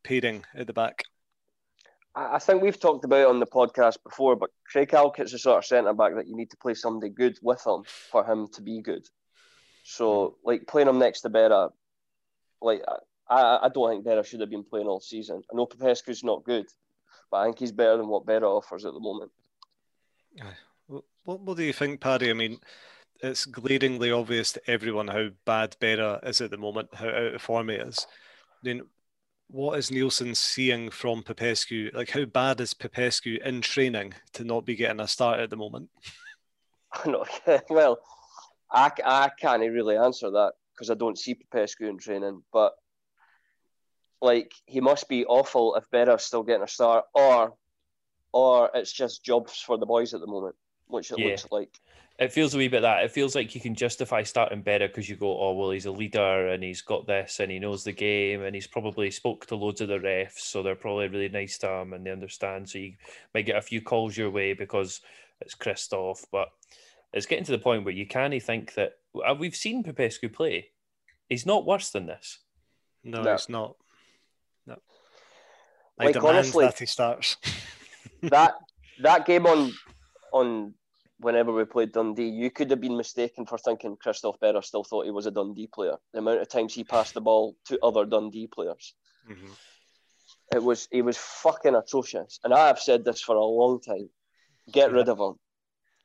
pairing 0.04 0.46
at 0.56 0.68
the 0.68 0.74
back? 0.74 1.04
I 2.16 2.38
think 2.38 2.62
we've 2.62 2.80
talked 2.80 3.06
about 3.06 3.22
it 3.22 3.28
on 3.28 3.40
the 3.40 3.48
podcast 3.48 3.98
before, 4.04 4.36
but 4.36 4.52
Craig 4.72 4.92
Halkett's 4.92 5.32
the 5.32 5.40
sort 5.40 5.58
of 5.58 5.66
centre 5.66 5.94
back 5.94 6.14
that 6.16 6.28
you 6.28 6.36
need 6.36 6.52
to 6.52 6.58
play 6.58 6.76
somebody 6.76 7.12
good 7.12 7.40
with 7.42 7.66
him 7.66 7.84
for 8.12 8.24
him 8.24 8.48
to 8.54 8.62
be 8.62 8.82
good. 8.82 9.04
So, 9.84 10.38
hmm. 10.42 10.48
like 10.48 10.68
playing 10.68 10.88
him 10.88 11.00
next 11.00 11.22
to 11.22 11.30
Berra, 11.30 11.72
like 12.62 12.84
I, 13.28 13.60
I 13.64 13.70
don't 13.70 13.90
think 13.90 14.06
Berra 14.06 14.26
should 14.26 14.42
have 14.42 14.50
been 14.50 14.64
playing 14.64 14.88
all 14.88 15.00
season. 15.00 15.42
I 15.52 15.56
know 15.56 15.66
Popescu's 15.66 16.24
not 16.24 16.44
good, 16.44 16.68
but 17.32 17.38
I 17.38 17.46
think 17.46 17.60
he's 17.60 17.72
better 17.72 17.98
than 17.98 18.08
what 18.08 18.26
Berra 18.26 18.44
offers 18.44 18.86
at 18.86 18.94
the 18.94 19.00
moment. 19.00 19.32
What, 20.88 21.42
what 21.42 21.58
do 21.58 21.64
you 21.64 21.74
think, 21.74 22.00
Paddy? 22.00 22.30
I 22.30 22.34
mean, 22.34 22.60
it's 23.24 23.46
glaringly 23.46 24.12
obvious 24.12 24.52
to 24.52 24.70
everyone 24.70 25.08
how 25.08 25.30
bad 25.46 25.78
Berra 25.80 26.26
is 26.28 26.42
at 26.42 26.52
the 26.52 26.58
moment, 26.58 26.90
how 26.94 27.08
out 27.08 27.36
of 27.36 27.42
form 27.42 27.70
he 27.70 27.76
is. 27.76 28.06
Then 28.64 28.82
what 29.48 29.80
is 29.80 29.90
Neilson 29.90 30.36
seeing 30.36 30.90
from 30.90 31.24
Popescu? 31.24 31.92
Like, 31.94 32.10
how 32.10 32.26
bad 32.26 32.60
is 32.60 32.74
Popescu 32.74 33.40
in 33.44 33.62
training 33.62 34.14
to 34.34 34.44
not 34.44 34.66
be 34.66 34.76
getting 34.76 35.00
a 35.00 35.08
start 35.08 35.40
at 35.40 35.50
the 35.50 35.56
moment? 35.56 35.90
no, 37.06 37.26
well, 37.70 38.00
I, 38.70 38.92
I 39.06 39.30
can't 39.40 39.62
really 39.62 39.96
answer 39.96 40.30
that 40.32 40.54
because 40.76 40.90
I 40.90 40.96
don't 40.96 41.18
see 41.18 41.36
Popescu 41.36 41.88
in 41.88 41.98
training. 41.98 42.44
But 42.52 42.74
like, 44.22 44.52
he 44.66 44.82
must 44.82 45.08
be 45.08 45.26
awful 45.26 45.76
if 45.76 45.90
Berra's 45.92 46.26
still 46.26 46.44
getting 46.44 46.64
a 46.64 46.68
start, 46.68 47.06
or 47.14 47.54
or 48.34 48.70
it's 48.74 48.92
just 48.92 49.24
jobs 49.24 49.62
for 49.62 49.78
the 49.78 49.86
boys 49.86 50.14
at 50.14 50.20
the 50.20 50.28
moment, 50.28 50.56
which 50.88 51.12
it 51.12 51.20
yeah. 51.20 51.28
looks 51.28 51.48
like. 51.52 51.80
It 52.24 52.32
feels 52.32 52.56
a 52.56 52.58
wee 52.58 52.70
bit 52.70 52.84
that. 52.84 53.04
It 53.04 53.12
feels 53.12 53.36
like 53.36 53.54
you 53.54 53.60
can 53.60 53.76
justify 53.76 54.24
starting 54.24 54.64
Berra 54.64 54.88
because 54.88 55.10
you 55.10 55.18
go, 55.18 55.38
oh 55.38 55.52
well, 55.54 55.72
he's 55.72 55.88
a 55.88 55.92
leader 55.92 56.48
and 56.48 56.64
he's 56.64 56.82
got 56.82 57.06
this 57.06 57.42
and 57.42 57.52
he 57.52 57.60
knows 57.60 57.84
the 57.84 57.92
game 57.92 58.44
and 58.44 58.56
he's 58.56 58.66
probably 58.66 59.12
spoke 59.12 59.46
to 59.48 59.56
loads 59.56 59.82
of 59.82 59.90
the 59.90 60.00
refs, 60.00 60.40
so 60.40 60.64
they're 60.64 60.74
probably 60.74 61.10
really 61.10 61.28
nice 61.28 61.58
to 61.60 61.70
him 61.70 61.92
and 61.92 62.06
they 62.06 62.12
understand. 62.12 62.70
So 62.70 62.80
you 62.80 62.94
might 63.34 63.46
get 63.46 63.58
a 63.58 63.62
few 63.62 63.82
calls 63.82 64.16
your 64.16 64.32
way 64.32 64.54
because 64.54 65.02
it's 65.42 65.54
Christophe, 65.54 66.26
but 66.32 66.48
it's 67.12 67.26
getting 67.26 67.44
to 67.44 67.52
the 67.52 67.60
point 67.60 67.84
where 67.84 67.94
you 67.94 68.08
can't 68.08 68.42
think 68.42 68.74
that 68.76 68.94
uh, 69.24 69.36
we've 69.38 69.56
seen 69.56 69.84
Popescu 69.84 70.30
play. 70.30 70.70
He's 71.28 71.46
not 71.46 71.66
worse 71.66 71.90
than 71.90 72.06
this. 72.06 72.40
No, 73.04 73.22
no. 73.22 73.34
he's 73.34 73.50
not. 73.50 73.76
No. 74.66 74.78
I 76.00 76.06
like, 76.06 76.14
demand 76.14 76.38
honestly, 76.38 76.66
that 76.66 76.80
he 76.80 76.86
starts. 76.86 77.36
that 78.22 78.54
that 79.02 79.26
game 79.26 79.46
on 79.46 79.74
on 80.32 80.74
whenever 81.20 81.52
we 81.54 81.66
played 81.66 81.92
Dundee, 81.92 82.30
you 82.30 82.52
could 82.52 82.70
have 82.72 82.82
been 82.82 82.98
mistaken 82.98 83.46
for 83.46 83.58
thinking 83.58 83.98
Christophe 84.02 84.40
Berra 84.42 84.64
still 84.64 84.84
thought 84.84 85.06
he 85.06 85.12
was 85.12 85.26
a 85.26 85.32
Dundee 85.32 85.68
player. 85.68 85.96
The 86.14 86.20
amount 86.20 86.42
of 86.42 86.50
times 86.50 86.74
he 86.74 86.84
passed 86.84 87.14
the 87.14 87.22
ball 87.22 87.56
to 87.66 87.80
other 87.82 88.06
Dundee 88.06 88.48
players. 88.48 88.94
Mm-hmm. 89.30 89.52
It 90.56 90.64
was 90.64 90.88
he 90.92 91.02
was 91.02 91.18
fucking 91.18 91.76
atrocious. 91.76 92.40
And 92.44 92.54
I 92.54 92.68
have 92.68 92.80
said 92.80 93.06
this 93.06 93.22
for 93.22 93.36
a 93.36 93.46
long 93.46 93.82
time. 93.82 94.10
Get 94.72 94.92
yeah. 94.92 94.98
rid 94.98 95.10
of 95.10 95.20
him. 95.20 95.36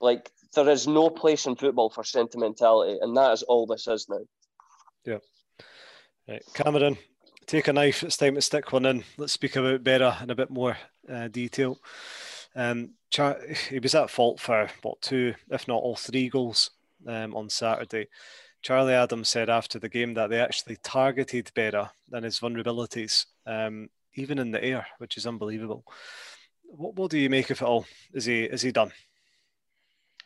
Like 0.01 0.31
there 0.55 0.69
is 0.69 0.87
no 0.87 1.11
place 1.11 1.47
in 1.47 1.57
football 1.57 1.91
for 1.91 2.05
sentimentality, 2.05 2.99
and 3.01 3.17
that 3.17 3.33
is 3.33 3.43
all 3.43 3.67
this 3.67 3.87
is 3.89 4.07
now. 4.09 4.21
Yeah. 5.05 5.19
Right. 6.29 6.43
Cameron, 6.55 6.99
take 7.47 7.69
a 7.69 7.73
knife. 7.73 8.03
It's 8.03 8.17
time 8.17 8.35
to 8.35 8.41
stick 8.41 8.73
one 8.73 8.87
in. 8.87 9.05
Let's 9.17 9.33
speak 9.33 9.57
about 9.57 9.83
Berra 9.83 10.23
in 10.23 10.31
a 10.31 10.35
bit 10.35 10.51
more 10.51 10.77
uh, 11.11 11.29
detail. 11.29 11.79
Um, 12.59 12.91
he 13.71 13.79
was 13.79 13.95
at 13.95 14.11
fault 14.11 14.41
for 14.41 14.69
what 14.83 15.01
two, 15.01 15.33
if 15.51 15.69
not 15.69 15.81
all 15.81 15.95
three 15.95 16.29
goals 16.29 16.71
um, 17.07 17.35
on 17.37 17.49
Saturday. 17.49 18.09
Charlie 18.63 18.95
Adams 18.95 19.29
said 19.29 19.49
after 19.49 19.79
the 19.79 19.89
game 19.89 20.15
that 20.15 20.29
they 20.29 20.41
actually 20.41 20.77
targeted 20.83 21.53
Berra 21.55 21.91
and 22.11 22.25
his 22.25 22.41
vulnerabilities, 22.41 23.27
um, 23.47 23.89
even 24.15 24.41
in 24.41 24.51
the 24.51 24.63
air, 24.63 24.85
which 24.99 25.17
is 25.17 25.25
unbelievable. 25.25 25.85
What, 26.65 26.97
what 26.97 27.11
do 27.13 27.19
you 27.19 27.31
make 27.31 27.51
of 27.51 27.63
it 27.63 27.65
all? 27.65 27.87
Is 28.13 28.25
he 28.25 28.43
is 28.43 28.63
he 28.63 28.73
done? 28.73 28.91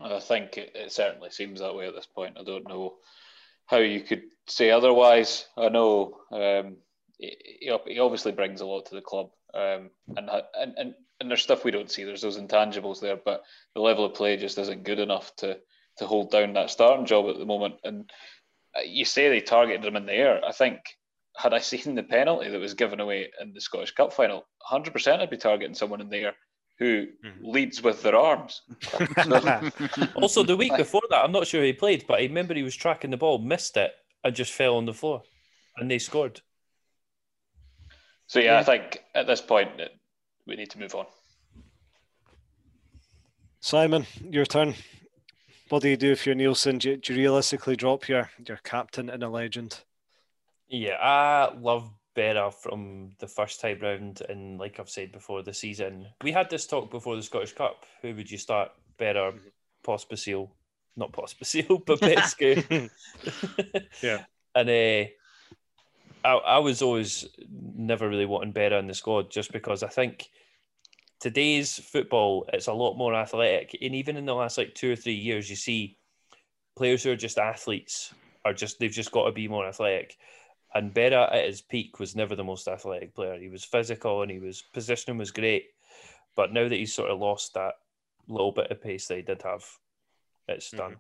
I 0.00 0.18
think 0.18 0.56
it, 0.56 0.72
it 0.74 0.90
certainly 0.90 1.28
seems 1.28 1.60
that 1.60 1.74
way 1.74 1.86
at 1.86 1.94
this 1.94 2.06
point. 2.06 2.38
I 2.40 2.44
don't 2.44 2.66
know 2.66 2.94
how 3.66 3.76
you 3.76 4.00
could 4.00 4.22
say 4.48 4.70
otherwise. 4.70 5.46
I 5.58 5.68
know 5.68 6.16
um, 6.32 6.78
he, 7.18 7.36
he 7.86 8.00
obviously 8.00 8.32
brings 8.32 8.62
a 8.62 8.66
lot 8.66 8.86
to 8.86 8.94
the 8.94 9.02
club, 9.02 9.30
um, 9.52 9.90
and, 10.16 10.30
and 10.54 10.74
and 10.78 10.94
and 11.22 11.30
there's 11.30 11.42
stuff 11.42 11.64
we 11.64 11.70
don't 11.70 11.90
see. 11.90 12.04
There's 12.04 12.20
those 12.20 12.38
intangibles 12.38 13.00
there, 13.00 13.16
but 13.16 13.42
the 13.74 13.80
level 13.80 14.04
of 14.04 14.14
play 14.14 14.36
just 14.36 14.58
isn't 14.58 14.82
good 14.84 14.98
enough 14.98 15.34
to 15.36 15.58
to 15.98 16.06
hold 16.06 16.30
down 16.30 16.54
that 16.54 16.70
starting 16.70 17.06
job 17.06 17.28
at 17.28 17.38
the 17.38 17.46
moment. 17.46 17.74
And 17.84 18.10
uh, 18.76 18.80
you 18.82 19.04
say 19.04 19.28
they 19.28 19.40
targeted 19.40 19.84
him 19.84 19.96
in 19.96 20.06
the 20.06 20.12
air. 20.12 20.40
I 20.44 20.52
think 20.52 20.80
had 21.36 21.54
I 21.54 21.60
seen 21.60 21.94
the 21.94 22.02
penalty 22.02 22.50
that 22.50 22.58
was 22.58 22.74
given 22.74 22.98
away 22.98 23.30
in 23.40 23.52
the 23.52 23.60
Scottish 23.60 23.92
Cup 23.92 24.12
final, 24.12 24.44
100% 24.70 25.20
I'd 25.20 25.30
be 25.30 25.36
targeting 25.36 25.74
someone 25.74 26.00
in 26.00 26.08
the 26.08 26.16
air 26.18 26.34
who 26.78 27.06
mm-hmm. 27.06 27.46
leads 27.46 27.82
with 27.82 28.02
their 28.02 28.16
arms. 28.16 28.62
also, 30.16 30.42
the 30.42 30.56
week 30.56 30.76
before 30.76 31.02
that, 31.10 31.24
I'm 31.24 31.32
not 31.32 31.46
sure 31.46 31.62
he 31.62 31.72
played, 31.72 32.06
but 32.08 32.18
I 32.18 32.22
remember 32.22 32.54
he 32.54 32.62
was 32.62 32.74
tracking 32.74 33.10
the 33.10 33.16
ball, 33.16 33.38
missed 33.38 33.76
it, 33.76 33.92
and 34.24 34.34
just 34.34 34.52
fell 34.52 34.76
on 34.76 34.86
the 34.86 34.94
floor, 34.94 35.22
and 35.76 35.90
they 35.90 35.98
scored. 35.98 36.40
So 38.26 38.40
yeah, 38.40 38.54
yeah. 38.54 38.60
I 38.60 38.62
think 38.64 39.04
at 39.14 39.26
this 39.26 39.42
point 39.42 39.80
we 40.46 40.56
need 40.56 40.70
to 40.70 40.78
move 40.78 40.94
on. 40.94 41.06
Simon, 43.60 44.06
your 44.22 44.44
turn. 44.44 44.74
What 45.68 45.82
do 45.82 45.88
you 45.88 45.96
do 45.96 46.12
if 46.12 46.26
you're 46.26 46.34
Neilson? 46.34 46.78
Do 46.78 46.90
you, 46.90 46.96
do 46.96 47.14
you 47.14 47.20
realistically 47.20 47.76
drop 47.76 48.08
your 48.08 48.30
your 48.46 48.58
captain 48.58 49.08
and 49.08 49.22
a 49.22 49.28
legend? 49.28 49.80
Yeah, 50.68 50.96
I 51.00 51.54
love 51.54 51.90
Berra 52.16 52.52
from 52.52 53.12
the 53.20 53.28
first 53.28 53.60
time 53.60 53.78
round, 53.80 54.22
and 54.28 54.58
like 54.58 54.78
I've 54.78 54.90
said 54.90 55.12
before, 55.12 55.42
the 55.42 55.54
season 55.54 56.08
we 56.22 56.32
had 56.32 56.50
this 56.50 56.66
talk 56.66 56.90
before 56.90 57.16
the 57.16 57.22
Scottish 57.22 57.52
Cup. 57.52 57.86
Who 58.02 58.14
would 58.14 58.30
you 58.30 58.38
start? 58.38 58.72
Berra, 58.98 59.38
Pospisil, 59.84 60.50
not 60.96 61.12
Pospisil, 61.12 61.82
but 61.86 62.00
Pescu. 62.00 62.90
yeah, 64.02 64.24
and 64.54 64.68
uh, 64.68 65.10
I, 66.24 66.34
I 66.34 66.58
was 66.58 66.82
always 66.82 67.26
never 67.50 68.08
really 68.08 68.26
wanting 68.26 68.52
Berra 68.52 68.78
in 68.78 68.86
the 68.86 68.94
squad 68.94 69.30
just 69.30 69.52
because 69.52 69.82
I 69.82 69.88
think 69.88 70.28
today's 71.20 71.78
football 71.78 72.46
it's 72.52 72.66
a 72.66 72.72
lot 72.72 72.96
more 72.96 73.14
athletic, 73.14 73.76
and 73.80 73.94
even 73.94 74.16
in 74.16 74.26
the 74.26 74.34
last 74.34 74.58
like 74.58 74.74
two 74.74 74.92
or 74.92 74.96
three 74.96 75.14
years, 75.14 75.48
you 75.48 75.56
see 75.56 75.98
players 76.76 77.02
who 77.02 77.10
are 77.10 77.16
just 77.16 77.38
athletes 77.38 78.12
are 78.44 78.54
just 78.54 78.78
they've 78.78 78.90
just 78.90 79.12
got 79.12 79.26
to 79.26 79.32
be 79.32 79.48
more 79.48 79.66
athletic. 79.66 80.16
And 80.74 80.94
Berra 80.94 81.32
at 81.32 81.46
his 81.46 81.60
peak 81.60 82.00
was 82.00 82.16
never 82.16 82.34
the 82.34 82.44
most 82.44 82.66
athletic 82.66 83.14
player. 83.14 83.38
He 83.38 83.48
was 83.48 83.62
physical 83.62 84.22
and 84.22 84.30
he 84.30 84.38
was 84.38 84.64
positioning 84.72 85.18
was 85.18 85.30
great, 85.30 85.66
but 86.34 86.52
now 86.52 86.68
that 86.68 86.76
he's 86.76 86.94
sort 86.94 87.10
of 87.10 87.20
lost 87.20 87.54
that 87.54 87.74
little 88.26 88.52
bit 88.52 88.70
of 88.70 88.80
pace 88.80 89.06
that 89.08 89.16
he 89.16 89.22
did 89.22 89.42
have, 89.42 89.64
it's 90.48 90.68
mm-hmm. 90.68 90.78
done. 90.78 90.96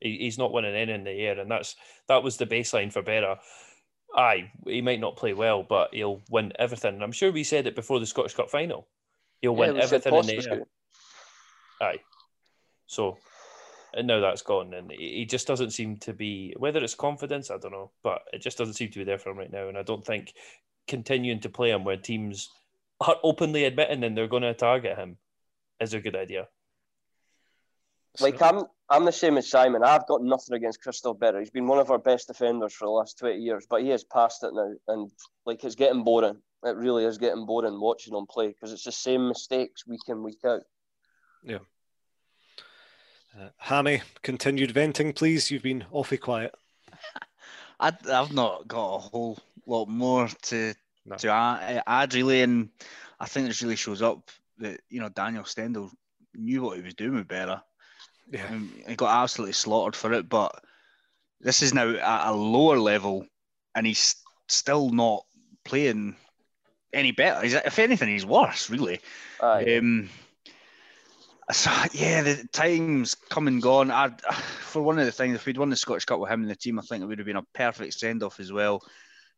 He, 0.00 0.18
he's 0.18 0.38
not 0.38 0.52
winning 0.52 0.74
any 0.74 0.92
in 0.92 1.04
the 1.04 1.10
air, 1.10 1.38
and 1.40 1.50
that's 1.50 1.76
that 2.08 2.22
was 2.22 2.36
the 2.36 2.46
baseline 2.46 2.92
for 2.92 3.02
Berra 3.02 3.38
aye, 4.14 4.50
he 4.66 4.80
might 4.80 5.00
not 5.00 5.16
play 5.16 5.32
well, 5.32 5.62
but 5.62 5.92
he'll 5.92 6.22
win 6.30 6.52
everything. 6.58 6.94
And 6.94 7.02
I'm 7.02 7.12
sure 7.12 7.32
we 7.32 7.44
said 7.44 7.66
it 7.66 7.74
before 7.74 8.00
the 8.00 8.06
Scottish 8.06 8.34
Cup 8.34 8.50
final. 8.50 8.88
He'll 9.40 9.52
yeah, 9.52 9.58
win 9.58 9.80
everything 9.80 10.14
in 10.14 10.26
the 10.26 10.50
air. 10.50 10.62
Aye. 11.80 12.00
So, 12.86 13.18
and 13.92 14.06
now 14.06 14.20
that's 14.20 14.42
gone, 14.42 14.74
and 14.74 14.90
he 14.90 15.24
just 15.24 15.46
doesn't 15.46 15.70
seem 15.70 15.96
to 15.98 16.12
be. 16.12 16.54
Whether 16.56 16.82
it's 16.82 16.94
confidence, 16.94 17.50
I 17.50 17.58
don't 17.58 17.72
know, 17.72 17.90
but 18.02 18.22
it 18.32 18.40
just 18.40 18.58
doesn't 18.58 18.74
seem 18.74 18.90
to 18.90 18.98
be 18.98 19.04
there 19.04 19.18
for 19.18 19.30
him 19.30 19.38
right 19.38 19.52
now. 19.52 19.68
And 19.68 19.78
I 19.78 19.82
don't 19.82 20.04
think 20.04 20.32
continuing 20.86 21.40
to 21.40 21.48
play 21.48 21.70
him 21.70 21.84
where 21.84 21.96
teams 21.96 22.50
are 23.00 23.16
openly 23.22 23.64
admitting 23.64 24.04
and 24.04 24.16
they're 24.16 24.28
going 24.28 24.42
to 24.42 24.54
target 24.54 24.96
him 24.96 25.16
is 25.80 25.94
a 25.94 26.00
good 26.00 26.16
idea. 26.16 26.48
Like 28.20 28.40
I'm, 28.40 28.64
I'm 28.88 29.04
the 29.04 29.12
same 29.12 29.36
as 29.38 29.48
Simon. 29.50 29.82
I've 29.82 30.06
got 30.06 30.22
nothing 30.22 30.54
against 30.54 30.82
Christophe 30.82 31.18
Berra. 31.18 31.40
He's 31.40 31.50
been 31.50 31.66
one 31.66 31.78
of 31.78 31.90
our 31.90 31.98
best 31.98 32.28
defenders 32.28 32.72
for 32.72 32.86
the 32.86 32.90
last 32.90 33.18
twenty 33.18 33.40
years, 33.40 33.66
but 33.68 33.82
he 33.82 33.88
has 33.88 34.04
passed 34.04 34.44
it 34.44 34.52
now, 34.54 34.72
and 34.88 35.10
like 35.46 35.64
it's 35.64 35.74
getting 35.74 36.04
boring. 36.04 36.38
It 36.64 36.76
really 36.76 37.04
is 37.04 37.18
getting 37.18 37.44
boring 37.44 37.80
watching 37.80 38.16
him 38.16 38.26
play 38.26 38.48
because 38.48 38.72
it's 38.72 38.84
the 38.84 38.92
same 38.92 39.28
mistakes 39.28 39.86
week 39.86 40.00
in 40.08 40.22
week 40.22 40.44
out. 40.44 40.62
Yeah. 41.42 41.58
Uh, 43.38 43.48
Hammy, 43.56 44.02
continued 44.22 44.70
venting, 44.70 45.12
please. 45.12 45.50
You've 45.50 45.62
been 45.62 45.84
awfully 45.90 46.18
quiet. 46.18 46.54
I, 47.80 47.92
I've 48.10 48.32
not 48.32 48.68
got 48.68 48.94
a 48.94 48.98
whole 48.98 49.38
lot 49.66 49.88
more 49.88 50.28
to 50.42 50.74
no. 51.04 51.16
to 51.16 51.28
add, 51.30 51.82
add 51.86 52.14
really, 52.14 52.42
and 52.42 52.68
I 53.18 53.26
think 53.26 53.48
this 53.48 53.60
really 53.60 53.76
shows 53.76 54.02
up 54.02 54.30
that 54.58 54.80
you 54.88 55.00
know 55.00 55.08
Daniel 55.08 55.44
Stendel 55.44 55.90
knew 56.34 56.62
what 56.62 56.76
he 56.76 56.82
was 56.82 56.94
doing 56.94 57.16
with 57.16 57.28
Berra 57.28 57.60
yeah. 58.30 58.46
Um, 58.46 58.72
he 58.86 58.96
got 58.96 59.22
absolutely 59.22 59.52
slaughtered 59.52 59.96
for 59.96 60.12
it, 60.12 60.28
but 60.28 60.62
this 61.40 61.62
is 61.62 61.74
now 61.74 61.88
at 61.90 62.30
a 62.30 62.32
lower 62.32 62.78
level, 62.78 63.26
and 63.74 63.86
he's 63.86 64.16
still 64.48 64.90
not 64.90 65.24
playing 65.64 66.16
any 66.92 67.12
better. 67.12 67.42
He's, 67.42 67.54
if 67.54 67.78
anything, 67.78 68.08
he's 68.08 68.26
worse, 68.26 68.70
really. 68.70 69.00
Um, 69.78 70.08
so 71.52 71.70
yeah, 71.92 72.22
the 72.22 72.48
time's 72.52 73.14
come 73.14 73.48
and 73.48 73.60
gone. 73.60 73.90
I, 73.90 74.08
for 74.60 74.82
one 74.82 74.98
of 74.98 75.04
the 75.04 75.12
things, 75.12 75.34
if 75.36 75.44
we'd 75.44 75.58
won 75.58 75.70
the 75.70 75.76
Scottish 75.76 76.06
Cup 76.06 76.20
with 76.20 76.30
him 76.30 76.42
in 76.42 76.48
the 76.48 76.56
team, 76.56 76.78
I 76.78 76.82
think 76.82 77.02
it 77.02 77.06
would 77.06 77.18
have 77.18 77.26
been 77.26 77.36
a 77.36 77.46
perfect 77.54 77.94
send 77.94 78.22
off 78.22 78.40
as 78.40 78.50
well. 78.50 78.82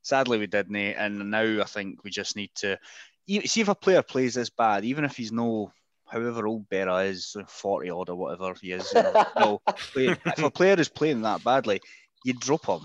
Sadly, 0.03 0.39
we 0.39 0.47
didn't, 0.47 0.76
and 0.76 1.30
now 1.30 1.61
I 1.61 1.64
think 1.64 2.05
we 2.05 2.11
just 2.11 2.37
need 2.37 2.51
to 2.57 2.78
see 3.26 3.61
if 3.61 3.68
a 3.68 3.74
player 3.74 4.03
plays 4.03 4.34
this 4.34 4.51
bad, 4.51 4.84
even 4.84 5.05
if 5.05 5.16
he's 5.16 5.32
no 5.32 5.72
however 6.07 6.46
old 6.46 6.68
Berra 6.68 7.09
is, 7.09 7.36
40 7.46 7.90
odd 7.90 8.11
or 8.11 8.16
whatever 8.16 8.54
he 8.61 8.72
is, 8.72 8.92
you 8.92 9.02
know, 9.02 9.24
no, 9.38 9.61
if 9.94 10.42
a 10.42 10.50
player 10.50 10.78
is 10.78 10.88
playing 10.88 11.22
that 11.22 11.44
badly, 11.44 11.80
you 12.24 12.32
drop 12.32 12.66
him. 12.66 12.80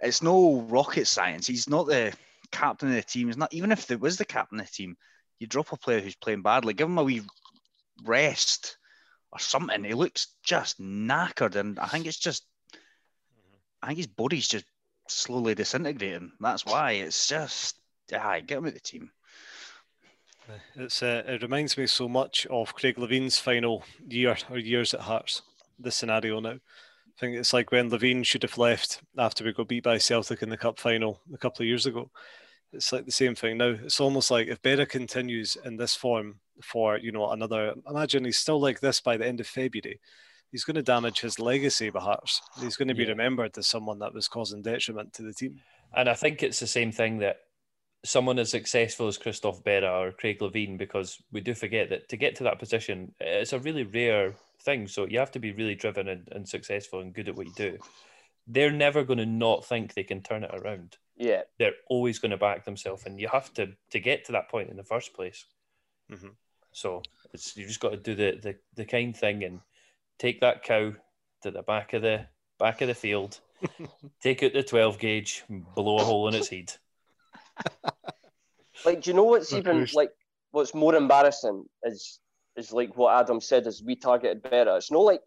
It's 0.00 0.22
no 0.22 0.60
rocket 0.62 1.06
science. 1.06 1.46
He's 1.46 1.68
not 1.68 1.86
the 1.86 2.12
captain 2.52 2.88
of 2.88 2.94
the 2.94 3.02
team. 3.02 3.28
He's 3.28 3.36
not 3.36 3.52
even 3.52 3.72
if 3.72 3.86
there 3.86 3.98
was 3.98 4.18
the 4.18 4.24
captain 4.24 4.60
of 4.60 4.66
the 4.66 4.72
team, 4.72 4.96
you 5.38 5.46
drop 5.46 5.72
a 5.72 5.76
player 5.76 6.00
who's 6.00 6.16
playing 6.16 6.42
badly, 6.42 6.74
give 6.74 6.88
him 6.88 6.98
a 6.98 7.04
wee 7.04 7.22
rest 8.04 8.78
or 9.32 9.38
something. 9.38 9.84
He 9.84 9.94
looks 9.94 10.28
just 10.42 10.80
knackered, 10.80 11.56
and 11.56 11.78
I 11.78 11.86
think 11.86 12.06
it's 12.06 12.18
just, 12.18 12.44
I 13.82 13.88
think 13.88 13.98
his 13.98 14.06
body's 14.06 14.48
just 14.48 14.64
slowly 15.08 15.54
disintegrating. 15.54 16.32
That's 16.40 16.64
why 16.64 16.92
it's 16.92 17.28
just, 17.28 17.76
ah, 18.14 18.38
get 18.44 18.58
him 18.58 18.66
out 18.66 18.74
the 18.74 18.80
team. 18.80 19.10
It's 20.76 21.02
uh, 21.02 21.22
it 21.26 21.42
reminds 21.42 21.76
me 21.76 21.86
so 21.86 22.08
much 22.08 22.46
of 22.46 22.74
Craig 22.74 22.98
Levein's 22.98 23.38
final 23.38 23.84
year 24.06 24.36
or 24.50 24.58
years 24.58 24.94
at 24.94 25.00
Hearts. 25.00 25.42
The 25.78 25.90
scenario 25.90 26.40
now. 26.40 26.50
I 26.50 27.18
think 27.20 27.36
it's 27.36 27.52
like 27.52 27.70
when 27.72 27.88
Levine 27.88 28.22
should 28.22 28.42
have 28.42 28.58
left 28.58 29.00
after 29.16 29.42
we 29.44 29.52
got 29.52 29.68
beat 29.68 29.84
by 29.84 29.98
Celtic 29.98 30.42
in 30.42 30.50
the 30.50 30.56
cup 30.56 30.78
final 30.78 31.20
a 31.32 31.38
couple 31.38 31.62
of 31.62 31.66
years 31.68 31.86
ago. 31.86 32.10
It's 32.72 32.92
like 32.92 33.06
the 33.06 33.12
same 33.12 33.34
thing 33.34 33.56
now. 33.58 33.74
It's 33.82 34.00
almost 34.00 34.30
like 34.30 34.48
if 34.48 34.60
Berra 34.60 34.86
continues 34.88 35.56
in 35.64 35.76
this 35.76 35.94
form 35.94 36.40
for 36.62 36.98
you 36.98 37.12
know 37.12 37.30
another, 37.30 37.74
imagine 37.88 38.24
he's 38.24 38.38
still 38.38 38.60
like 38.60 38.80
this 38.80 39.00
by 39.00 39.16
the 39.16 39.26
end 39.26 39.40
of 39.40 39.46
February. 39.46 40.00
He's 40.52 40.64
going 40.64 40.74
to 40.76 40.82
damage 40.82 41.20
his 41.20 41.38
legacy, 41.38 41.90
perhaps. 41.90 42.40
He's 42.60 42.76
going 42.76 42.88
to 42.88 42.94
be 42.94 43.02
Yeah. 43.02 43.10
remembered 43.10 43.56
as 43.58 43.66
someone 43.66 43.98
that 43.98 44.14
was 44.14 44.28
causing 44.28 44.62
detriment 44.62 45.12
to 45.14 45.22
the 45.22 45.32
team. 45.32 45.60
And 45.94 46.08
I 46.08 46.14
think 46.14 46.42
it's 46.42 46.60
the 46.60 46.66
same 46.66 46.92
thing 46.92 47.18
that 47.18 47.38
someone 48.06 48.38
as 48.38 48.50
successful 48.50 49.08
as 49.08 49.18
Christophe 49.18 49.62
Berra 49.62 49.90
or 49.90 50.12
Craig 50.12 50.38
Levein, 50.40 50.78
because 50.78 51.22
we 51.32 51.40
do 51.40 51.54
forget 51.54 51.90
that 51.90 52.08
to 52.08 52.16
get 52.16 52.36
to 52.36 52.44
that 52.44 52.58
position, 52.58 53.14
it's 53.20 53.52
a 53.52 53.58
really 53.58 53.84
rare 53.84 54.34
thing. 54.62 54.88
So 54.88 55.06
you 55.06 55.18
have 55.18 55.32
to 55.32 55.38
be 55.38 55.52
really 55.52 55.74
driven 55.74 56.08
and, 56.08 56.28
and 56.32 56.48
successful 56.48 57.00
and 57.00 57.14
good 57.14 57.28
at 57.28 57.36
what 57.36 57.46
you 57.46 57.52
do. 57.54 57.78
They're 58.46 58.70
never 58.72 59.04
going 59.04 59.18
to 59.18 59.26
not 59.26 59.66
think 59.66 59.94
they 59.94 60.04
can 60.04 60.22
turn 60.22 60.44
it 60.44 60.54
around. 60.54 60.96
Yeah, 61.16 61.42
They're 61.58 61.72
always 61.88 62.18
going 62.18 62.30
to 62.32 62.36
back 62.36 62.64
themselves, 62.64 63.06
and 63.06 63.18
you 63.18 63.28
have 63.28 63.52
to 63.54 63.72
to 63.90 63.98
get 63.98 64.26
to 64.26 64.32
that 64.32 64.50
point 64.50 64.68
in 64.68 64.76
the 64.76 64.84
first 64.84 65.14
place. 65.14 65.46
Mhm. 66.12 66.34
So 66.72 67.02
it's 67.32 67.56
you 67.56 67.66
just 67.66 67.80
got 67.80 67.90
to 67.90 67.96
do 67.96 68.14
the, 68.14 68.38
the 68.42 68.56
the 68.74 68.84
kind 68.84 69.16
thing 69.16 69.42
and 69.42 69.60
take 70.18 70.40
that 70.42 70.62
cow 70.62 70.92
to 71.42 71.50
the 71.50 71.62
back 71.62 71.94
of 71.94 72.02
the 72.02 72.26
back 72.58 72.82
of 72.82 72.88
the 72.88 72.94
field, 72.94 73.40
take 74.20 74.42
out 74.42 74.52
the 74.52 74.62
twelve 74.62 74.98
gauge, 74.98 75.42
blow 75.48 75.96
a 75.96 76.04
hole 76.04 76.28
in 76.28 76.34
its 76.34 76.48
head. 76.50 76.74
like 78.86 79.02
do 79.02 79.10
you 79.10 79.16
know 79.16 79.24
what's 79.24 79.52
even 79.52 79.86
like 79.94 80.12
what's 80.52 80.74
more 80.74 80.94
embarrassing 80.94 81.64
is 81.82 82.20
is 82.56 82.72
like 82.72 82.96
what 82.96 83.20
Adam 83.20 83.40
said 83.40 83.66
is 83.66 83.82
we 83.82 83.96
targeted 83.96 84.42
Berra. 84.42 84.78
It's 84.78 84.90
not 84.90 85.00
like 85.00 85.22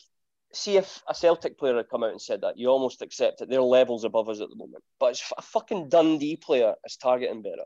see 0.52 0.78
if 0.78 1.04
a 1.08 1.14
Celtic 1.14 1.60
player 1.60 1.78
had 1.78 1.90
come 1.90 2.04
out 2.04 2.10
and 2.10 2.20
said 2.20 2.42
that, 2.42 2.58
you 2.58 2.68
almost 2.70 3.04
accept 3.04 3.42
it. 3.42 3.50
They're 3.50 3.62
levels 3.62 4.04
above 4.04 4.30
us 4.30 4.42
at 4.42 4.50
the 4.50 4.56
moment. 4.56 4.84
But 5.00 5.12
it's 5.12 5.32
a 5.38 5.44
fucking 5.44 5.90
Dundee 5.90 6.38
player 6.38 6.74
is 6.88 6.98
targeting 6.98 7.44
Berra. 7.44 7.66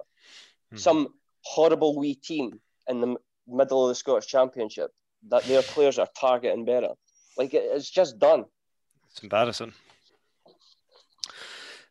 Mhm. 0.73 0.79
Some 0.79 1.13
horrible 1.45 1.95
wee 1.95 2.15
team 2.15 2.59
in 2.89 2.99
the 2.99 3.15
middle 3.47 3.83
of 3.83 3.89
the 3.89 3.95
Scottish 3.95 4.27
Championship 4.27 4.91
that 5.29 5.43
their 5.43 5.61
players 5.61 5.97
are 5.97 6.09
targeting 6.19 6.65
Berra. 6.65 6.93
Like 7.37 7.53
it, 7.53 7.63
it's 7.63 7.89
just 7.89 8.19
done. 8.19 8.45
It's 9.11 9.23
embarrassing. 9.23 9.73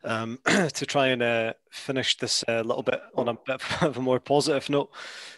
Um, 0.04 0.38
to 0.46 0.84
try 0.86 1.08
and 1.08 1.22
uh, 1.22 1.52
finish 1.70 2.16
this 2.18 2.42
a 2.48 2.62
little 2.64 2.82
bit 2.82 3.00
on 3.14 3.28
a 3.28 3.34
bit 3.34 3.60
of 3.82 3.96
a 3.96 4.00
more 4.00 4.18
positive 4.20 4.68
note, 4.68 4.90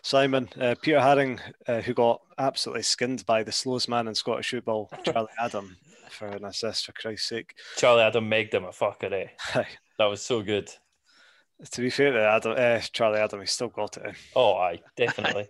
Simon, 0.03 0.49
uh, 0.61 0.75
Peter 0.81 0.99
Haring, 0.99 1.39
uh, 1.69 1.81
who 1.83 1.93
got 1.95 2.23
absolutely 2.39 2.83
skinned 2.83 3.27
by 3.27 3.43
the 3.43 3.53
slowest 3.53 3.89
man 3.89 4.09
in 4.09 4.15
Scottish 4.15 4.51
football, 4.51 4.91
Charlie 5.05 5.29
Adam, 5.39 5.77
for 6.11 6.29
an 6.29 6.45
assist, 6.45 6.87
for 6.87 6.93
Christ's 6.93 7.29
sake. 7.29 7.55
Charlie 7.77 8.03
Adam 8.03 8.29
made 8.29 8.51
them 8.51 8.65
a 8.65 8.69
fucker, 8.71 9.13
eh? 9.13 9.65
That 9.99 10.07
was 10.07 10.23
so 10.23 10.43
good. 10.43 10.71
to 11.71 11.81
be 11.81 11.91
fair 11.91 12.13
to 12.13 12.27
Adam, 12.27 12.55
uh, 12.57 12.81
Charlie 12.93 13.21
Adam, 13.21 13.41
he 13.41 13.47
still 13.47 13.69
got 13.69 13.97
it. 13.99 14.15
Oh, 14.35 14.55
aye, 14.55 14.81
definitely. 14.97 15.49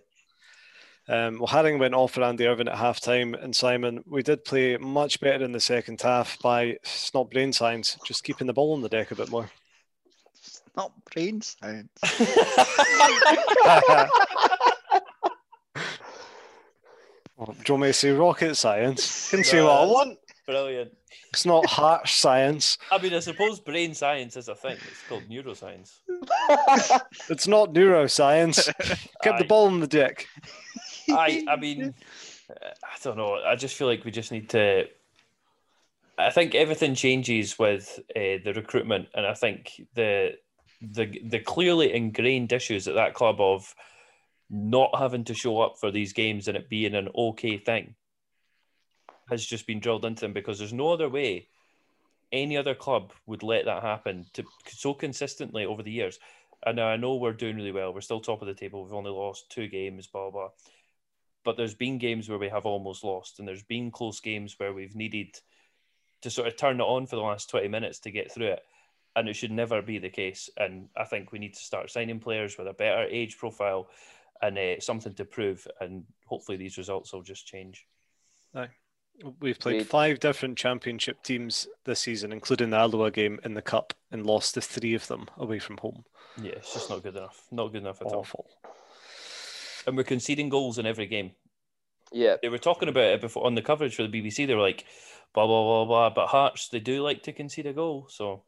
Um, 1.07 1.37
well, 1.37 1.47
Haring 1.47 1.79
went 1.79 1.93
off 1.93 2.13
for 2.13 2.23
Andy 2.23 2.47
Irving 2.47 2.67
at 2.67 2.77
half 2.77 2.99
time, 2.99 3.35
and 3.35 3.55
Simon, 3.55 4.03
we 4.07 4.23
did 4.23 4.43
play 4.43 4.75
much 4.77 5.19
better 5.19 5.45
in 5.45 5.51
the 5.51 5.59
second 5.59 6.01
half 6.01 6.39
by 6.39 6.63
it's 6.63 7.13
not 7.13 7.29
brain 7.29 7.53
science, 7.53 7.97
just 8.05 8.23
keeping 8.23 8.47
the 8.47 8.53
ball 8.53 8.73
on 8.73 8.81
the 8.81 8.89
deck 8.89 9.11
a 9.11 9.15
bit 9.15 9.29
more. 9.29 9.49
Not 10.75 10.91
brain 11.13 11.41
science. 11.41 11.89
Well, 17.37 17.47
do 17.47 17.53
you 17.67 17.73
want 17.73 17.81
me 17.81 17.87
to 17.89 17.93
say 17.93 18.11
rocket 18.11 18.55
science? 18.55 19.33
I 19.33 19.35
can 19.35 19.43
say 19.43 19.61
what 19.61 19.71
I 19.71 19.85
want. 19.85 20.17
Brilliant. 20.45 20.91
It's 21.31 21.45
not 21.45 21.65
harsh 21.65 22.13
science. 22.13 22.77
I 22.91 23.01
mean, 23.01 23.13
I 23.13 23.19
suppose 23.19 23.59
brain 23.59 23.93
science 23.93 24.37
is 24.37 24.47
a 24.47 24.55
thing. 24.55 24.77
It's 24.89 25.01
called 25.09 25.23
neuroscience. 25.29 25.99
It's 27.29 27.47
not 27.47 27.73
neuroscience. 27.73 28.71
Keep 29.21 29.37
the 29.37 29.43
ball 29.43 29.65
on 29.65 29.81
the 29.81 29.87
deck. 29.87 30.27
I, 31.09 31.43
I 31.49 31.55
mean, 31.55 31.93
uh, 32.49 32.53
I 32.83 32.97
don't 33.03 33.17
know. 33.17 33.35
I 33.45 33.55
just 33.55 33.75
feel 33.75 33.87
like 33.87 34.05
we 34.05 34.11
just 34.11 34.31
need 34.31 34.49
to. 34.49 34.85
I 36.17 36.29
think 36.29 36.55
everything 36.55 36.95
changes 36.95 37.59
with 37.59 37.99
uh, 38.15 38.39
the 38.43 38.53
recruitment, 38.55 39.09
and 39.13 39.25
I 39.25 39.33
think 39.33 39.81
the 39.95 40.35
the 40.81 41.19
the 41.23 41.39
clearly 41.39 41.93
ingrained 41.93 42.51
issues 42.53 42.87
at 42.87 42.95
that 42.95 43.13
club 43.13 43.39
of 43.39 43.73
not 44.49 44.91
having 44.97 45.23
to 45.25 45.33
show 45.33 45.59
up 45.61 45.77
for 45.79 45.91
these 45.91 46.13
games 46.13 46.47
and 46.47 46.55
it 46.55 46.69
being 46.69 46.93
an 46.93 47.09
okay 47.15 47.57
thing 47.57 47.95
has 49.27 49.43
just 49.43 49.65
been 49.65 49.79
drilled 49.79 50.05
into 50.05 50.21
them 50.21 50.33
because 50.33 50.59
there's 50.59 50.71
no 50.71 50.93
other 50.93 51.09
way 51.09 51.47
any 52.31 52.57
other 52.57 52.75
club 52.75 53.13
would 53.25 53.43
let 53.43 53.65
that 53.65 53.81
happen 53.81 54.25
to 54.33 54.43
so 54.67 54.93
consistently 54.93 55.65
over 55.65 55.83
the 55.83 55.91
years. 55.91 56.19
And 56.65 56.77
now 56.77 56.87
I 56.87 56.97
know 56.97 57.15
we're 57.15 57.33
doing 57.33 57.55
really 57.55 57.71
well. 57.71 57.93
We're 57.93 58.01
still 58.01 58.19
top 58.19 58.41
of 58.41 58.47
the 58.47 58.53
table. 58.53 58.83
We've 58.83 58.93
only 58.93 59.11
lost 59.11 59.49
two 59.49 59.67
games, 59.67 60.07
blah 60.07 60.31
blah. 60.31 60.49
But 61.45 61.55
there's 61.55 61.75
been 61.75 61.99
games 61.99 62.27
where 62.27 62.39
we 62.39 62.49
have 62.49 62.65
almost 62.65 63.03
lost, 63.03 63.39
and 63.39 63.47
there's 63.47 63.63
been 63.63 63.91
close 63.91 64.19
games 64.19 64.55
where 64.57 64.73
we've 64.73 64.95
needed 64.95 65.39
to 66.23 66.29
sort 66.31 66.47
of 66.47 66.57
turn 66.57 66.79
it 66.79 66.83
on 66.83 67.05
for 67.05 67.15
the 67.15 67.21
last 67.21 67.49
20 67.51 67.67
minutes 67.67 67.99
to 67.99 68.11
get 68.11 68.31
through 68.31 68.47
it. 68.47 68.63
And 69.15 69.29
it 69.29 69.35
should 69.35 69.51
never 69.51 69.81
be 69.81 69.99
the 69.99 70.09
case. 70.09 70.49
And 70.57 70.89
I 70.97 71.05
think 71.05 71.31
we 71.31 71.39
need 71.39 71.53
to 71.53 71.59
start 71.59 71.91
signing 71.91 72.19
players 72.19 72.57
with 72.57 72.67
a 72.67 72.73
better 72.73 73.03
age 73.03 73.37
profile 73.37 73.87
and 74.41 74.57
uh, 74.57 74.79
something 74.79 75.13
to 75.13 75.23
prove. 75.23 75.65
And 75.79 76.03
hopefully 76.25 76.57
these 76.57 76.77
results 76.77 77.13
will 77.13 77.21
just 77.21 77.45
change. 77.45 77.85
We've 79.39 79.59
played 79.59 79.87
five 79.87 80.19
different 80.19 80.57
championship 80.57 81.23
teams 81.23 81.67
this 81.85 82.01
season, 82.01 82.33
including 82.33 82.71
the 82.71 82.77
Alloa 82.77 83.11
game 83.11 83.39
in 83.43 83.53
the 83.53 83.61
cup, 83.61 83.93
and 84.11 84.25
lost 84.25 84.55
to 84.55 84.61
three 84.61 84.93
of 84.93 85.07
them 85.07 85.29
away 85.37 85.59
from 85.59 85.77
home. 85.77 86.03
Yeah, 86.41 86.53
it's 86.53 86.73
just 86.73 86.89
not 86.89 87.03
good 87.03 87.15
enough. 87.15 87.45
Not 87.51 87.71
good 87.71 87.83
enough 87.83 88.01
at 88.01 88.07
all. 88.07 88.25
Awful. 89.85 89.89
And 89.91 89.97
we're 89.97 90.03
conceding 90.03 90.49
goals 90.49 90.77
in 90.77 90.85
every 90.85 91.05
game. 91.07 91.31
yeah, 92.11 92.35
They 92.41 92.49
were 92.49 92.57
talking 92.57 92.89
about 92.89 93.03
it 93.05 93.21
before 93.21 93.45
on 93.45 93.55
the 93.55 93.61
coverage 93.61 93.95
for 93.95 94.03
the 94.07 94.09
BBC. 94.21 94.47
They 94.47 94.55
were 94.55 94.61
like, 94.61 94.85
blah, 95.33 95.45
blah, 95.47 95.63
blah, 95.63 95.85
blah. 95.85 96.09
But 96.09 96.27
Hearts, 96.27 96.69
they 96.69 96.79
do 96.79 97.01
like 97.03 97.23
to 97.23 97.33
concede 97.33 97.67
a 97.67 97.73
goal. 97.73 98.07
So 98.09 98.43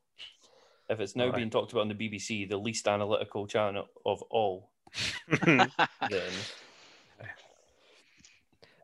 if 0.89 0.99
it's 0.99 1.15
now 1.15 1.27
Aye. 1.31 1.35
being 1.35 1.49
talked 1.49 1.71
about 1.71 1.81
on 1.81 1.89
the 1.89 1.95
BBC, 1.95 2.47
the 2.49 2.57
least 2.57 2.87
analytical 2.87 3.45
channel 3.47 3.87
of 4.05 4.21
all, 4.23 4.71
then 5.41 5.69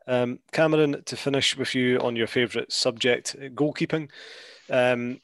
Um, 0.06 0.38
Cameron, 0.52 1.02
to 1.06 1.16
finish 1.16 1.56
with 1.56 1.74
you 1.74 1.98
on 2.00 2.14
your 2.14 2.26
favourite 2.26 2.70
subject, 2.70 3.36
uh, 3.38 3.44
goalkeeping. 3.48 4.10
Um, 4.68 5.20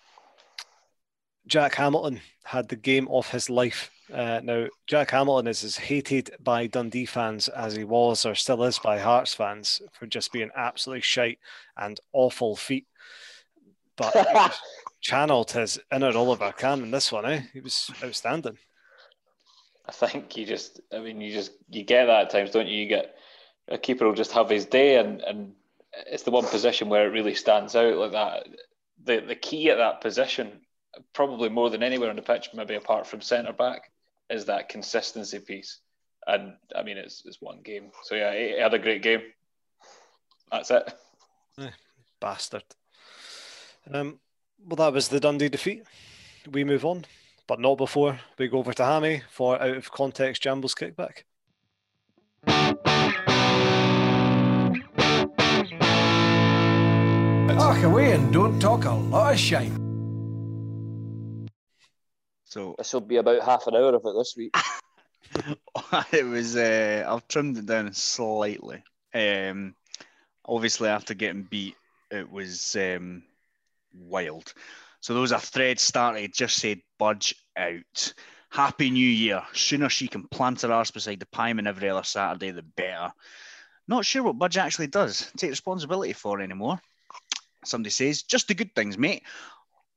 Jack 1.46 1.74
Hamilton 1.74 2.22
had 2.44 2.68
the 2.70 2.76
game 2.76 3.06
of 3.08 3.28
his 3.28 3.50
life. 3.50 3.90
Uh, 4.12 4.40
now, 4.42 4.66
Jack 4.86 5.10
Hamilton 5.10 5.46
is 5.46 5.62
as 5.62 5.76
hated 5.76 6.30
by 6.42 6.66
Dundee 6.66 7.06
fans 7.06 7.48
as 7.48 7.74
he 7.74 7.84
was 7.84 8.26
or 8.26 8.34
still 8.34 8.64
is 8.64 8.78
by 8.78 8.98
Hearts 8.98 9.34
fans 9.34 9.80
for 9.92 10.06
just 10.06 10.32
being 10.32 10.50
absolutely 10.56 11.02
shite 11.02 11.38
and 11.76 12.00
awful 12.12 12.56
feet. 12.56 12.86
But 13.96 14.58
channeled 15.00 15.52
his 15.52 15.78
inner 15.92 16.16
Oliver 16.16 16.52
Kahn 16.52 16.82
in 16.82 16.90
this 16.90 17.12
one, 17.12 17.26
eh? 17.26 17.42
He 17.52 17.60
was 17.60 17.90
outstanding. 18.02 18.58
I 19.86 19.92
think 19.92 20.36
you 20.36 20.46
just, 20.46 20.80
I 20.92 20.98
mean, 21.00 21.20
you 21.20 21.32
just 21.32 21.52
you 21.68 21.82
get 21.82 22.06
that 22.06 22.24
at 22.26 22.30
times, 22.30 22.50
don't 22.50 22.68
you? 22.68 22.82
You 22.82 22.88
get 22.88 23.16
a 23.68 23.78
keeper 23.78 24.06
will 24.06 24.14
just 24.14 24.32
have 24.32 24.48
his 24.48 24.66
day, 24.66 24.98
and 24.98 25.20
and 25.22 25.52
it's 26.06 26.22
the 26.22 26.30
one 26.30 26.46
position 26.46 26.88
where 26.88 27.06
it 27.06 27.12
really 27.12 27.34
stands 27.34 27.74
out 27.74 27.96
like 27.96 28.12
that. 28.12 28.48
The 29.04 29.20
the 29.20 29.34
key 29.34 29.70
at 29.70 29.78
that 29.78 30.00
position, 30.00 30.60
probably 31.12 31.48
more 31.48 31.70
than 31.70 31.82
anywhere 31.82 32.10
on 32.10 32.16
the 32.16 32.22
pitch, 32.22 32.50
maybe 32.54 32.74
apart 32.74 33.06
from 33.06 33.20
centre 33.20 33.52
back, 33.52 33.90
is 34.30 34.46
that 34.46 34.68
consistency 34.68 35.38
piece. 35.38 35.80
And 36.26 36.54
I 36.74 36.82
mean, 36.82 36.96
it's 36.96 37.22
it's 37.24 37.40
one 37.40 37.60
game, 37.62 37.90
so 38.04 38.14
yeah, 38.14 38.32
he 38.32 38.54
he 38.54 38.60
had 38.60 38.74
a 38.74 38.78
great 38.78 39.02
game. 39.02 39.22
That's 40.50 40.70
it. 40.70 40.92
Bastard. 42.20 42.64
Um, 43.92 44.20
well, 44.64 44.76
that 44.76 44.92
was 44.92 45.08
the 45.08 45.20
Dundee 45.20 45.48
defeat. 45.48 45.84
We 46.50 46.64
move 46.64 46.84
on, 46.84 47.06
but 47.46 47.60
not 47.60 47.76
before 47.76 48.20
we 48.38 48.48
go 48.48 48.58
over 48.58 48.74
to 48.74 48.84
Hammy 48.84 49.22
for 49.30 49.60
out 49.60 49.76
of 49.76 49.90
context 49.90 50.42
Jambo's 50.42 50.74
kickback. 50.74 51.22
Talk 57.60 57.82
away 57.84 58.12
and 58.12 58.32
don't 58.32 58.58
talk 58.60 58.84
a 58.84 58.90
lot 58.90 59.32
of 59.32 59.38
shite. 59.38 59.89
So 62.50 62.74
this 62.76 62.92
will 62.92 63.00
be 63.00 63.16
about 63.16 63.42
half 63.42 63.66
an 63.68 63.76
hour 63.76 63.94
of 63.94 64.02
it 64.04 64.14
this 64.18 64.34
week. 64.36 64.54
it 66.12 66.26
was 66.26 66.56
uh, 66.56 67.04
I've 67.08 67.26
trimmed 67.28 67.58
it 67.58 67.66
down 67.66 67.92
slightly. 67.92 68.82
Um, 69.14 69.74
obviously 70.44 70.88
after 70.88 71.14
getting 71.14 71.44
beat, 71.44 71.76
it 72.10 72.30
was 72.30 72.76
um, 72.76 73.22
wild. 73.94 74.52
So 75.00 75.14
there 75.14 75.22
was 75.22 75.32
a 75.32 75.38
thread 75.38 75.78
started, 75.78 76.34
just 76.34 76.56
said 76.56 76.80
budge 76.98 77.36
out. 77.56 78.14
Happy 78.50 78.90
New 78.90 79.08
Year. 79.08 79.42
Sooner 79.52 79.88
she 79.88 80.08
can 80.08 80.24
plant 80.26 80.62
her 80.62 80.72
arse 80.72 80.90
beside 80.90 81.20
the 81.20 81.26
Pyman 81.26 81.68
every 81.68 81.88
other 81.88 82.02
Saturday, 82.02 82.50
the 82.50 82.62
better. 82.62 83.12
Not 83.86 84.04
sure 84.04 84.24
what 84.24 84.38
Budge 84.38 84.58
actually 84.58 84.88
does 84.88 85.30
take 85.36 85.50
responsibility 85.50 86.12
for 86.12 86.40
anymore. 86.40 86.80
Somebody 87.64 87.90
says, 87.90 88.22
just 88.22 88.48
the 88.48 88.54
good 88.54 88.74
things, 88.74 88.98
mate. 88.98 89.22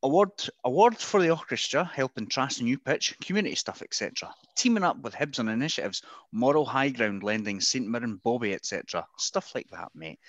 Award 0.03 0.31
award 0.65 0.97
for 0.97 1.21
the 1.21 1.29
orchestra, 1.29 1.85
helping 1.85 2.27
trash 2.27 2.57
the 2.57 2.65
new 2.65 2.77
pitch, 2.77 3.17
community 3.21 3.55
stuff, 3.55 3.81
etc. 3.81 4.35
Teaming 4.55 4.83
up 4.83 4.97
with 4.97 5.13
Hibs 5.13 5.39
on 5.39 5.47
initiatives, 5.47 6.03
moral 6.33 6.65
high 6.65 6.89
ground 6.89 7.23
lending, 7.23 7.61
St 7.61 7.87
Mirren, 7.87 8.19
Bobby, 8.21 8.53
etc. 8.53 9.07
Stuff 9.17 9.55
like 9.55 9.69
that, 9.71 9.91
mate. 9.95 10.19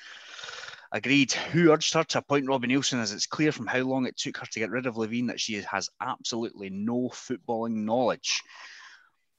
Agreed. 0.93 1.33
Who 1.33 1.73
urged 1.73 1.93
her 1.95 2.05
to 2.05 2.19
appoint 2.19 2.47
Robbie 2.47 2.69
Neilson 2.69 3.01
as 3.01 3.13
it's 3.13 3.27
clear 3.27 3.51
from 3.51 3.67
how 3.67 3.81
long 3.81 4.07
it 4.07 4.17
took 4.17 4.37
her 4.37 4.47
to 4.47 4.61
get 4.61 4.71
rid 4.71 4.87
of 4.87 4.95
Levein 4.95 5.27
that 5.27 5.41
she 5.41 5.55
has 5.55 5.91
absolutely 6.01 6.71
no 6.71 7.09
footballing 7.09 7.85
knowledge. 7.85 8.43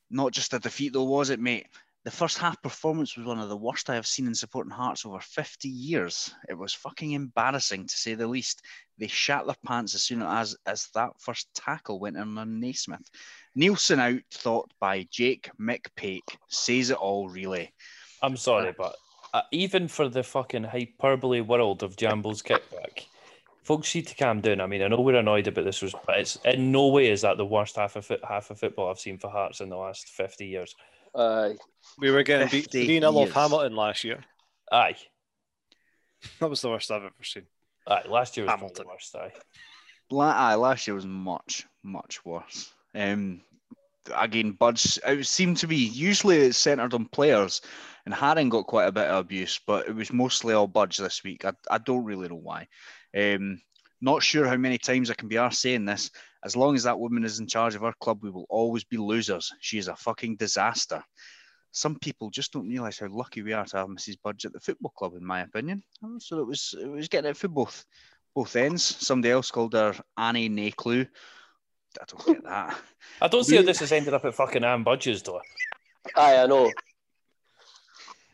Not 0.09 0.33
just 0.33 0.53
a 0.53 0.59
defeat 0.59 0.91
though, 0.91 1.05
was 1.05 1.29
it, 1.29 1.39
mate? 1.39 1.67
The 2.05 2.11
first 2.11 2.37
half 2.37 2.61
performance 2.61 3.17
was 3.17 3.25
one 3.25 3.39
of 3.39 3.49
the 3.49 3.57
worst 3.57 3.89
I 3.89 3.95
have 3.95 4.05
seen 4.05 4.27
in 4.27 4.35
supporting 4.35 4.71
Hearts 4.71 5.07
over 5.07 5.19
50 5.19 5.67
years. 5.67 6.31
It 6.47 6.53
was 6.53 6.71
fucking 6.71 7.13
embarrassing 7.13 7.87
to 7.87 7.97
say 7.97 8.13
the 8.13 8.27
least. 8.27 8.61
They 8.99 9.07
shat 9.07 9.47
their 9.47 9.55
pants 9.65 9.95
as 9.95 10.03
soon 10.03 10.21
as, 10.21 10.55
as 10.67 10.87
that 10.93 11.19
first 11.19 11.47
tackle 11.55 11.99
went 11.99 12.17
in 12.17 12.37
on 12.37 12.59
Naismith. 12.59 13.09
Neilson 13.57 13.97
out, 13.97 14.21
thought 14.31 14.71
by 14.79 15.07
Jake 15.09 15.49
McPake, 15.59 16.37
says 16.47 16.91
it 16.91 16.97
all 16.97 17.27
really. 17.27 17.73
I'm 18.21 18.37
sorry, 18.37 18.75
but 18.77 18.95
uh, 19.33 19.41
even 19.51 19.87
for 19.87 20.07
the 20.07 20.21
fucking 20.21 20.65
hyperbole 20.65 21.41
world 21.41 21.81
of 21.81 21.97
Jambo's 21.97 22.43
kickback, 22.43 23.05
folks 23.63 23.95
need 23.95 24.05
to 24.07 24.15
calm 24.15 24.41
down. 24.41 24.61
I 24.61 24.67
mean, 24.67 24.83
I 24.83 24.89
know 24.89 25.01
we're 25.01 25.15
annoyed 25.15 25.47
about 25.47 25.65
this, 25.65 25.81
but 25.81 26.19
it's 26.19 26.35
in 26.45 26.71
no 26.71 26.89
way 26.89 27.09
is 27.09 27.21
that 27.21 27.37
the 27.37 27.45
worst 27.45 27.77
half 27.77 27.95
of 27.95 28.11
half 28.27 28.51
of 28.51 28.59
football 28.59 28.91
I've 28.91 28.99
seen 28.99 29.17
for 29.17 29.31
Hearts 29.31 29.59
in 29.59 29.69
the 29.69 29.75
last 29.75 30.09
50 30.09 30.45
years. 30.45 30.75
Uh, 31.15 31.53
We 31.97 32.11
were 32.11 32.23
getting 32.23 32.47
beat 32.49 32.63
50 32.71 32.85
3 32.85 32.99
0 32.99 33.11
off. 33.17 33.31
Hamilton 33.31 33.75
last 33.75 34.03
year. 34.03 34.19
Aye, 34.71 34.95
That 36.39 36.49
was 36.49 36.61
the 36.61 36.69
worst 36.69 36.91
I've 36.91 37.03
ever 37.03 37.13
seen. 37.23 37.43
aye. 37.87 38.03
Last 38.07 38.35
year 38.35 38.45
was 38.45 38.51
Hamilton. 38.55 38.83
the 38.85 38.89
worst. 38.89 39.15
Aye. 39.15 39.31
La- 40.11 40.31
aye, 40.49 40.55
last 40.55 40.87
year 40.87 40.95
was 40.95 41.05
much, 41.05 41.65
much 41.83 42.23
worse. 42.25 42.71
Um, 42.93 43.41
again, 44.15 44.51
Budge, 44.51 44.99
it 45.05 45.25
seemed 45.25 45.57
to 45.57 45.67
be 45.67 45.77
usually 45.77 46.37
it's 46.37 46.57
centered 46.57 46.93
on 46.93 47.05
players, 47.05 47.61
and 48.05 48.13
Haring 48.13 48.49
got 48.49 48.67
quite 48.67 48.85
a 48.87 48.91
bit 48.91 49.05
of 49.07 49.17
abuse, 49.25 49.59
but 49.65 49.87
it 49.87 49.95
was 49.95 50.11
mostly 50.13 50.53
all 50.53 50.67
Budge 50.67 50.97
this 50.97 51.23
week. 51.23 51.45
I, 51.45 51.53
I 51.71 51.77
don't 51.79 52.03
really 52.05 52.27
know 52.27 52.35
why. 52.35 52.67
Um, 53.17 53.61
not 54.01 54.21
sure 54.21 54.45
how 54.45 54.57
many 54.57 54.77
times 54.77 55.09
I 55.09 55.15
can 55.15 55.27
be 55.27 55.35
arsed 55.37 55.55
saying 55.55 55.85
this. 55.85 56.11
As 56.45 56.55
long 56.55 56.75
as 56.75 56.83
that 56.83 56.99
woman 56.99 57.25
is 57.25 57.39
in 57.39 57.47
charge 57.47 57.73
of 57.73 57.83
our 57.83 57.95
club, 57.99 58.19
we 58.21 58.29
will 58.29 58.45
always 58.49 58.83
be 58.83 58.97
losers. 58.97 59.51
She 59.61 59.79
is 59.79 59.87
a 59.87 59.95
fucking 59.95 60.35
disaster. 60.35 61.03
Some 61.71 61.97
people 61.97 62.29
just 62.29 62.53
don't 62.53 62.69
realise 62.69 62.99
how 62.99 63.07
lucky 63.09 63.41
we 63.41 63.51
are 63.51 63.65
to 63.65 63.77
have 63.77 63.87
Mrs. 63.87 64.17
Budge 64.23 64.45
at 64.45 64.53
the 64.53 64.59
football 64.59 64.91
club, 64.95 65.15
in 65.15 65.25
my 65.25 65.41
opinion. 65.41 65.83
So 66.19 66.39
it 66.39 66.45
was 66.45 66.75
it 66.79 66.87
was 66.87 67.07
getting 67.07 67.31
it 67.31 67.37
for 67.37 67.47
both 67.47 67.83
both 68.35 68.55
ends. 68.55 68.83
Somebody 68.83 69.31
else 69.31 69.49
called 69.49 69.73
her 69.73 69.95
Annie 70.17 70.47
Naklu. 70.47 71.07
I 71.99 72.05
don't 72.07 72.25
get 72.27 72.43
that. 72.43 72.77
I 73.21 73.27
don't 73.27 73.43
see 73.43 73.55
how 73.55 73.63
this 73.63 73.79
has 73.79 73.91
ended 73.91 74.13
up 74.13 74.23
at 74.23 74.35
fucking 74.35 74.63
Ann 74.63 74.83
Budge's 74.83 75.23
door. 75.23 75.41
aye, 76.15 76.43
I 76.43 76.45
know. 76.45 76.71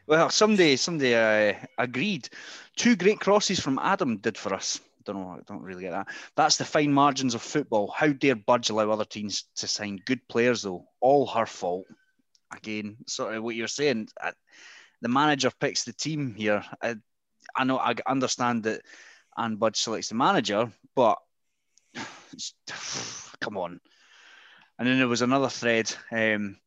Well, 0.05 0.29
somebody 0.29 0.75
somebody 0.75 1.15
uh, 1.15 1.53
agreed. 1.77 2.27
Two 2.75 2.97
great 2.97 3.21
crosses 3.21 3.61
from 3.61 3.79
Adam 3.79 4.17
did 4.17 4.37
for 4.37 4.53
us. 4.53 4.81
Don't 5.05 5.15
know. 5.15 5.29
I 5.29 5.39
don't 5.47 5.63
really 5.63 5.83
get 5.83 5.91
that. 5.91 6.07
That's 6.35 6.57
the 6.57 6.65
fine 6.65 6.93
margins 6.93 7.35
of 7.35 7.41
football. 7.41 7.91
How 7.95 8.07
dare 8.07 8.35
Budge 8.35 8.69
allow 8.69 8.89
other 8.91 9.05
teams 9.05 9.45
to 9.57 9.67
sign 9.67 9.99
good 10.05 10.27
players 10.27 10.61
though? 10.61 10.85
All 10.99 11.25
her 11.27 11.45
fault. 11.45 11.85
Again, 12.53 12.97
sort 13.07 13.35
of 13.35 13.43
what 13.43 13.55
you're 13.55 13.67
saying. 13.67 14.09
uh, 14.21 14.31
The 15.01 15.09
manager 15.09 15.51
picks 15.59 15.83
the 15.83 15.93
team 15.93 16.35
here. 16.35 16.63
I, 16.81 16.95
I 17.55 17.63
know. 17.63 17.79
I 17.79 17.95
understand 18.05 18.63
that 18.63 18.81
Ann 19.37 19.55
Budge 19.55 19.77
selects 19.77 20.09
the 20.09 20.15
manager, 20.15 20.71
but 20.95 21.17
come 23.39 23.57
on. 23.57 23.79
And 24.77 24.87
then 24.87 24.97
there 24.97 25.07
was 25.07 25.21
another 25.21 25.49
thread. 25.49 25.93
Um, 26.11 26.57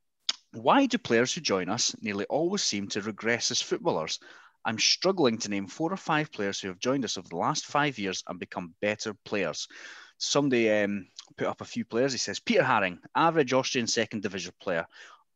why 0.52 0.86
do 0.86 0.98
players 0.98 1.32
who 1.34 1.40
join 1.40 1.68
us 1.68 1.94
nearly 2.00 2.24
always 2.26 2.62
seem 2.62 2.88
to 2.88 3.02
regress 3.02 3.50
as 3.50 3.60
footballers? 3.60 4.20
I'm 4.64 4.78
struggling 4.78 5.38
to 5.38 5.50
name 5.50 5.66
four 5.66 5.92
or 5.92 5.96
five 5.96 6.32
players 6.32 6.60
who 6.60 6.68
have 6.68 6.78
joined 6.78 7.04
us 7.04 7.18
over 7.18 7.28
the 7.28 7.36
last 7.36 7.66
five 7.66 7.98
years 7.98 8.22
and 8.26 8.38
become 8.38 8.74
better 8.80 9.14
players. 9.24 9.68
Somebody 10.18 10.70
um, 10.70 11.08
put 11.36 11.46
up 11.46 11.60
a 11.60 11.66
few 11.66 11.84
players. 11.84 12.12
He 12.12 12.18
says 12.18 12.40
Peter 12.40 12.62
Haring, 12.62 12.98
average 13.14 13.52
Austrian 13.52 13.86
second 13.86 14.22
division 14.22 14.52
player, 14.60 14.86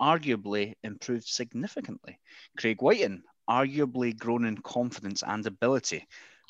arguably 0.00 0.74
improved 0.82 1.26
significantly. 1.26 2.18
Craig 2.56 2.80
Wighton, 2.80 3.22
arguably 3.48 4.16
grown 4.16 4.44
in 4.44 4.58
confidence 4.58 5.22
and 5.22 5.46
ability. 5.46 6.06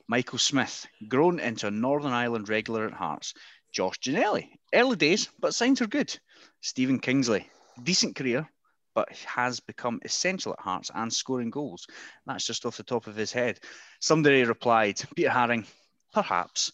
Michael 0.06 0.38
Smith, 0.38 0.86
grown 1.08 1.40
into 1.40 1.66
a 1.66 1.70
Northern 1.70 2.12
Ireland 2.12 2.48
regular 2.48 2.86
at 2.86 2.92
Hearts. 2.92 3.34
Josh 3.72 3.98
Ginnelly, 4.00 4.48
early 4.74 4.96
days, 4.96 5.28
but 5.38 5.54
signs 5.54 5.82
are 5.82 5.86
good. 5.86 6.18
Stephen 6.60 6.98
Kingsley, 6.98 7.48
decent 7.82 8.16
career, 8.16 8.48
but 8.98 9.12
has 9.12 9.60
become 9.60 10.00
essential 10.04 10.52
at 10.54 10.58
Hearts 10.58 10.90
and 10.92 11.12
scoring 11.12 11.50
goals. 11.50 11.86
That's 12.26 12.44
just 12.44 12.66
off 12.66 12.78
the 12.78 12.82
top 12.82 13.06
of 13.06 13.14
his 13.14 13.30
head. 13.30 13.60
Somebody 14.00 14.42
replied, 14.42 15.00
Peter 15.14 15.28
Haring, 15.28 15.66
perhaps. 16.12 16.72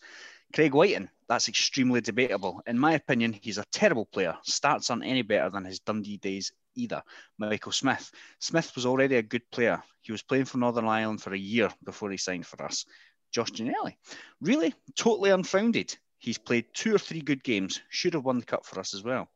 Craig 0.55 0.73
Wighton, 0.73 1.11
that's 1.29 1.51
extremely 1.51 2.01
debatable. 2.01 2.63
In 2.67 2.79
my 2.79 2.95
opinion, 2.95 3.35
he's 3.35 3.59
a 3.59 3.67
terrible 3.71 4.07
player. 4.07 4.39
Stats 4.49 4.89
aren't 4.89 5.05
any 5.05 5.21
better 5.21 5.51
than 5.51 5.67
his 5.67 5.81
Dundee 5.81 6.17
days 6.17 6.51
either. 6.75 7.03
Michael 7.37 7.73
Smith. 7.73 8.11
Smith 8.39 8.73
was 8.75 8.87
already 8.87 9.17
a 9.17 9.23
good 9.23 9.43
player. 9.51 9.83
He 10.01 10.11
was 10.11 10.23
playing 10.23 10.47
for 10.47 10.57
Northern 10.57 10.87
Ireland 10.87 11.21
for 11.21 11.35
a 11.35 11.39
year 11.39 11.69
before 11.85 12.11
he 12.11 12.17
signed 12.17 12.47
for 12.47 12.63
us. 12.65 12.87
Josh 13.33 13.51
Ginnelly. 13.51 13.97
Really? 14.41 14.73
Totally 14.97 15.29
unfounded. 15.29 15.95
He's 16.17 16.39
played 16.39 16.65
two 16.73 16.95
or 16.95 16.99
three 16.99 17.21
good 17.21 17.45
games. 17.45 17.83
Should 17.91 18.15
have 18.15 18.25
won 18.25 18.39
the 18.39 18.47
cup 18.47 18.65
for 18.65 18.81
us 18.81 18.95
as 18.95 19.03
well. 19.03 19.29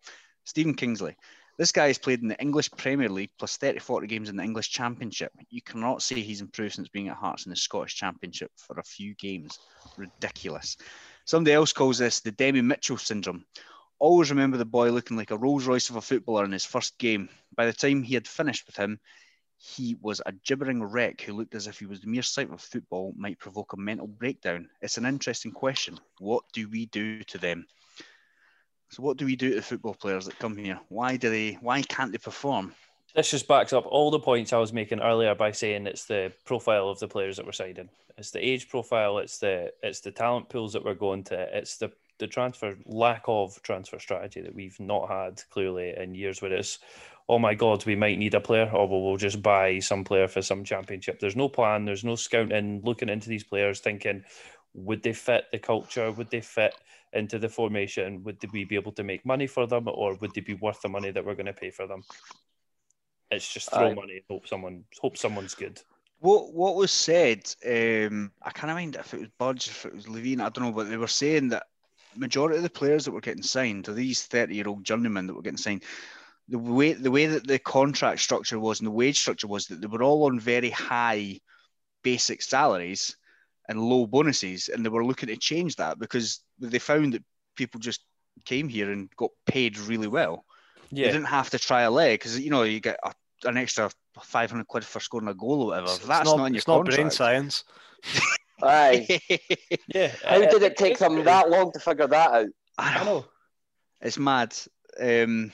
Stephen 0.44 0.72
Kingsley. 0.72 1.14
This 1.58 1.72
guy 1.72 1.88
has 1.88 1.98
played 1.98 2.22
in 2.22 2.28
the 2.28 2.40
English 2.40 2.70
Premier 2.70 3.08
League 3.08 3.32
plus 3.36 3.56
30 3.56 3.80
40 3.80 4.06
games 4.06 4.28
in 4.28 4.36
the 4.36 4.44
English 4.44 4.70
Championship. 4.70 5.32
You 5.50 5.60
cannot 5.60 6.02
say 6.02 6.20
he's 6.20 6.40
improved 6.40 6.76
since 6.76 6.88
being 6.88 7.08
at 7.08 7.16
Hearts 7.16 7.46
in 7.46 7.50
the 7.50 7.56
Scottish 7.56 7.96
Championship 7.96 8.52
for 8.56 8.78
a 8.78 8.84
few 8.84 9.16
games. 9.16 9.58
Ridiculous. 9.96 10.76
Somebody 11.24 11.54
else 11.54 11.72
calls 11.72 11.98
this 11.98 12.20
the 12.20 12.30
Demi 12.30 12.60
Mitchell 12.62 12.96
syndrome. 12.96 13.44
Always 13.98 14.30
remember 14.30 14.56
the 14.56 14.64
boy 14.64 14.92
looking 14.92 15.16
like 15.16 15.32
a 15.32 15.36
Rolls 15.36 15.66
Royce 15.66 15.90
of 15.90 15.96
a 15.96 16.00
footballer 16.00 16.44
in 16.44 16.52
his 16.52 16.64
first 16.64 16.96
game. 16.96 17.28
By 17.56 17.66
the 17.66 17.72
time 17.72 18.04
he 18.04 18.14
had 18.14 18.28
finished 18.28 18.64
with 18.68 18.76
him, 18.76 19.00
he 19.56 19.96
was 20.00 20.22
a 20.24 20.30
gibbering 20.30 20.84
wreck 20.84 21.22
who 21.22 21.32
looked 21.32 21.56
as 21.56 21.66
if 21.66 21.80
he 21.80 21.86
was 21.86 22.00
the 22.00 22.06
mere 22.06 22.22
sight 22.22 22.52
of 22.52 22.60
football 22.60 23.12
might 23.16 23.40
provoke 23.40 23.72
a 23.72 23.76
mental 23.76 24.06
breakdown. 24.06 24.70
It's 24.80 24.96
an 24.96 25.06
interesting 25.06 25.50
question. 25.50 25.98
What 26.20 26.44
do 26.52 26.68
we 26.68 26.86
do 26.86 27.24
to 27.24 27.38
them? 27.38 27.66
So 28.90 29.02
what 29.02 29.16
do 29.16 29.26
we 29.26 29.36
do 29.36 29.50
to 29.50 29.56
the 29.56 29.62
football 29.62 29.94
players 29.94 30.26
that 30.26 30.38
come 30.38 30.56
here? 30.56 30.80
Why 30.88 31.16
do 31.16 31.30
they 31.30 31.58
why 31.60 31.82
can't 31.82 32.12
they 32.12 32.18
perform? 32.18 32.74
This 33.14 33.30
just 33.30 33.48
backs 33.48 33.72
up 33.72 33.86
all 33.86 34.10
the 34.10 34.20
points 34.20 34.52
I 34.52 34.58
was 34.58 34.72
making 34.72 35.00
earlier 35.00 35.34
by 35.34 35.52
saying 35.52 35.86
it's 35.86 36.04
the 36.04 36.32
profile 36.44 36.88
of 36.88 36.98
the 36.98 37.08
players 37.08 37.36
that 37.36 37.46
we're 37.46 37.52
signing. 37.52 37.88
It's 38.16 38.30
the 38.30 38.44
age 38.44 38.68
profile. 38.68 39.18
It's 39.18 39.38
the 39.38 39.72
it's 39.82 40.00
the 40.00 40.10
talent 40.10 40.48
pools 40.48 40.72
that 40.72 40.84
we're 40.84 40.94
going 40.94 41.24
to. 41.24 41.56
It's 41.56 41.76
the 41.76 41.92
the 42.18 42.26
transfer 42.26 42.76
lack 42.84 43.22
of 43.26 43.62
transfer 43.62 43.98
strategy 43.98 44.40
that 44.40 44.54
we've 44.54 44.78
not 44.80 45.08
had 45.08 45.42
clearly 45.50 45.94
in 45.96 46.14
years. 46.14 46.42
Where 46.42 46.52
it's, 46.52 46.80
oh 47.28 47.38
my 47.38 47.54
god, 47.54 47.86
we 47.86 47.94
might 47.94 48.18
need 48.18 48.34
a 48.34 48.40
player, 48.40 48.70
or 48.72 48.88
we'll 48.88 49.16
just 49.16 49.42
buy 49.42 49.78
some 49.78 50.04
player 50.04 50.28
for 50.28 50.42
some 50.42 50.64
championship. 50.64 51.20
There's 51.20 51.36
no 51.36 51.48
plan. 51.48 51.84
There's 51.84 52.04
no 52.04 52.16
scouting. 52.16 52.82
Looking 52.82 53.08
into 53.08 53.28
these 53.28 53.44
players, 53.44 53.80
thinking, 53.80 54.24
would 54.74 55.02
they 55.02 55.12
fit 55.12 55.46
the 55.52 55.58
culture? 55.58 56.10
Would 56.12 56.30
they 56.30 56.40
fit 56.40 56.74
into 57.12 57.38
the 57.38 57.48
formation? 57.48 58.22
Would 58.24 58.38
we 58.52 58.64
be 58.64 58.76
able 58.76 58.92
to 58.92 59.04
make 59.04 59.24
money 59.24 59.46
for 59.46 59.66
them, 59.66 59.88
or 59.88 60.14
would 60.14 60.34
they 60.34 60.40
be 60.40 60.54
worth 60.54 60.82
the 60.82 60.88
money 60.88 61.10
that 61.10 61.24
we're 61.24 61.34
going 61.34 61.46
to 61.46 61.52
pay 61.52 61.70
for 61.70 61.86
them? 61.86 62.02
It's 63.30 63.52
just 63.52 63.70
throw 63.70 63.90
Aye. 63.90 63.94
money, 63.94 64.22
hope 64.28 64.46
someone 64.46 64.84
hope 65.00 65.16
someone's 65.16 65.54
good. 65.54 65.80
What 66.20 66.52
what 66.52 66.74
was 66.74 66.90
said? 66.90 67.54
Um, 67.64 68.32
I 68.42 68.50
can't 68.50 68.72
mind 68.72 68.96
if 68.96 69.14
it 69.14 69.20
was 69.20 69.28
Budge, 69.38 69.68
if 69.68 69.86
it 69.86 69.94
was 69.94 70.06
Levein. 70.06 70.40
I 70.40 70.48
don't 70.48 70.64
know, 70.64 70.72
but 70.72 70.88
they 70.88 70.96
were 70.96 71.06
saying 71.06 71.48
that 71.48 71.64
majority 72.16 72.56
of 72.56 72.62
the 72.62 72.70
players 72.70 73.04
that 73.04 73.12
were 73.12 73.20
getting 73.20 73.42
signed 73.42 73.88
are 73.88 73.92
these 73.92 74.24
thirty-year-old 74.24 74.84
journeymen 74.84 75.26
that 75.26 75.34
were 75.34 75.42
getting 75.42 75.58
signed. 75.58 75.84
The 76.48 76.58
way 76.58 76.94
the 76.94 77.10
way 77.10 77.26
that 77.26 77.46
the 77.46 77.58
contract 77.58 78.20
structure 78.20 78.58
was 78.58 78.80
and 78.80 78.86
the 78.86 78.92
wage 78.92 79.20
structure 79.20 79.46
was 79.46 79.66
that 79.66 79.80
they 79.80 79.86
were 79.86 80.02
all 80.02 80.24
on 80.24 80.40
very 80.40 80.70
high 80.70 81.40
basic 82.02 82.42
salaries 82.42 83.16
and 83.68 83.80
low 83.80 84.06
bonuses, 84.06 84.68
and 84.68 84.84
they 84.84 84.88
were 84.88 85.04
looking 85.04 85.28
to 85.28 85.36
change 85.36 85.76
that 85.76 85.98
because 85.98 86.40
they 86.58 86.78
found 86.78 87.14
that 87.14 87.24
people 87.56 87.80
just 87.80 88.00
came 88.44 88.68
here 88.68 88.90
and 88.90 89.10
got 89.16 89.30
paid 89.46 89.78
really 89.78 90.08
well. 90.08 90.44
You 90.90 91.04
Yeah, 91.04 91.12
didn't 91.12 91.26
have 91.26 91.50
to 91.50 91.58
try 91.58 91.82
a 91.82 91.90
leg 91.90 92.18
because 92.18 92.38
you 92.40 92.50
know 92.50 92.62
you 92.62 92.80
get 92.80 92.98
a 93.04 93.12
an 93.44 93.56
extra 93.56 93.90
500 94.20 94.66
quid 94.66 94.84
for 94.84 95.00
scoring 95.00 95.28
a 95.28 95.34
goal 95.34 95.62
or 95.62 95.66
whatever. 95.68 95.86
It's 95.86 96.06
That's 96.06 96.24
not, 96.24 96.38
not, 96.38 96.46
in 96.46 96.54
your 96.54 96.58
it's 96.58 96.68
not 96.68 96.84
brain 96.84 97.10
science. 97.10 97.64
Aye. 98.62 99.20
Yeah. 99.94 100.12
How 100.24 100.40
did 100.40 100.62
it 100.62 100.76
take 100.76 100.98
them 100.98 101.24
that 101.24 101.48
long 101.48 101.72
to 101.72 101.78
figure 101.78 102.06
that 102.08 102.30
out? 102.32 102.48
I 102.76 102.94
don't 102.94 103.06
know. 103.06 103.24
It's 104.00 104.18
mad. 104.18 104.54
Um, 105.00 105.52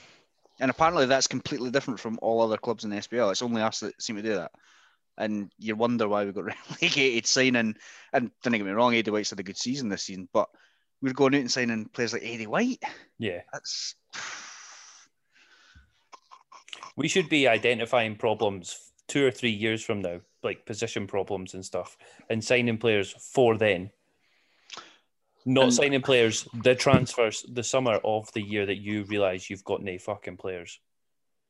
and 0.59 0.71
apparently 0.71 1.05
that's 1.05 1.27
completely 1.27 1.69
different 1.69 1.99
from 1.99 2.17
all 2.21 2.41
other 2.41 2.57
clubs 2.57 2.83
in 2.83 2.89
the 2.89 2.97
SPL. 2.97 3.31
It's 3.31 3.41
only 3.41 3.61
us 3.61 3.79
that 3.81 4.01
seem 4.01 4.15
to 4.15 4.21
do 4.21 4.35
that. 4.35 4.51
And 5.17 5.51
you 5.57 5.75
wonder 5.75 6.07
why 6.07 6.25
we 6.25 6.31
got 6.33 6.45
relegated 6.81 7.25
signing, 7.25 7.75
and 8.13 8.31
don't 8.43 8.53
get 8.53 8.65
me 8.65 8.71
wrong, 8.71 8.93
Aidy 8.93 9.09
White's 9.11 9.29
had 9.29 9.39
a 9.39 9.43
good 9.43 9.57
season 9.57 9.89
this 9.89 10.03
season, 10.03 10.27
but 10.33 10.49
we're 11.01 11.13
going 11.13 11.35
out 11.35 11.41
and 11.41 11.51
signing 11.51 11.85
players 11.85 12.13
like 12.13 12.23
Eddie 12.25 12.47
White. 12.47 12.83
Yeah. 13.17 13.41
That's 13.53 13.95
We 16.97 17.07
should 17.07 17.29
be 17.29 17.47
identifying 17.47 18.15
problems 18.15 18.91
two 19.07 19.25
or 19.25 19.31
three 19.31 19.51
years 19.51 19.83
from 19.83 20.01
now, 20.01 20.21
like 20.43 20.65
position 20.65 21.07
problems 21.07 21.53
and 21.53 21.63
stuff, 21.65 21.97
and 22.29 22.43
signing 22.43 22.77
players 22.77 23.11
for 23.33 23.57
then. 23.57 23.91
Not 25.45 25.65
And- 25.65 25.73
signing 25.73 26.01
players 26.01 26.47
the 26.63 26.73
transfers 26.75 27.45
the 27.47 27.63
summer 27.63 27.99
of 28.03 28.31
the 28.33 28.41
year 28.41 28.65
that 28.65 28.77
you 28.77 29.03
realise 29.03 29.49
you've 29.49 29.63
got 29.63 29.83
no 29.83 29.97
fucking 29.97 30.37
players. 30.37 30.79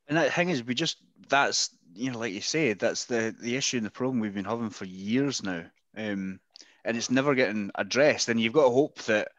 And 0.08 0.18
that 0.18 0.34
thing 0.34 0.50
is 0.50 0.64
we 0.64 0.74
just 0.74 0.98
that's 1.30 1.70
you 1.94 2.12
know, 2.12 2.20
like 2.20 2.34
you 2.34 2.42
said, 2.42 2.80
that's 2.80 3.06
the 3.06 3.36
the 3.40 3.56
issue 3.56 3.78
and 3.78 3.86
the 3.86 3.92
problem 3.92 4.20
we've 4.20 4.34
been 4.34 4.46
having 4.46 4.70
for 4.70 4.86
years 4.86 5.44
now. 5.44 5.64
Um 5.98 6.40
and 6.86 6.96
it's 6.96 7.10
never 7.10 7.34
getting 7.34 7.72
addressed. 7.76 8.30
And 8.30 8.40
you've 8.40 8.54
got 8.54 8.66
to 8.66 8.70
hope 8.70 9.00
that 9.04 9.30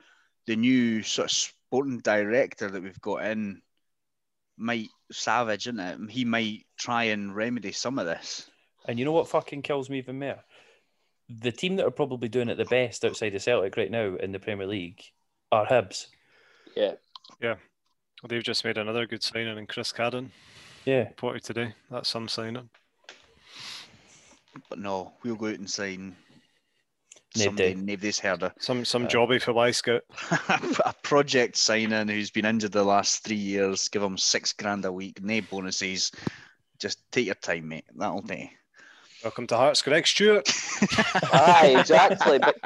the 0.47 0.57
new 0.57 1.03
sort 1.03 1.31
of 1.31 1.37
sporting 1.37 1.99
director 1.99 2.69
that 2.69 2.83
we've 2.83 3.01
got 3.01 3.25
in 3.25 3.63
might 4.57 4.89
savage, 5.13 5.69
isn't 5.69 5.81
it? 5.81 6.11
He 6.11 6.25
might 6.25 6.67
try 6.77 7.05
and 7.05 7.35
remedy 7.35 7.73
some 7.73 7.99
of 7.99 8.07
this. 8.07 8.51
And 8.89 8.99
you 8.99 9.05
know 9.05 9.13
what 9.13 9.29
fucking 9.29 9.63
kills 9.63 9.89
me 9.89 9.99
even 9.99 10.19
more? 10.19 10.43
The 11.29 11.53
team 11.53 11.77
that 11.77 11.87
are 11.87 11.91
probably 11.91 12.29
doing 12.29 12.49
it 12.49 12.57
the 12.57 12.65
best 12.65 13.05
outside 13.05 13.35
of 13.35 13.43
Celtic 13.43 13.77
right 13.77 13.91
now 13.91 14.17
in 14.17 14.33
the 14.33 14.39
Premier 14.39 14.67
League 14.67 15.03
are 15.51 15.67
Hibs. 15.67 16.07
Yeah. 17.41 17.57
Well, 18.23 18.29
they've 18.29 18.43
just 18.43 18.65
made 18.65 18.79
another 18.79 19.07
good 19.07 19.23
signing 19.23 19.59
in 19.59 19.67
Chris 19.67 19.93
Cadden, 19.93 20.31
Yeah. 20.87 21.09
reported 21.09 21.43
today. 21.45 21.75
That's 21.91 22.09
some 22.09 22.29
signing. 22.29 22.71
But 24.71 24.79
no, 24.79 25.13
we'll 25.23 25.35
go 25.37 25.47
out 25.49 25.59
and 25.59 25.69
sign 25.69 26.17
Nobody. 27.37 27.45
somebody 27.45 27.75
nobody's 27.75 28.19
heard 28.19 28.43
of. 28.45 28.53
Some 28.59 28.85
some 28.87 29.05
Uh, 29.05 29.09
jobby 29.09 29.43
for 29.43 29.53
Wyscout. 29.53 30.01
a 30.87 30.95
project 31.03 31.57
signing 31.57 32.09
who's 32.09 32.31
been 32.31 32.47
injured 32.47 32.73
the 32.73 32.83
last 32.85 33.23
three 33.25 33.37
years, 33.37 33.89
give 33.89 34.03
him 34.03 34.17
six 34.17 34.53
grand 34.55 34.85
a 34.87 34.93
week, 34.93 35.23
no 35.23 35.41
bonuses. 35.43 36.11
Just 36.79 37.01
take 37.11 37.27
your 37.27 37.35
time, 37.35 37.69
mate. 37.69 37.85
That'll 37.95 38.23
do. 38.23 38.47
Welcome 39.25 39.47
to 39.49 39.57
Hearts, 39.57 39.83
Greg 39.83 40.07
Stewart. 40.07 40.49
Aye, 41.33 41.77
exactly. 41.79 42.39
But 42.39 42.57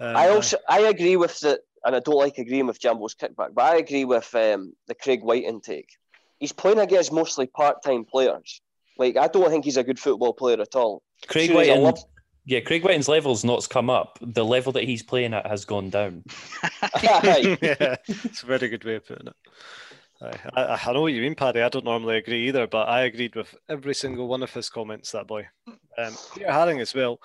Um, 0.00 0.16
I 0.16 0.28
also 0.30 0.56
I 0.68 0.80
agree 0.82 1.16
with 1.16 1.38
the 1.40 1.60
and 1.84 1.94
I 1.96 2.00
don't 2.00 2.16
like 2.16 2.38
agreeing 2.38 2.66
with 2.66 2.80
Jambo's 2.80 3.14
kickback, 3.14 3.54
but 3.54 3.62
I 3.64 3.76
agree 3.76 4.04
with 4.04 4.32
um, 4.34 4.72
the 4.86 4.94
Craig 4.94 5.22
White 5.22 5.44
intake. 5.44 5.96
He's 6.42 6.50
playing 6.50 6.80
against 6.80 7.12
mostly 7.12 7.46
part-time 7.46 8.04
players. 8.04 8.60
Like 8.98 9.16
I 9.16 9.28
don't 9.28 9.48
think 9.48 9.64
he's 9.64 9.76
a 9.76 9.84
good 9.84 10.00
football 10.00 10.32
player 10.32 10.60
at 10.60 10.74
all. 10.74 11.04
Craig 11.28 11.48
Sure, 11.48 11.60
he's 11.60 11.68
a 11.68 11.76
love- 11.76 12.02
yeah, 12.44 12.58
Craig 12.58 12.82
Wighton's 12.82 13.08
level's 13.08 13.44
not 13.44 13.68
come 13.68 13.88
up. 13.88 14.18
The 14.20 14.44
level 14.44 14.72
that 14.72 14.82
he's 14.82 15.04
playing 15.04 15.34
at 15.34 15.46
has 15.46 15.64
gone 15.64 15.90
down. 15.90 16.24
Yeah, 17.02 17.94
it's 18.08 18.42
a 18.42 18.46
very 18.46 18.66
good 18.66 18.82
way 18.82 18.96
of 18.96 19.06
putting 19.06 19.28
it. 19.28 19.36
I, 20.56 20.78
I 20.84 20.92
know 20.92 21.02
what 21.02 21.12
you 21.12 21.22
mean, 21.22 21.36
Paddy. 21.36 21.62
I 21.62 21.68
don't 21.68 21.84
normally 21.84 22.16
agree 22.16 22.48
either, 22.48 22.66
but 22.66 22.88
I 22.88 23.02
agreed 23.02 23.36
with 23.36 23.54
every 23.68 23.94
single 23.94 24.26
one 24.26 24.42
of 24.42 24.52
his 24.52 24.68
comments. 24.68 25.12
That 25.12 25.28
boy, 25.28 25.46
um, 25.96 26.16
Peter 26.34 26.46
Haring 26.48 26.80
as 26.80 26.92
well. 26.92 27.20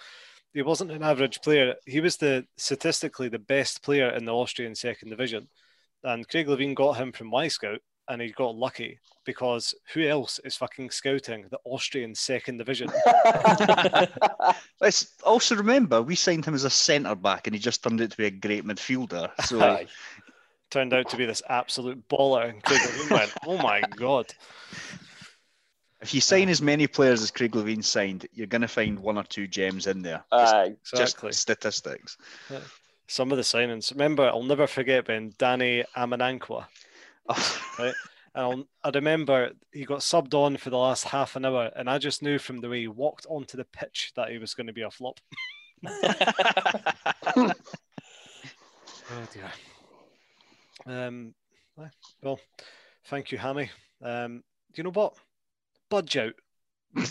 He 0.54 0.62
wasn't 0.62 0.92
an 0.92 1.02
average 1.02 1.42
player. 1.42 1.74
He 1.88 2.00
was 2.02 2.18
the 2.18 2.46
statistically 2.58 3.30
the 3.30 3.40
best 3.40 3.82
player 3.82 4.10
in 4.10 4.26
the 4.26 4.34
Austrian 4.34 4.76
second 4.76 5.10
division, 5.10 5.48
and 6.04 6.28
Craig 6.28 6.48
Levein 6.48 6.76
got 6.76 6.98
him 6.98 7.12
from 7.12 7.32
Wyscout, 7.32 7.80
and 8.10 8.22
he 8.22 8.32
got 8.32 8.56
lucky 8.56 9.00
because 9.26 9.76
who 9.94 10.08
else 10.08 10.40
is 10.46 10.56
fucking 10.56 10.90
scouting 10.90 11.46
the 11.50 11.60
Austrian 11.66 12.16
second 12.16 12.58
division? 12.58 12.90
Let's 14.82 15.16
also 15.24 15.56
remember 15.56 16.02
we 16.02 16.16
signed 16.16 16.46
him 16.46 16.54
as 16.54 16.64
a 16.64 16.70
centre 16.70 17.16
back, 17.16 17.48
and 17.48 17.56
he 17.56 17.60
just 17.60 17.84
turned 17.84 18.02
out 18.02 18.12
to 18.12 18.18
be 18.18 18.26
a 18.26 18.32
great 18.32 18.66
midfielder. 18.66 19.30
So 19.46 19.86
Turned 20.70 20.94
out 20.94 21.10
to 21.10 21.18
be 21.18 21.26
this 21.26 21.42
absolute 21.48 22.10
baller, 22.10 22.50
and 22.50 22.62
Craig 22.62 22.82
Levein 22.82 23.12
went, 23.12 23.34
"Oh 23.46 23.58
my 23.58 23.82
god." 23.96 24.34
if 26.02 26.14
you 26.14 26.22
sign 26.22 26.50
as 26.50 26.62
many 26.62 26.88
players 26.88 27.22
as 27.22 27.32
Craig 27.32 27.54
Levein 27.54 27.84
signed, 27.84 28.28
you're 28.34 28.48
going 28.48 28.62
to 28.62 28.68
find 28.68 29.00
one 29.00 29.18
or 29.18 29.24
two 29.24 29.48
gems 29.48 29.88
in 29.88 30.02
there. 30.02 30.24
Just, 30.32 30.54
Aye. 30.54 30.76
Exactly. 30.94 31.30
just 31.30 31.42
statistics. 31.42 32.18
Some 33.08 33.32
of 33.32 33.38
the 33.38 33.44
signings. 33.44 33.92
Remember, 33.92 34.28
I'll 34.28 34.44
never 34.44 34.68
forget 34.68 35.08
when 35.08 35.34
Danny 35.38 35.84
Amankwaa. 35.96 36.66
And 38.36 38.46
I'll, 38.46 38.64
I 38.84 38.92
remember 38.94 39.52
he 39.72 39.84
got 39.84 40.02
subbed 40.02 40.36
on 40.36 40.58
for 40.58 40.70
the 40.70 40.78
last 40.78 41.06
half 41.06 41.36
an 41.36 41.44
hour, 41.44 41.72
and 41.76 41.90
I 41.90 41.98
just 41.98 42.22
knew 42.22 42.38
from 42.38 42.60
the 42.60 42.70
way 42.70 42.82
he 42.82 42.88
walked 42.88 43.26
onto 43.28 43.58
the 43.58 43.66
pitch 43.66 44.12
that 44.16 44.30
he 44.30 44.38
was 44.38 44.54
going 44.54 44.68
to 44.68 44.74
be 44.74 44.84
a 44.84 44.92
flop. 44.92 45.20
Oh 49.10 49.28
dear. 49.32 49.52
Um, 50.86 51.34
well, 52.22 52.40
thank 53.06 53.32
you, 53.32 53.38
Hammy. 53.38 53.70
Um, 54.02 54.44
do 54.74 54.82
you 54.82 54.84
know 54.84 54.92
what? 54.92 55.14
Budge 55.90 56.18
out. 56.18 56.34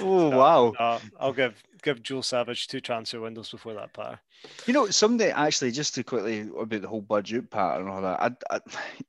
oh 0.00 0.30
wow! 0.30 0.72
Uh, 0.78 1.00
I'll 1.20 1.34
give 1.34 1.62
give 1.82 2.02
Joe 2.02 2.20
Savage 2.20 2.68
two 2.68 2.80
transfer 2.80 3.20
windows 3.20 3.50
before 3.50 3.74
that 3.74 3.92
pair. 3.92 4.20
You 4.66 4.72
know, 4.72 4.88
someday 4.90 5.30
actually, 5.30 5.72
just 5.72 5.94
to 5.96 6.04
quickly 6.04 6.40
about 6.40 6.82
the 6.82 6.88
whole 6.88 7.00
budget 7.02 7.50
part 7.50 7.80
and 7.80 7.88
all 7.90 8.02
that, 8.02 8.20
I, 8.20 8.56
I, 8.56 8.60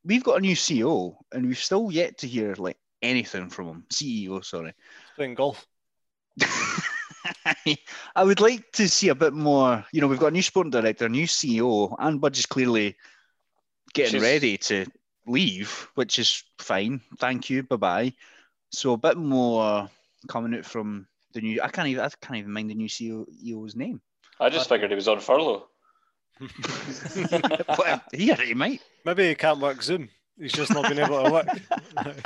we've 0.03 0.23
got 0.23 0.37
a 0.37 0.41
new 0.41 0.55
CEO, 0.55 1.15
and 1.31 1.47
we've 1.47 1.57
still 1.57 1.91
yet 1.91 2.17
to 2.19 2.27
hear 2.27 2.55
like 2.57 2.77
anything 3.01 3.49
from 3.49 3.67
him. 3.67 3.85
CEO, 3.91 4.43
sorry. 4.43 4.73
Playing 5.15 5.35
golf. 5.35 5.65
I 8.15 8.23
would 8.23 8.41
like 8.41 8.71
to 8.73 8.87
see 8.89 9.09
a 9.09 9.15
bit 9.15 9.33
more. 9.33 9.85
You 9.91 10.01
know, 10.01 10.07
we've 10.07 10.19
got 10.19 10.27
a 10.27 10.31
new 10.31 10.41
sporting 10.41 10.71
director, 10.71 11.05
a 11.05 11.09
new 11.09 11.27
CEO, 11.27 11.95
and 11.99 12.19
Budge 12.19 12.39
is 12.39 12.45
clearly 12.45 12.95
getting 13.93 14.11
She's- 14.19 14.23
ready 14.23 14.57
to 14.57 14.85
leave, 15.27 15.87
which 15.95 16.19
is 16.19 16.43
fine. 16.57 17.01
Thank 17.19 17.49
you. 17.49 17.63
Bye 17.63 17.75
bye. 17.77 18.13
So 18.71 18.93
a 18.93 18.97
bit 18.97 19.17
more 19.17 19.89
coming 20.27 20.55
out 20.57 20.65
from 20.65 21.07
the 21.33 21.41
new. 21.41 21.61
I 21.61 21.69
can't 21.69 21.87
even. 21.87 22.03
I 22.03 22.09
can't 22.21 22.37
even 22.37 22.51
mind 22.51 22.69
the 22.69 22.75
new 22.75 22.87
CEO's 22.87 23.75
name. 23.75 24.01
I 24.39 24.49
just 24.49 24.69
figured 24.69 24.91
he 24.91 24.95
was 24.95 25.07
on 25.07 25.19
furlough. 25.19 25.67
well, 27.77 28.01
he 28.11 28.53
might. 28.53 28.81
Maybe 29.05 29.29
he 29.29 29.35
can't 29.35 29.59
work 29.59 29.81
Zoom. 29.83 30.09
He's 30.39 30.51
just 30.51 30.73
not 30.73 30.87
been 30.89 30.99
able 30.99 31.23
to 31.23 31.31
work. 31.31 31.47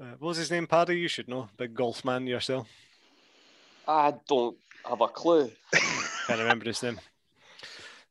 Uh, 0.00 0.06
what 0.18 0.30
was 0.30 0.36
his 0.38 0.50
name, 0.50 0.66
Paddy? 0.66 0.98
You 0.98 1.06
should 1.06 1.28
know. 1.28 1.48
Big 1.56 1.72
golf 1.72 2.04
man 2.04 2.26
yourself. 2.26 2.66
I 3.86 4.12
don't 4.26 4.56
have 4.84 5.00
a 5.00 5.06
clue. 5.06 5.50
Can't 6.26 6.40
remember 6.40 6.64
his 6.64 6.82
name. 6.82 6.98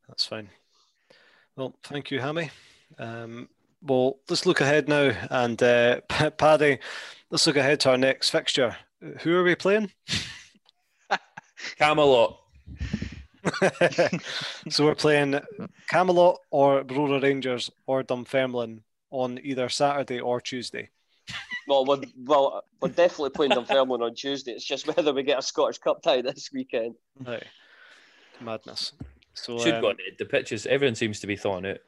That's 0.08 0.26
fine. 0.26 0.50
Well, 1.58 1.76
thank 1.84 2.10
you, 2.10 2.22
Hammy. 2.22 2.52
Um, 2.98 3.50
well, 3.82 4.18
let's 4.30 4.46
look 4.46 4.62
ahead 4.62 4.88
now. 4.88 5.12
And 5.30 5.62
uh, 5.62 6.02
Paddy, 6.38 6.80
let's 7.34 7.48
look 7.48 7.58
ahead 7.58 7.80
to 7.80 7.90
our 7.90 7.98
next 7.98 8.30
fixture. 8.30 8.78
Who 9.22 9.36
are 9.36 9.44
we 9.44 9.56
playing? 9.56 9.92
Camelot. 11.80 12.40
so 14.70 14.86
we're 14.86 14.94
playing 14.94 15.40
Camelot 15.90 16.38
or 16.52 16.84
Brora 16.84 17.22
Rangers 17.22 17.72
or 17.88 18.04
Dunfermline 18.04 18.84
on 19.10 19.40
either 19.44 19.68
Saturday 19.68 20.20
or 20.20 20.40
Tuesday. 20.40 20.92
Well, 21.68 21.86
we're, 21.86 22.02
well, 22.24 22.64
we're 22.80 22.90
definitely 22.90 23.32
playing 23.32 23.54
Dunfermline 23.54 24.04
on 24.04 24.14
Tuesday. 24.14 24.52
It's 24.52 24.64
just 24.64 24.86
whether 24.96 25.12
we 25.12 25.24
get 25.24 25.40
a 25.40 25.42
Scottish 25.42 25.80
Cup 25.80 26.04
tie 26.04 26.22
this 26.22 26.52
weekend. 26.54 26.94
Right. 27.26 27.44
Madness. 28.42 28.94
So 29.34 29.58
Should 29.58 29.74
um, 29.74 29.82
go 29.82 29.90
on 29.90 29.96
it. 30.08 30.20
The 30.20 30.26
pitches, 30.26 30.68
everyone 30.68 30.94
seems 30.94 31.20
to 31.22 31.28
be 31.28 31.36
thawing 31.36 31.66
out. 31.66 31.80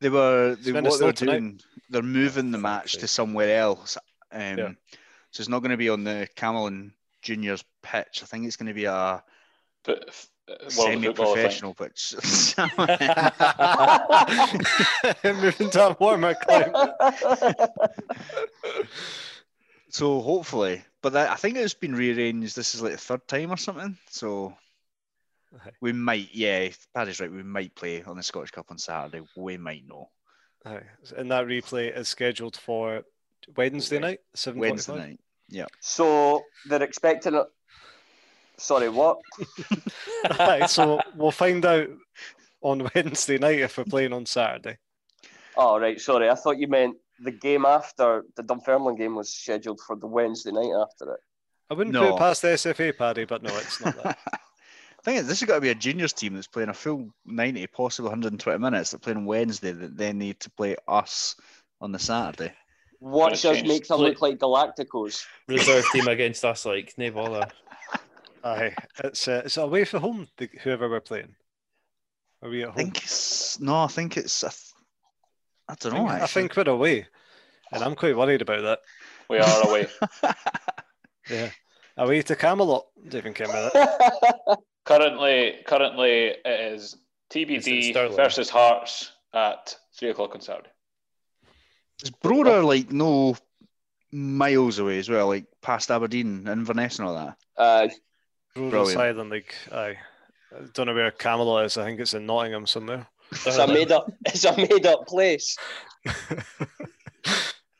They 0.00 0.08
were 0.08 0.56
they, 0.58 0.72
what 0.72 0.84
they're 0.84 0.90
slot 0.90 1.16
tonight. 1.16 1.32
doing. 1.38 1.60
They're 1.90 2.02
moving 2.02 2.50
the 2.50 2.58
match 2.58 2.94
to 2.94 3.06
somewhere 3.06 3.58
else. 3.58 3.98
Um, 4.34 4.58
Yeah. 4.58 4.72
So 5.30 5.40
it's 5.40 5.48
not 5.48 5.60
going 5.60 5.70
to 5.72 5.76
be 5.76 5.88
on 5.88 6.04
the 6.04 6.28
Camelon 6.36 6.92
Juniors 7.22 7.64
pitch. 7.82 8.20
I 8.22 8.26
think 8.26 8.46
it's 8.46 8.56
going 8.56 8.68
to 8.68 8.74
be 8.74 8.84
a 8.84 9.22
But 9.82 10.08
uh, 10.48 10.54
World 10.78 11.04
of 11.04 11.16
Football, 11.16 11.32
I 11.32 11.48
think. 11.48 11.52
semi-professional 11.52 11.74
pitch. 11.74 12.14
moving 15.42 15.70
to 15.70 15.86
a 15.88 15.96
warmer 15.98 16.34
climate. 16.34 16.90
so 19.88 20.20
hopefully, 20.20 20.82
but 21.02 21.12
that, 21.14 21.30
I 21.30 21.36
think 21.36 21.56
it's 21.56 21.74
been 21.74 21.94
rearranged. 21.94 22.56
This 22.56 22.74
is 22.74 22.82
like 22.82 22.92
the 22.92 22.98
third 22.98 23.26
time 23.28 23.50
or 23.52 23.56
something. 23.56 23.96
So 24.10 24.54
Okay. 25.56 25.70
we 25.80 25.92
might, 25.92 26.34
yeah, 26.34 26.58
if 26.58 26.84
Paddy's 26.92 27.20
right. 27.20 27.30
We 27.30 27.44
might 27.44 27.76
play 27.76 28.02
on 28.02 28.16
the 28.16 28.24
Scottish 28.24 28.50
Cup 28.50 28.66
on 28.70 28.78
Saturday. 28.78 29.24
We 29.36 29.56
might 29.56 29.86
know. 29.86 30.10
Aye. 30.64 30.80
And 31.16 31.30
that 31.30 31.46
replay 31.46 31.96
is 31.96 32.08
scheduled 32.08 32.56
for 32.56 33.04
Wednesday 33.56 33.98
night, 33.98 34.20
seven 34.34 34.60
Wednesday 34.60 34.96
night. 34.96 35.20
Yeah. 35.48 35.66
So 35.80 36.42
they're 36.68 36.82
expecting 36.82 37.34
it. 37.34 37.46
Sorry, 38.56 38.88
what? 38.88 39.18
Aye, 40.30 40.66
so 40.66 41.00
we'll 41.16 41.30
find 41.30 41.64
out 41.64 41.88
on 42.62 42.88
Wednesday 42.94 43.38
night 43.38 43.60
if 43.60 43.76
we're 43.76 43.84
playing 43.84 44.12
on 44.12 44.26
Saturday. 44.26 44.78
Oh, 45.56 45.78
right. 45.78 46.00
Sorry, 46.00 46.30
I 46.30 46.34
thought 46.34 46.58
you 46.58 46.68
meant 46.68 46.96
the 47.20 47.30
game 47.30 47.64
after 47.64 48.24
the 48.36 48.42
Dunfermline 48.42 48.96
game 48.96 49.14
was 49.14 49.32
scheduled 49.32 49.80
for 49.80 49.96
the 49.96 50.06
Wednesday 50.06 50.52
night 50.52 50.72
after 50.80 51.14
it. 51.14 51.20
I 51.70 51.74
wouldn't 51.74 51.96
put 51.96 52.14
it 52.14 52.18
past 52.18 52.42
the 52.42 52.48
SFA, 52.48 52.96
Paddy, 52.96 53.24
but 53.24 53.42
no, 53.42 53.56
it's 53.56 53.82
not 53.84 54.02
that. 54.02 54.18
thing 55.04 55.16
is, 55.16 55.26
this 55.26 55.40
has 55.40 55.46
got 55.46 55.56
to 55.56 55.60
be 55.60 55.68
a 55.68 55.74
juniors 55.74 56.12
team 56.12 56.34
that's 56.34 56.46
playing 56.46 56.70
a 56.70 56.74
full 56.74 57.10
90, 57.26 57.66
possibly 57.68 58.08
120 58.08 58.58
minutes. 58.58 58.90
They're 58.90 58.98
playing 58.98 59.26
Wednesday, 59.26 59.72
that 59.72 59.96
they 59.96 60.12
need 60.12 60.40
to 60.40 60.50
play 60.50 60.76
us 60.88 61.36
on 61.80 61.92
the 61.92 61.98
Saturday. 61.98 62.52
Watch 63.00 63.42
Gonna 63.42 63.58
us 63.58 63.64
make 63.64 63.86
them 63.86 64.00
look 64.00 64.20
like 64.22 64.38
Galacticos. 64.38 65.24
Reserve 65.48 65.84
team 65.92 66.08
against 66.08 66.44
us, 66.44 66.64
like 66.66 66.94
no 66.96 67.10
bother. 67.10 67.46
Aye, 68.44 68.74
it's 69.02 69.26
uh, 69.28 69.42
it's 69.44 69.56
away 69.56 69.84
from 69.84 70.02
home. 70.02 70.28
The, 70.36 70.48
whoever 70.62 70.88
we're 70.88 71.00
playing. 71.00 71.34
Are 72.42 72.50
we 72.50 72.62
at 72.62 72.68
I 72.68 72.72
home? 72.72 72.76
think 72.76 73.02
it's 73.02 73.58
no, 73.60 73.76
I 73.84 73.86
think 73.86 74.16
it's. 74.16 74.44
I, 74.44 74.48
th- 74.48 74.60
I 75.68 75.74
don't 75.80 75.94
I 75.94 75.96
know. 75.98 76.08
think, 76.08 76.22
I 76.22 76.26
think 76.26 76.56
we're 76.56 76.68
away, 76.72 77.06
and 77.72 77.82
I'm 77.82 77.94
quite 77.94 78.16
worried 78.16 78.42
about 78.42 78.62
that. 78.62 78.80
We 79.28 79.38
are 79.38 79.68
away. 79.68 79.86
Yeah, 81.30 81.48
away 81.96 82.20
to 82.20 82.36
Camelot. 82.36 82.84
Don't 83.08 83.14
even 83.14 83.32
care 83.32 83.46
about 83.48 83.72
that. 83.72 84.58
currently, 84.84 85.62
currently 85.66 86.34
it 86.44 86.72
is 86.74 86.82
Is 86.92 86.96
TBD 87.32 88.14
versus 88.14 88.50
Hearts 88.50 89.10
at 89.32 89.74
three 89.98 90.10
o'clock 90.10 90.34
on 90.34 90.42
Saturday. 90.42 90.68
Is 92.02 92.10
Brora 92.10 92.64
like 92.64 92.90
no 92.92 93.36
miles 94.12 94.78
away 94.78 94.98
as 94.98 95.08
well, 95.08 95.28
like 95.28 95.46
past 95.62 95.90
Aberdeen, 95.90 96.46
Inverness, 96.48 96.98
and 96.98 97.08
all 97.08 97.14
that? 97.14 97.36
uh, 97.56 97.88
Rural 98.56 98.70
Brilliant. 98.70 98.92
Silent 98.92 99.30
League. 99.30 99.54
Aye. 99.72 99.96
I 100.54 100.58
don't 100.72 100.86
know 100.86 100.94
where 100.94 101.10
Camelot 101.10 101.64
is. 101.64 101.76
I 101.76 101.84
think 101.84 101.98
it's 101.98 102.14
in 102.14 102.26
Nottingham 102.26 102.66
somewhere. 102.66 103.06
it's 103.32 103.56
a 103.56 103.66
made 103.66 103.90
up. 103.90 104.12
It's 104.26 104.44
a 104.44 104.56
made 104.56 104.86
up 104.86 105.06
place. 105.08 105.56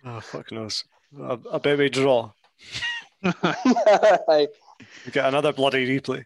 oh 0.05 0.21
fuck 0.21 0.51
knows. 0.51 0.85
I, 1.21 1.39
I 1.53 1.59
bet 1.59 1.79
we 1.79 1.89
draw. 1.91 2.33
Aye. 3.25 4.49
We 5.07 5.13
get 5.13 5.27
another 5.27 5.53
bloody 5.53 5.87
replay. 5.87 6.25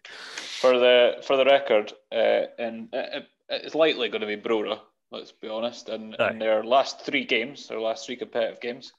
For 0.61 0.79
the 0.79 1.21
for 1.23 1.37
the 1.37 1.45
record, 1.45 1.93
uh, 2.11 2.45
and 2.57 2.89
it, 2.91 3.27
it's 3.49 3.75
likely 3.75 4.09
going 4.09 4.21
to 4.21 4.27
be 4.27 4.35
Brora. 4.37 4.79
Let's 5.11 5.31
be 5.31 5.47
honest. 5.49 5.89
And 5.89 6.15
Aye. 6.19 6.31
in 6.31 6.39
their 6.39 6.63
last 6.63 7.01
three 7.01 7.25
games, 7.25 7.67
their 7.67 7.79
last 7.79 8.05
three 8.05 8.15
competitive 8.15 8.61
games, 8.61 8.91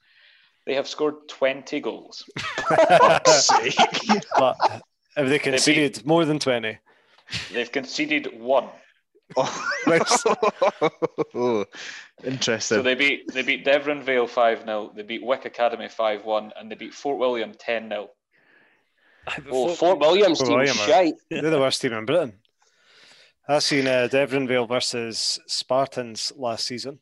they 0.65 0.73
have 0.75 0.87
scored 0.87 1.27
twenty 1.29 1.79
goals. 1.79 2.23
Fuck's 2.37 3.47
sake. 3.47 3.75
But 4.37 4.57
if 5.17 5.29
they 5.29 5.39
conceded 5.39 6.05
more 6.05 6.25
than 6.25 6.39
twenty, 6.39 6.77
They've 7.53 7.71
conceded 7.71 8.27
one. 8.39 8.67
Oh, 9.37 9.65
interesting. 12.23 12.77
So 12.77 12.81
they 12.81 12.95
beat 12.95 13.31
they 13.33 13.41
beat 13.43 13.65
Deveronvale 13.65 14.27
five 14.27 14.59
0 14.65 14.91
They 14.95 15.03
beat 15.03 15.23
Wick 15.25 15.45
Academy 15.45 15.87
five 15.87 16.25
one, 16.25 16.51
and 16.57 16.69
they 16.69 16.75
beat 16.75 16.93
Fort 16.93 17.17
William 17.17 17.53
ten 17.57 17.87
0 17.89 18.09
Oh, 19.51 19.69
Fort 19.75 19.99
William's 19.99 20.39
Fort 20.39 20.49
team 20.49 20.57
William 20.57 20.77
are- 20.77 20.87
shite. 20.87 21.13
they're 21.29 21.41
the 21.49 21.59
worst 21.59 21.81
team 21.81 21.93
in 21.93 22.05
Britain. 22.05 22.33
I 23.47 23.59
seen 23.59 23.87
uh, 23.87 24.07
Deveronvale 24.11 24.67
versus 24.67 25.39
Spartans 25.47 26.31
last 26.35 26.65
season, 26.65 26.99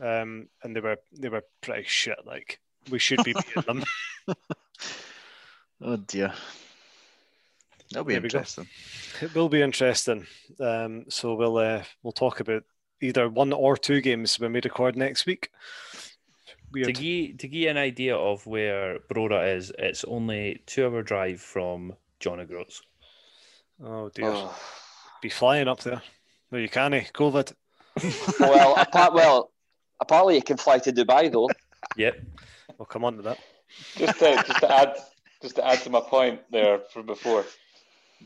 um, 0.00 0.48
and 0.62 0.74
they 0.74 0.80
were 0.80 0.96
they 1.12 1.28
were 1.28 1.44
pretty 1.60 1.84
shit. 1.86 2.18
Like 2.24 2.60
we 2.90 2.98
should 2.98 3.22
be 3.24 3.34
beating 3.34 3.62
them. 3.66 3.84
oh 5.82 5.96
dear. 5.96 6.32
That'll 7.90 8.04
be 8.04 8.14
There 8.14 8.22
interesting. 8.22 8.68
It 9.20 9.34
will 9.34 9.48
be 9.48 9.62
interesting. 9.62 10.26
Um, 10.60 11.06
so 11.08 11.34
we'll 11.34 11.58
uh, 11.58 11.82
we'll 12.02 12.12
talk 12.12 12.40
about 12.40 12.62
either 13.00 13.28
one 13.28 13.52
or 13.52 13.76
two 13.76 14.00
games 14.00 14.38
when 14.38 14.52
we 14.52 14.60
record 14.62 14.96
next 14.96 15.26
week. 15.26 15.50
To 16.72 16.92
give, 16.92 17.38
to 17.38 17.48
give 17.48 17.60
you 17.62 17.68
an 17.68 17.76
idea 17.76 18.16
of 18.16 18.46
where 18.46 19.00
Brora 19.12 19.56
is, 19.56 19.72
it's 19.76 20.04
only 20.04 20.62
two 20.66 20.86
hour 20.86 21.02
drive 21.02 21.40
from 21.40 21.94
John 22.20 22.38
O'Groats. 22.38 22.80
Oh 23.82 24.08
dear, 24.10 24.26
Oh. 24.26 24.56
Be 25.20 25.28
flying 25.28 25.68
up 25.68 25.80
there. 25.80 26.02
No, 26.50 26.58
you 26.58 26.68
can't. 26.68 26.94
eh? 26.94 27.04
COVID. 27.14 27.52
Well, 28.40 28.76
apart, 28.76 29.14
well, 29.14 29.50
apparently 30.00 30.36
you 30.36 30.42
can 30.42 30.56
fly 30.56 30.78
to 30.78 30.92
Dubai 30.92 31.30
though. 31.30 31.50
Yep. 31.96 32.20
We'll 32.78 32.86
come 32.86 33.04
on 33.04 33.16
to 33.16 33.22
that. 33.22 33.38
Just 33.96 34.18
to, 34.20 34.36
just 34.46 34.60
to 34.60 34.74
add 34.74 34.96
just 35.42 35.56
to 35.56 35.66
add 35.66 35.80
to 35.80 35.90
my 35.90 36.00
point 36.00 36.40
there 36.50 36.78
from 36.92 37.06
before, 37.06 37.44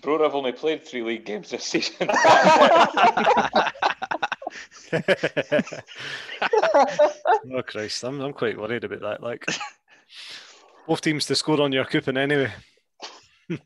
Brora 0.00 0.24
have 0.24 0.34
only 0.34 0.52
played 0.52 0.86
three 0.86 1.02
league 1.02 1.24
games 1.24 1.50
this 1.50 1.64
season. 1.64 2.08
oh 2.12 3.70
Christ, 7.66 8.04
I'm 8.04 8.20
I'm 8.20 8.32
quite 8.32 8.58
worried 8.58 8.84
about 8.84 9.00
that. 9.00 9.22
Like 9.22 9.44
both 10.86 11.00
teams 11.00 11.26
to 11.26 11.34
score 11.34 11.60
on 11.60 11.72
your 11.72 11.84
coupon 11.84 12.16
anyway. 12.16 12.52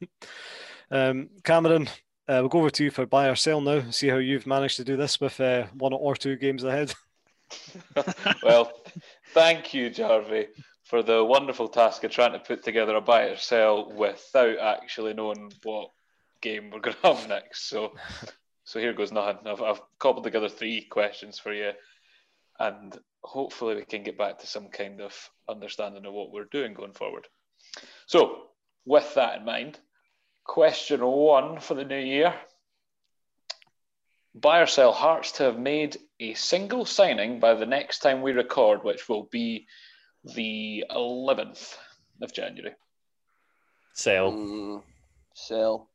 um, 0.91 1.29
Cameron, 1.45 1.89
uh, 2.29 2.41
we'll 2.41 2.49
go 2.49 2.59
over 2.59 2.71
to 2.71 2.85
you 2.85 2.91
for 2.91 3.07
buy 3.07 3.29
or 3.29 3.35
sell 3.35 3.61
now. 3.61 3.91
See 3.91 4.09
how 4.09 4.19
you've 4.19 4.47
managed 4.47 4.77
to 4.77 4.85
do 4.85 4.97
this 4.97 5.19
with 5.21 5.41
uh, 5.41 5.67
one 5.73 5.95
or 5.95 6.15
two 6.15 6.37
games 6.37 6.63
ahead. 6.63 6.95
well, 8.43 8.71
thank 9.33 9.73
you, 9.73 9.89
Jarvey, 9.91 10.49
for 10.85 11.03
the 11.03 11.25
wonderful 11.25 11.69
task 11.69 12.05
of 12.05 12.11
trying 12.11 12.33
to 12.33 12.39
put 12.39 12.63
together 12.63 12.97
a 12.97 13.01
buy 13.01 13.25
or 13.25 13.37
sell 13.37 13.91
without 13.93 14.59
actually 14.59 15.15
knowing 15.15 15.51
what 15.63 15.91
game 16.43 16.71
we're 16.71 16.81
going 16.81 16.97
to 17.03 17.15
have 17.15 17.29
next. 17.29 17.71
So, 17.71 17.93
so 18.65 18.79
here 18.79 18.93
goes 18.93 19.13
nothing. 19.13 19.47
I've, 19.47 19.63
I've 19.63 19.81
cobbled 19.99 20.25
together 20.25 20.51
three 20.51 20.83
questions 20.91 21.39
for 21.39 21.55
you, 21.55 21.71
and 22.59 22.97
hopefully 23.23 23.77
we 23.77 23.85
can 23.87 24.03
get 24.03 24.19
back 24.19 24.39
to 24.41 24.47
some 24.47 24.69
kind 24.69 25.01
of 25.01 25.15
understanding 25.49 26.05
of 26.05 26.13
what 26.13 26.31
we're 26.31 26.45
doing 26.45 26.75
going 26.75 26.93
forward. 26.93 27.27
So, 28.07 28.43
with 28.85 29.15
that 29.15 29.39
in 29.39 29.45
mind, 29.47 29.81
question 30.49 31.05
one 31.05 31.61
for 31.61 31.75
the 31.75 31.85
new 31.85 31.99
year. 31.99 32.35
Buy 34.35 34.61
or 34.61 34.67
sell 34.67 34.93
Hearts 34.93 35.33
to 35.33 35.45
have 35.45 35.59
made 35.59 35.97
a 36.19 36.35
single 36.35 36.85
signing 36.85 37.39
by 37.39 37.55
the 37.55 37.67
next 37.67 38.01
time 38.01 38.23
we 38.23 38.33
record, 38.33 38.83
which 38.83 39.09
will 39.09 39.29
be 39.31 39.67
the 40.25 40.85
11th 40.91 41.77
of 42.23 42.33
January. 42.33 42.75
Sell. 43.95 44.33
Mm, 44.33 44.83
sell. 45.35 45.89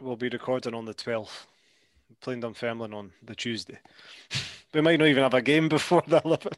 We'll 0.00 0.16
be 0.16 0.28
recording 0.28 0.74
on 0.74 0.84
the 0.84 0.94
12th, 0.94 1.46
playing 2.20 2.40
Dunfermline 2.40 2.94
on 2.94 3.12
the 3.22 3.34
Tuesday. 3.34 3.78
we 4.74 4.80
might 4.80 4.98
not 4.98 5.08
even 5.08 5.22
have 5.22 5.34
a 5.34 5.42
game 5.42 5.68
before 5.68 6.02
the 6.06 6.20
11th. 6.20 6.56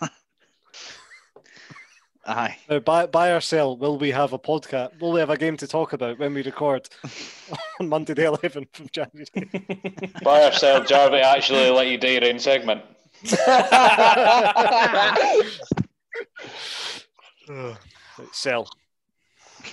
Aye. 2.26 2.56
Now, 2.70 2.78
buy, 2.78 3.06
buy 3.06 3.32
or 3.32 3.40
sell, 3.40 3.76
will 3.76 3.98
we 3.98 4.10
have 4.10 4.32
a 4.32 4.38
podcast? 4.38 4.98
Will 5.00 5.12
we 5.12 5.20
have 5.20 5.30
a 5.30 5.36
game 5.36 5.56
to 5.58 5.66
talk 5.66 5.92
about 5.92 6.18
when 6.18 6.32
we 6.32 6.42
record 6.42 6.88
on 7.80 7.88
Monday 7.88 8.14
the 8.14 8.22
11th 8.22 8.80
of 8.80 8.92
January? 8.92 9.26
Buy 10.22 10.48
or 10.48 10.52
sell 10.52 10.80
Jarvey 10.80 11.22
actually 11.22 11.68
let 11.70 11.88
you 11.88 11.98
do 11.98 12.08
your 12.08 12.24
own 12.24 12.38
segment. 12.38 12.82
sell. 18.32 18.68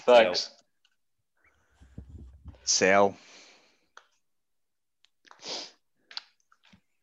Thanks. 0.05 0.49
Sell. 2.65 3.15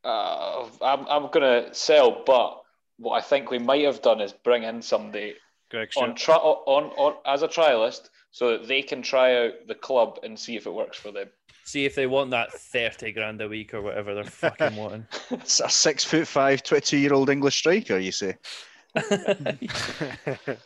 Uh, 0.05 0.66
I'm, 0.82 1.07
I'm 1.07 1.30
going 1.30 1.64
to 1.64 1.74
sell, 1.74 2.22
but 2.24 2.62
what 2.99 3.16
I 3.16 3.20
think 3.20 3.51
we 3.51 3.59
might 3.59 3.84
have 3.84 4.03
done 4.03 4.20
is 4.20 4.32
bring 4.32 4.64
in 4.64 4.82
somebody 4.82 5.36
Greg 5.70 5.90
on, 5.96 6.14
tri- 6.14 6.34
on, 6.34 6.84
on 6.96 7.14
as 7.26 7.42
a 7.42 7.49
trialist 7.49 8.11
so 8.30 8.51
that 8.53 8.68
they 8.68 8.82
can 8.82 9.03
try 9.03 9.46
out 9.46 9.53
the 9.66 9.74
club 9.74 10.18
and 10.22 10.38
see 10.38 10.57
if 10.57 10.66
it 10.66 10.72
works 10.72 10.99
for 10.99 11.11
them. 11.12 11.28
See 11.64 11.84
if 11.84 11.94
they 11.94 12.07
want 12.07 12.30
that 12.30 12.53
30 12.53 13.12
grand 13.12 13.42
a 13.42 13.49
week 13.49 13.74
or 13.74 13.82
whatever 13.82 14.14
they're 14.14 14.24
fucking 14.24 14.76
wanting. 14.76 15.07
It's 15.30 15.61
a 15.61 15.68
six 15.68 16.03
foot 16.05 16.26
five, 16.26 16.62
22 16.62 16.96
year 16.96 17.12
old 17.12 17.28
English 17.30 17.59
striker, 17.59 17.99
you 17.99 18.12
say? 18.12 18.36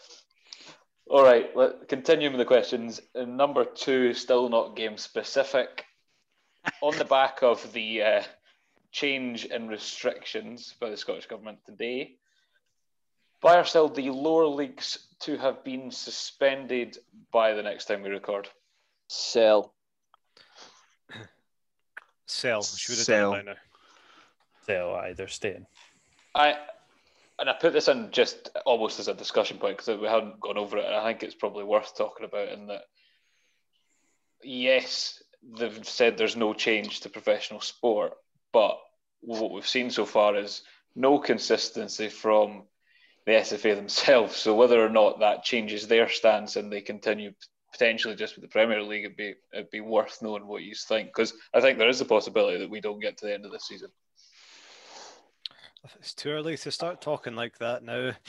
All 1.10 1.24
right, 1.24 1.54
let, 1.56 1.88
continuing 1.88 2.32
with 2.32 2.38
the 2.38 2.44
questions. 2.46 3.00
Uh, 3.14 3.24
Number 3.24 3.64
two, 3.64 4.14
still 4.14 4.48
not 4.48 4.76
game 4.76 4.96
specific. 4.96 5.84
On 6.80 6.96
the 6.96 7.04
back 7.04 7.42
of 7.42 7.72
the 7.72 8.02
uh, 8.02 8.22
change 8.92 9.46
in 9.46 9.66
restrictions 9.66 10.74
by 10.80 10.88
the 10.90 10.96
Scottish 10.96 11.26
Government 11.26 11.58
today, 11.66 12.16
buy 13.42 13.58
or 13.58 13.64
sell 13.64 13.88
the 13.88 14.10
lower 14.10 14.46
leagues 14.46 14.98
to 15.20 15.36
have 15.36 15.62
been 15.64 15.90
suspended 15.90 16.96
by 17.32 17.52
the 17.52 17.62
next 17.62 17.84
time 17.86 18.02
we 18.02 18.08
record. 18.08 18.48
Sell. 19.08 19.74
sell. 22.26 22.62
Should 22.62 22.96
have 22.96 23.04
Sell. 23.04 23.32
done 23.32 23.40
it 23.40 23.44
by 23.46 23.52
now. 23.52 23.58
So 24.66 24.94
aye, 24.94 25.12
they're 25.12 25.28
staying. 25.28 25.66
I 26.34 26.56
and 27.38 27.50
I 27.50 27.54
put 27.54 27.72
this 27.72 27.88
in 27.88 28.10
just 28.12 28.50
almost 28.64 29.00
as 29.00 29.08
a 29.08 29.14
discussion 29.14 29.58
point 29.58 29.76
because 29.76 29.98
we 29.98 30.06
haven't 30.06 30.40
gone 30.40 30.56
over 30.56 30.78
it, 30.78 30.84
and 30.84 30.94
I 30.94 31.04
think 31.04 31.22
it's 31.22 31.34
probably 31.34 31.64
worth 31.64 31.96
talking 31.96 32.24
about. 32.24 32.48
In 32.48 32.68
that, 32.68 32.82
yes, 34.42 35.22
they've 35.58 35.86
said 35.86 36.16
there's 36.16 36.36
no 36.36 36.54
change 36.54 37.00
to 37.00 37.08
professional 37.08 37.60
sport, 37.60 38.12
but 38.52 38.78
what 39.20 39.50
we've 39.50 39.66
seen 39.66 39.90
so 39.90 40.06
far 40.06 40.36
is 40.36 40.62
no 40.94 41.18
consistency 41.18 42.08
from 42.08 42.64
the 43.26 43.32
SFA 43.32 43.76
themselves. 43.76 44.36
So 44.36 44.54
whether 44.54 44.84
or 44.84 44.90
not 44.90 45.20
that 45.20 45.44
changes 45.44 45.86
their 45.86 46.08
stance 46.08 46.56
and 46.56 46.72
they 46.72 46.80
continue 46.80 47.32
potentially 47.72 48.14
just 48.14 48.36
with 48.36 48.42
the 48.42 48.48
Premier 48.48 48.82
League, 48.82 49.04
it'd 49.04 49.16
be 49.16 49.34
it'd 49.52 49.70
be 49.70 49.80
worth 49.80 50.18
knowing 50.22 50.46
what 50.46 50.62
you 50.62 50.74
think 50.74 51.08
because 51.08 51.32
I 51.54 51.60
think 51.60 51.78
there 51.78 51.88
is 51.88 52.00
a 52.00 52.04
possibility 52.04 52.58
that 52.58 52.70
we 52.70 52.80
don't 52.80 53.00
get 53.00 53.18
to 53.18 53.26
the 53.26 53.34
end 53.34 53.44
of 53.44 53.52
this 53.52 53.66
season. 53.68 53.88
It's 55.98 56.14
too 56.14 56.30
early 56.30 56.56
to 56.58 56.70
start 56.70 57.00
talking 57.00 57.34
like 57.34 57.58
that 57.58 57.82
now. 57.82 58.12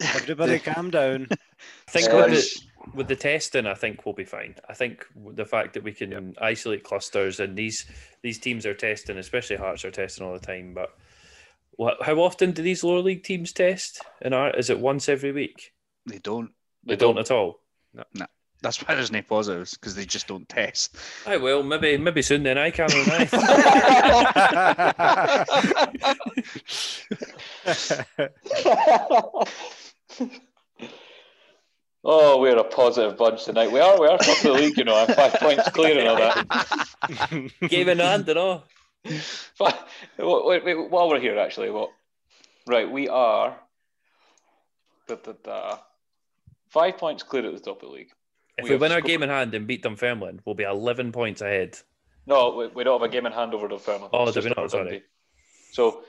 Everybody 0.00 0.58
calm 0.58 0.90
down. 0.90 1.28
I 1.30 1.90
think 1.90 2.10
Um, 2.10 2.30
with 2.30 2.32
the, 2.32 2.60
with 2.94 3.08
the 3.08 3.16
testing, 3.16 3.66
I 3.66 3.74
think 3.74 4.04
we'll 4.04 4.14
be 4.14 4.24
fine. 4.24 4.54
I 4.68 4.74
think 4.74 5.06
the 5.14 5.44
fact 5.44 5.72
that 5.74 5.82
we 5.82 5.92
can 5.92 6.34
isolate 6.38 6.84
clusters 6.84 7.40
and 7.40 7.56
these 7.56 7.86
these 8.22 8.38
teams 8.38 8.66
are 8.66 8.74
testing, 8.74 9.18
especially 9.18 9.56
Hearts 9.56 9.84
are 9.84 9.90
testing 9.90 10.26
all 10.26 10.34
the 10.34 10.46
time. 10.46 10.74
But 10.74 10.90
what, 10.90 10.98
how 11.78 12.16
often 12.16 12.52
do 12.52 12.62
these 12.62 12.84
lower 12.84 13.00
league 13.00 13.22
teams 13.22 13.52
test? 13.52 14.02
And 14.22 14.34
are 14.34 14.50
is 14.56 14.70
it 14.70 14.80
once 14.80 15.08
every 15.08 15.32
week? 15.32 15.72
They 16.06 16.18
don't. 16.18 16.50
They 16.84 16.96
don't 16.96 17.18
at 17.18 17.30
all. 17.30 17.60
No. 17.92 18.04
no. 18.14 18.26
That's 18.62 18.78
why 18.78 18.94
there's 18.94 19.12
no 19.12 19.20
positives 19.22 19.74
because 19.74 19.94
they 19.94 20.06
just 20.06 20.28
don't 20.28 20.48
test. 20.48 20.96
I 21.26 21.36
will 21.36 21.62
maybe 21.62 21.98
maybe 21.98 22.22
soon 22.22 22.42
then. 22.42 22.56
I 22.58 22.70
can. 22.70 22.88
I. 22.90 23.28
Oh, 32.08 32.38
we're 32.40 32.56
a 32.56 32.62
positive 32.62 33.18
bunch 33.18 33.46
tonight. 33.46 33.72
We 33.72 33.80
are. 33.80 34.00
We 34.00 34.06
are 34.06 34.16
top 34.16 34.36
of 34.36 34.42
the 34.44 34.52
league, 34.52 34.78
you 34.78 34.84
know. 34.84 34.94
I'm 34.96 35.12
five 35.12 35.32
points 35.34 35.68
clear 35.70 35.98
and 35.98 36.06
all 36.06 36.16
that. 36.16 37.50
Game 37.68 37.88
in 37.88 37.98
hand 37.98 38.28
and 38.28 38.38
all. 38.38 38.62
Fi- 39.54 39.78
wait, 40.18 40.64
wait, 40.64 40.90
while 40.90 41.08
we're 41.08 41.20
here, 41.20 41.38
actually, 41.38 41.70
what? 41.70 41.90
Right, 42.66 42.90
we 42.90 43.08
are. 43.08 43.56
Da, 45.08 45.14
da, 45.16 45.32
da, 45.44 45.78
five 46.68 46.98
points 46.98 47.22
clear 47.22 47.46
at 47.46 47.52
the 47.54 47.60
top 47.60 47.82
of 47.82 47.88
the 47.90 47.94
league. 47.94 48.10
If 48.58 48.64
We 48.64 48.70
we, 48.70 48.76
win 48.76 48.90
our 48.92 48.98
scored- 48.98 49.08
game 49.08 49.22
in 49.22 49.28
hand 49.28 49.54
and 49.54 49.66
beat 49.66 49.82
Dunfermline, 49.82 50.40
we'll 50.44 50.54
be 50.56 50.64
eleven 50.64 51.12
points 51.12 51.40
ahead. 51.42 51.78
No, 52.26 52.56
we, 52.56 52.66
we 52.68 52.82
don't 52.84 53.00
have 53.00 53.08
a 53.08 53.12
game 53.12 53.26
in 53.26 53.32
hand 53.32 53.54
over 53.54 53.68
Dunfermline. 53.68 54.10
Oh, 54.12 54.32
do 54.32 54.40
we 54.40 54.48
not? 54.56 54.70
Sorry. 54.70 54.84
Dundee. 54.84 55.04
So 55.70 56.02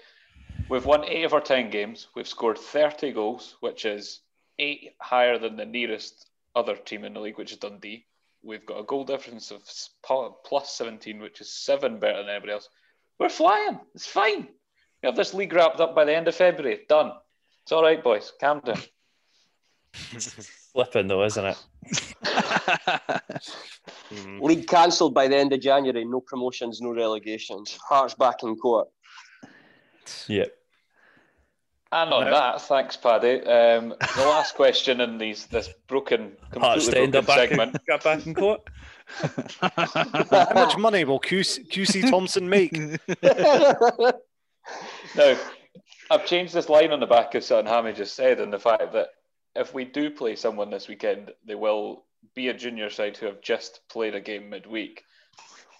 we've 0.69 0.85
won 0.85 1.03
eight 1.05 1.25
of 1.25 1.33
our 1.33 1.41
ten 1.41 1.69
games. 1.69 2.07
We've 2.15 2.27
scored 2.27 2.57
thirty 2.57 3.11
goals, 3.11 3.57
which 3.59 3.85
is 3.85 4.21
eight 4.57 4.95
higher 4.99 5.37
than 5.37 5.57
the 5.57 5.65
nearest 5.65 6.27
other 6.55 6.75
team 6.75 7.03
in 7.03 7.13
the 7.13 7.19
league, 7.19 7.37
which 7.37 7.51
is 7.51 7.59
Dundee. 7.59 8.05
We've 8.41 8.65
got 8.65 8.79
a 8.79 8.83
goal 8.83 9.03
difference 9.03 9.51
of 9.51 9.61
plus 10.43 10.71
seventeen, 10.75 11.19
which 11.19 11.39
is 11.41 11.51
seven 11.51 11.99
better 11.99 12.17
than 12.17 12.29
everybody 12.29 12.53
else. 12.53 12.69
We're 13.19 13.29
flying. 13.29 13.79
It's 13.95 14.07
fine. 14.07 14.47
We 15.01 15.07
have 15.07 15.15
this 15.15 15.33
league 15.33 15.53
wrapped 15.53 15.79
up 15.79 15.95
by 15.95 16.05
the 16.05 16.15
end 16.15 16.27
of 16.27 16.35
February. 16.35 16.81
Done. 16.87 17.11
It's 17.63 17.71
all 17.71 17.83
right, 17.83 18.03
boys. 18.03 18.31
Calm 18.39 18.61
down. 18.61 18.81
Flipping 20.73 21.07
though, 21.07 21.23
isn't 21.23 21.45
it? 21.45 21.57
League 24.41 24.67
cancelled 24.67 25.13
by 25.13 25.27
the 25.27 25.35
end 25.35 25.53
of 25.53 25.59
January. 25.59 26.05
No 26.05 26.21
promotions, 26.21 26.81
no 26.81 26.93
relegations. 26.93 27.77
Hearts 27.89 28.13
back 28.13 28.43
in 28.43 28.55
court. 28.57 28.87
Yep. 30.27 30.56
And 31.91 32.11
on 32.11 32.25
No. 32.25 32.31
that, 32.31 32.61
thanks, 32.61 32.97
Paddy. 32.97 33.41
Um, 33.45 33.89
the 33.89 34.25
last 34.25 34.55
question 34.61 34.99
in 34.99 35.17
these 35.17 35.45
this 35.47 35.69
broken, 35.87 36.35
completely 36.51 36.85
to 36.85 36.91
broken 36.91 37.15
up 37.15 37.27
back 37.27 37.51
in, 37.51 37.57
segment. 37.57 37.77
got 37.87 38.03
back 38.03 38.25
in 38.27 38.35
court. 38.35 38.61
How 39.61 40.53
much 40.53 40.77
money 40.77 41.05
will 41.05 41.19
QC, 41.19 41.69
QC 41.69 42.09
Thompson 42.09 42.49
make? 42.49 42.77
Now, 45.15 45.37
I've 46.11 46.25
changed 46.25 46.53
this 46.53 46.67
line 46.67 46.91
on 46.91 46.99
the 46.99 47.07
back 47.07 47.33
of 47.35 47.43
something 47.43 47.67
Hammy 47.67 47.93
just 47.93 48.15
said, 48.15 48.41
and 48.41 48.51
the 48.51 48.59
fact 48.59 48.91
that 48.93 49.07
if 49.55 49.73
we 49.73 49.85
do 49.85 50.09
play 50.09 50.35
someone 50.35 50.69
this 50.69 50.87
weekend, 50.89 51.31
they 51.45 51.55
will 51.55 52.03
be 52.35 52.49
a 52.49 52.53
junior 52.53 52.89
side 52.89 53.17
who 53.17 53.25
have 53.27 53.41
just 53.41 53.79
played 53.89 54.13
a 54.13 54.21
game 54.21 54.49
midweek 54.49 55.03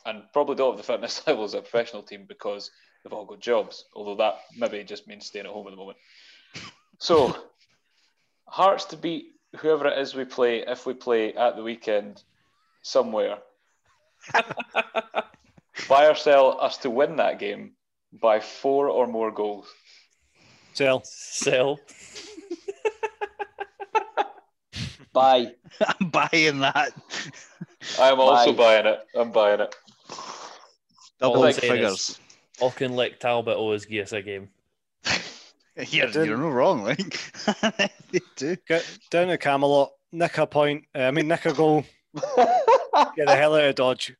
and 0.05 0.23
probably 0.31 0.55
don't 0.55 0.71
have 0.71 0.77
the 0.77 0.91
fitness 0.91 1.25
level 1.27 1.43
as 1.43 1.53
a 1.53 1.59
professional 1.61 2.01
team 2.01 2.25
because 2.27 2.71
they've 3.07 3.17
all 3.17 3.25
got 3.25 3.39
jobs, 3.39 3.85
although 3.93 4.15
that 4.15 4.39
maybe 4.57 4.83
just 4.83 5.07
means 5.07 5.25
staying 5.25 5.45
at 5.45 5.51
home 5.51 5.67
at 5.67 5.71
the 5.71 5.77
moment. 5.77 5.97
So, 6.99 7.37
Hearts 8.47 8.85
to 8.85 8.97
beat 8.97 9.33
whoever 9.57 9.87
it 9.87 9.99
is 9.99 10.15
we 10.15 10.25
play 10.25 10.63
if 10.65 10.87
we 10.87 10.95
play 10.95 11.33
at 11.35 11.55
the 11.55 11.61
weekend 11.61 12.23
somewhere. 12.81 13.37
Buy 15.87 16.07
or 16.07 16.15
sell 16.15 16.59
us 16.59 16.77
to 16.79 16.89
win 16.89 17.17
that 17.17 17.37
game 17.37 17.73
by 18.11 18.39
four 18.39 18.89
or 18.89 19.05
more 19.05 19.31
goals. 19.31 19.67
Sell. 20.73 21.03
Sell. 21.03 21.79
Buy. 25.13 25.51
I'm 26.01 26.09
buying 26.09 26.59
that. 26.61 26.93
I 27.99 28.09
am 28.09 28.19
also 28.19 28.53
Bye. 28.53 28.57
buying 28.57 28.87
it. 28.87 28.99
I'm 29.15 29.31
buying 29.31 29.59
it. 29.59 29.75
Double 31.19 31.43
I'm 31.43 31.53
saying 32.59 32.71
figures. 32.71 32.89
Auchinleck 32.91 33.19
Talbot 33.19 33.57
always 33.57 33.85
give 33.85 34.05
us 34.05 34.13
a 34.13 34.21
game. 34.21 34.49
You're, 35.89 36.09
you're 36.09 36.37
not 36.37 36.47
wrong, 36.53 36.83
like 36.83 36.97
they 37.77 38.19
do. 38.35 38.55
Get 38.67 38.83
down 39.11 39.27
to 39.27 39.37
Camelot, 39.37 39.91
nick 40.11 40.39
a 40.39 40.47
point. 40.47 40.85
uh, 40.95 41.01
I 41.01 41.11
mean, 41.11 41.27
nick 41.27 41.45
a 41.45 41.53
goal. 41.53 41.85
Get 42.15 43.27
the 43.27 43.35
hell 43.35 43.53
out 43.53 43.63
of 43.63 43.75
Dodge. 43.75 44.15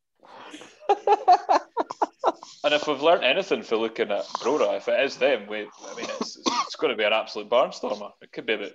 And 2.64 2.74
if 2.76 2.86
we've 2.88 3.02
learnt 3.02 3.24
anything 3.24 3.64
for 3.64 3.76
looking 3.78 4.12
at 4.12 4.26
Brora, 4.26 4.78
if 4.78 4.88
it 4.88 5.00
is 5.00 5.18
them, 5.18 5.48
we, 5.48 5.62
I 5.62 5.96
mean, 5.96 6.06
it's, 6.20 6.38
it's, 6.38 6.48
it's 6.66 6.76
going 6.76 6.92
to 6.92 6.98
be 6.98 7.06
an 7.06 7.14
absolute 7.14 7.50
barnstormer. 7.50 8.12
It 8.22 8.32
could 8.32 8.46
be 8.46 8.54
about 8.54 8.74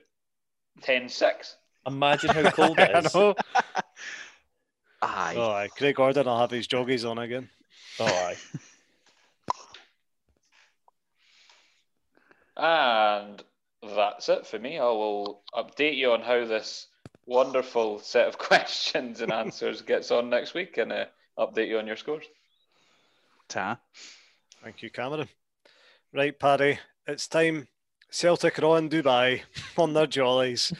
10 0.80 1.08
6. 1.08 1.56
Imagine 1.86 2.30
how 2.30 2.50
cold 2.50 2.80
I 2.80 2.84
it 2.84 3.06
is. 3.06 3.14
know. 3.14 3.34
Aye. 5.02 5.34
Oh, 5.36 5.50
aye. 5.50 5.68
Craig 5.76 5.94
Gordon 5.94 6.26
will 6.26 6.38
have 6.38 6.50
his 6.50 6.66
joggies 6.66 7.08
on 7.08 7.18
again. 7.18 7.48
Oh, 8.00 8.06
aye. 8.06 8.36
And 12.62 13.42
that's 13.82 14.28
it 14.28 14.46
for 14.46 14.56
me. 14.56 14.78
I 14.78 14.84
will 14.84 15.42
update 15.52 15.96
you 15.96 16.12
on 16.12 16.22
how 16.22 16.46
this 16.46 16.86
wonderful 17.26 17.98
set 17.98 18.28
of 18.28 18.38
questions 18.38 19.20
and 19.20 19.32
answers 19.32 19.82
gets 19.82 20.12
on 20.12 20.30
next 20.30 20.54
week 20.54 20.78
and 20.78 20.92
uh, 20.92 21.06
update 21.36 21.66
you 21.66 21.78
on 21.78 21.88
your 21.88 21.96
scores. 21.96 22.24
Ta. 23.48 23.80
Thank 24.62 24.80
you, 24.80 24.90
Cameron. 24.90 25.28
Right, 26.14 26.38
Paddy, 26.38 26.78
it's 27.04 27.26
time. 27.26 27.66
Celtic 28.10 28.60
are 28.60 28.66
on 28.66 28.88
Dubai 28.88 29.42
on 29.76 29.92
their 29.92 30.06
jollies. 30.06 30.72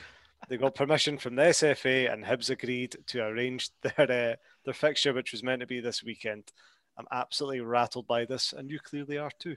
They 0.49 0.59
got 0.59 0.77
permission 0.77 1.19
from 1.19 1.35
the 1.35 1.43
SFA 1.43 2.13
and 2.13 2.25
Hibs 2.25 2.49
agreed 2.49 2.95
to 3.09 3.25
arrange 3.25 3.71
their 3.83 3.93
uh, 3.99 4.37
their 4.65 4.75
fixture, 4.75 5.13
which 5.13 5.33
was 5.33 5.43
meant 5.43 5.63
to 5.63 5.67
be 5.67 5.81
this 5.81 6.05
weekend. 6.05 6.53
I'm 6.97 7.09
absolutely 7.11 7.63
rattled 7.63 8.07
by 8.07 8.25
this, 8.25 8.53
and 8.57 8.71
you 8.71 8.79
clearly 8.79 9.19
are 9.19 9.33
too. 9.37 9.57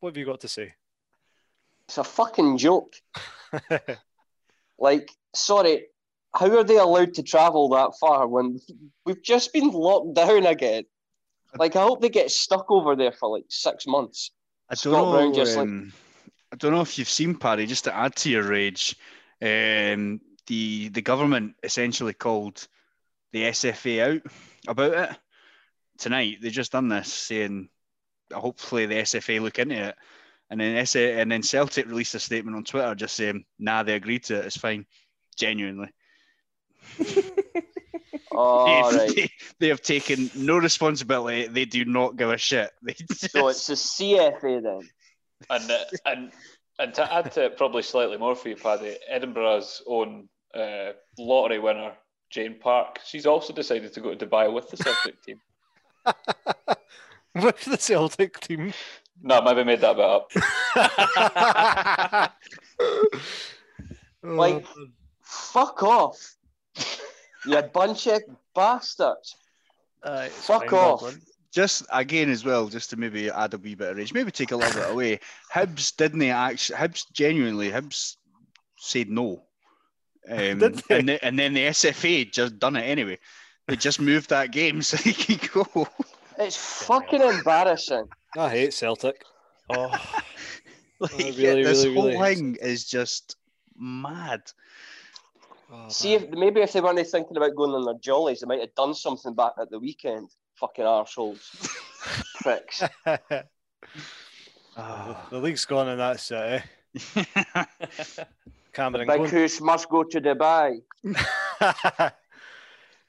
What 0.00 0.10
have 0.10 0.16
you 0.18 0.26
got 0.26 0.40
to 0.40 0.48
say? 0.48 0.74
It's 1.88 1.98
a 1.98 2.04
fucking 2.04 2.58
joke. 2.58 2.94
Like, 4.78 5.10
sorry, 5.34 5.86
how 6.34 6.54
are 6.54 6.64
they 6.64 6.76
allowed 6.76 7.14
to 7.14 7.22
travel 7.22 7.70
that 7.70 7.92
far 7.98 8.26
when 8.26 8.60
we've 9.04 9.22
just 9.22 9.52
been 9.52 9.70
locked 9.70 10.14
down 10.14 10.44
again? 10.46 10.84
Like, 11.58 11.76
I 11.76 11.82
hope 11.82 12.02
they 12.02 12.10
get 12.10 12.30
stuck 12.30 12.70
over 12.70 12.94
there 12.94 13.12
for 13.12 13.30
like 13.30 13.46
six 13.48 13.86
months. 13.86 14.32
I 14.68 14.74
don't 14.74 14.78
Scott 14.78 14.92
know. 14.92 15.12
Brown 15.12 15.34
just 15.34 15.56
like- 15.56 15.62
um, 15.62 15.92
I 16.52 16.56
don't 16.56 16.72
know 16.72 16.82
if 16.82 16.98
you've 16.98 17.08
seen 17.08 17.36
Paddy. 17.36 17.66
Just 17.66 17.84
to 17.84 17.94
add 17.94 18.14
to 18.16 18.30
your 18.30 18.42
rage, 18.42 18.96
um, 19.42 20.20
the 20.46 20.88
the 20.90 21.02
government 21.02 21.56
essentially 21.62 22.12
called 22.12 22.68
the 23.32 23.44
SFA 23.44 24.16
out 24.16 24.32
about 24.68 24.92
it 24.92 25.18
tonight. 25.98 26.38
They 26.40 26.50
just 26.50 26.72
done 26.72 26.88
this, 26.88 27.12
saying 27.12 27.68
hopefully 28.32 28.86
the 28.86 28.96
SFA 28.96 29.40
look 29.40 29.58
into 29.58 29.88
it, 29.88 29.96
and 30.50 30.60
then 30.60 30.86
SA, 30.86 30.98
and 30.98 31.30
then 31.30 31.42
Celtic 31.42 31.86
released 31.86 32.14
a 32.14 32.20
statement 32.20 32.56
on 32.56 32.64
Twitter 32.64 32.94
just 32.94 33.16
saying, 33.16 33.44
"Nah, 33.58 33.82
they 33.82 33.94
agreed 33.94 34.24
to 34.24 34.38
it. 34.38 34.46
It's 34.46 34.56
fine." 34.56 34.86
Genuinely, 35.36 35.90
All 38.32 38.90
they, 38.90 38.98
right. 38.98 39.16
they, 39.16 39.30
they 39.60 39.68
have 39.68 39.82
taken 39.82 40.30
no 40.34 40.58
responsibility. 40.58 41.46
They 41.46 41.64
do 41.64 41.84
not 41.84 42.16
give 42.16 42.30
a 42.30 42.38
shit. 42.38 42.70
They 42.82 42.92
just, 42.94 43.30
So 43.30 43.48
it's 43.48 43.66
the 43.66 43.74
CFA 43.74 44.62
then. 44.62 44.88
And, 45.50 45.70
uh, 45.70 45.84
and, 46.04 46.32
and 46.78 46.94
to 46.94 47.12
add 47.12 47.32
to 47.32 47.44
it 47.44 47.56
probably 47.56 47.82
slightly 47.82 48.16
more 48.16 48.34
for 48.34 48.48
you, 48.48 48.56
Paddy, 48.56 48.96
Edinburgh's 49.08 49.82
own 49.86 50.28
uh, 50.54 50.92
lottery 51.18 51.58
winner, 51.58 51.92
Jane 52.30 52.56
Park, 52.58 53.00
she's 53.04 53.26
also 53.26 53.52
decided 53.52 53.92
to 53.92 54.00
go 54.00 54.14
to 54.14 54.26
Dubai 54.26 54.52
with 54.52 54.68
the 54.70 54.76
Celtic 54.76 55.22
team. 55.22 55.40
With 57.34 57.64
the 57.66 57.76
Celtic 57.76 58.40
team. 58.40 58.72
No, 59.22 59.40
maybe 59.42 59.64
made 59.64 59.80
that 59.80 59.96
bit 59.96 60.04
up. 60.04 60.30
Like- 64.22 64.66
Fuck 65.22 65.82
off. 65.82 66.36
You 67.46 67.60
bunch 67.74 68.06
of 68.06 68.22
bastards. 68.54 69.36
Aye, 70.04 70.26
it's 70.26 70.46
Fuck 70.46 70.72
off. 70.72 71.00
Dublin. 71.00 71.20
Just 71.52 71.86
again 71.90 72.30
as 72.30 72.44
well, 72.44 72.68
just 72.68 72.90
to 72.90 72.96
maybe 72.96 73.30
add 73.30 73.54
a 73.54 73.58
wee 73.58 73.74
bit 73.74 73.90
of 73.90 73.96
rage, 73.96 74.12
maybe 74.12 74.30
take 74.30 74.52
a 74.52 74.56
little 74.56 74.80
bit 74.80 74.90
away. 74.90 75.20
Hibs 75.54 75.96
didn't 75.96 76.22
actually. 76.22 76.78
Hibs 76.78 77.10
genuinely. 77.12 77.70
Hibs 77.70 78.16
said 78.78 79.08
no, 79.08 79.44
um, 80.28 80.58
Did 80.58 80.74
they? 80.88 80.98
and, 80.98 81.08
the, 81.08 81.24
and 81.24 81.38
then 81.38 81.54
the 81.54 81.66
SFA 81.66 82.30
just 82.30 82.58
done 82.58 82.76
it 82.76 82.82
anyway. 82.82 83.18
They 83.66 83.76
just 83.76 84.00
moved 84.00 84.30
that 84.30 84.52
game 84.52 84.82
so 84.82 84.96
he 84.98 85.12
could 85.12 85.50
go. 85.50 85.88
It's 86.38 86.56
fucking 86.56 87.22
embarrassing. 87.22 88.08
I 88.36 88.50
hate 88.50 88.74
Celtic. 88.74 89.22
Oh, 89.70 89.90
Like, 90.98 91.12
really, 91.18 91.62
this 91.62 91.84
really, 91.84 91.94
whole 91.94 92.06
really 92.06 92.34
thing 92.34 92.56
is 92.60 92.86
just 92.86 93.36
mad. 93.78 94.40
Oh, 95.70 95.88
See 95.88 96.14
if 96.14 96.30
maybe 96.30 96.62
if 96.62 96.72
they 96.72 96.80
weren't 96.80 97.06
thinking 97.06 97.36
about 97.36 97.54
going 97.54 97.72
on 97.72 97.84
their 97.84 97.98
jollies, 98.00 98.40
they 98.40 98.46
might 98.46 98.60
have 98.60 98.74
done 98.74 98.94
something 98.94 99.34
back 99.34 99.52
at 99.60 99.70
the 99.70 99.78
weekend. 99.78 100.30
Fucking 100.54 100.84
arseholes. 100.84 101.50
Pricks. 102.40 102.82
man. 103.04 103.28
the 105.30 105.38
league's 105.38 105.66
gone 105.66 105.88
and 105.88 106.00
that's 106.00 106.30
it. 106.30 106.62
Eh? 107.14 107.64
Cameron, 108.72 109.06
Big 109.06 109.18
go 109.18 109.26
Hoos 109.26 109.60
must 109.60 109.88
go 109.90 110.02
to 110.02 110.20
Dubai. 110.20 110.80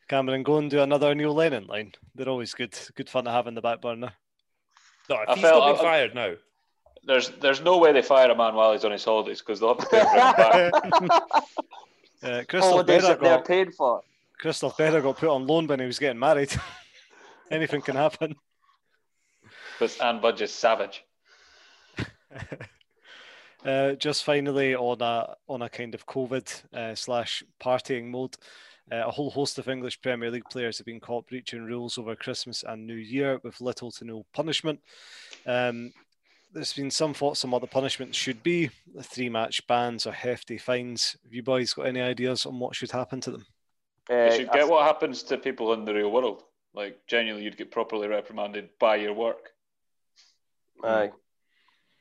And, 0.09 0.25
Cameron, 0.25 0.43
go 0.43 0.57
and 0.57 0.69
do 0.69 0.81
another 0.81 1.13
Neil 1.13 1.33
Lennon 1.33 1.67
line. 1.67 1.93
They're 2.15 2.29
always 2.29 2.53
good, 2.53 2.77
good 2.95 3.09
fun 3.09 3.25
to 3.25 3.31
have 3.31 3.47
in 3.47 3.55
the 3.55 3.61
back 3.61 3.81
burner. 3.81 4.13
no, 5.09 5.15
if 5.21 5.29
I 5.29 5.33
he's 5.35 5.41
felt- 5.41 5.63
not 5.65 5.71
been 5.77 5.79
I- 5.85 5.89
fired 5.89 6.15
now. 6.15 6.33
There's 7.03 7.29
there's 7.39 7.61
no 7.61 7.77
way 7.77 7.93
they 7.93 8.01
fire 8.01 8.29
a 8.29 8.35
man 8.35 8.53
while 8.53 8.73
he's 8.73 8.83
on 8.83 8.91
his 8.91 9.05
holidays 9.05 9.39
because 9.39 9.61
they'll 9.61 9.75
have 9.75 9.77
to 9.77 9.85
pay 9.85 9.99
him 9.99 11.07
back. 11.07 11.43
Uh, 12.23 12.41
Christophe 12.49 12.71
Holidays 12.71 13.03
Berra 13.03 13.07
that 13.09 13.19
they're 13.21 13.41
paid 13.43 13.75
for. 13.75 14.01
Christophe 14.39 14.75
Berra 14.75 15.03
got 15.03 15.17
put 15.17 15.29
on 15.29 15.45
loan 15.45 15.67
when 15.67 15.79
he 15.79 15.85
was 15.85 15.99
getting 15.99 16.17
married. 16.19 16.51
Anything 17.51 17.79
can 17.79 17.95
happen. 17.95 18.35
But 19.79 19.95
Ann 20.01 20.19
Budge 20.19 20.41
is 20.41 20.51
savage. 20.51 21.03
Uh, 23.65 23.93
just 23.93 24.23
finally 24.23 24.75
on 24.75 25.01
a 25.01 25.35
on 25.49 25.61
a 25.63 25.69
kind 25.69 25.93
of 25.95 26.05
COVID 26.05 26.63
uh, 26.73 26.95
slash 26.95 27.43
partying 27.59 28.05
mode, 28.09 28.35
uh, 28.91 29.03
a 29.07 29.11
whole 29.11 29.29
host 29.29 29.59
of 29.59 29.67
English 29.67 30.01
Premier 30.01 30.31
League 30.31 30.49
players 30.49 30.77
have 30.77 30.85
been 30.85 30.99
caught 30.99 31.27
breaching 31.27 31.63
rules 31.63 31.97
over 31.97 32.15
Christmas 32.15 32.63
and 32.67 32.87
New 32.87 32.95
Year 32.95 33.39
with 33.43 33.61
little 33.61 33.91
to 33.91 34.05
no 34.05 34.25
punishment. 34.33 34.79
Um, 35.45 35.93
there's 36.53 36.73
been 36.73 36.91
some 36.91 37.13
thoughts 37.13 37.43
on 37.43 37.51
what 37.51 37.61
the 37.61 37.67
punishment 37.67 38.15
should 38.15 38.41
be: 38.43 38.69
three 39.03 39.29
match 39.29 39.65
bans 39.67 40.07
or 40.07 40.13
hefty 40.13 40.57
fines. 40.57 41.17
Have 41.23 41.33
you 41.33 41.43
boys 41.43 41.73
got 41.73 41.87
any 41.87 42.01
ideas 42.01 42.45
on 42.45 42.59
what 42.59 42.75
should 42.75 42.91
happen 42.91 43.19
to 43.21 43.31
them? 43.31 43.45
Uh, 44.09 44.15
You 44.15 44.31
should 44.31 44.51
get 44.51 44.67
what 44.67 44.85
happens 44.85 45.23
to 45.23 45.37
people 45.37 45.73
in 45.73 45.83
the 45.83 45.93
real 45.93 46.11
world. 46.11 46.43
Like 46.73 47.05
genuinely, 47.07 47.43
you'd 47.43 47.57
get 47.57 47.71
properly 47.71 48.07
reprimanded 48.07 48.69
by 48.79 48.97
your 48.97 49.13
work. 49.13 49.51
Aye. 50.83 51.11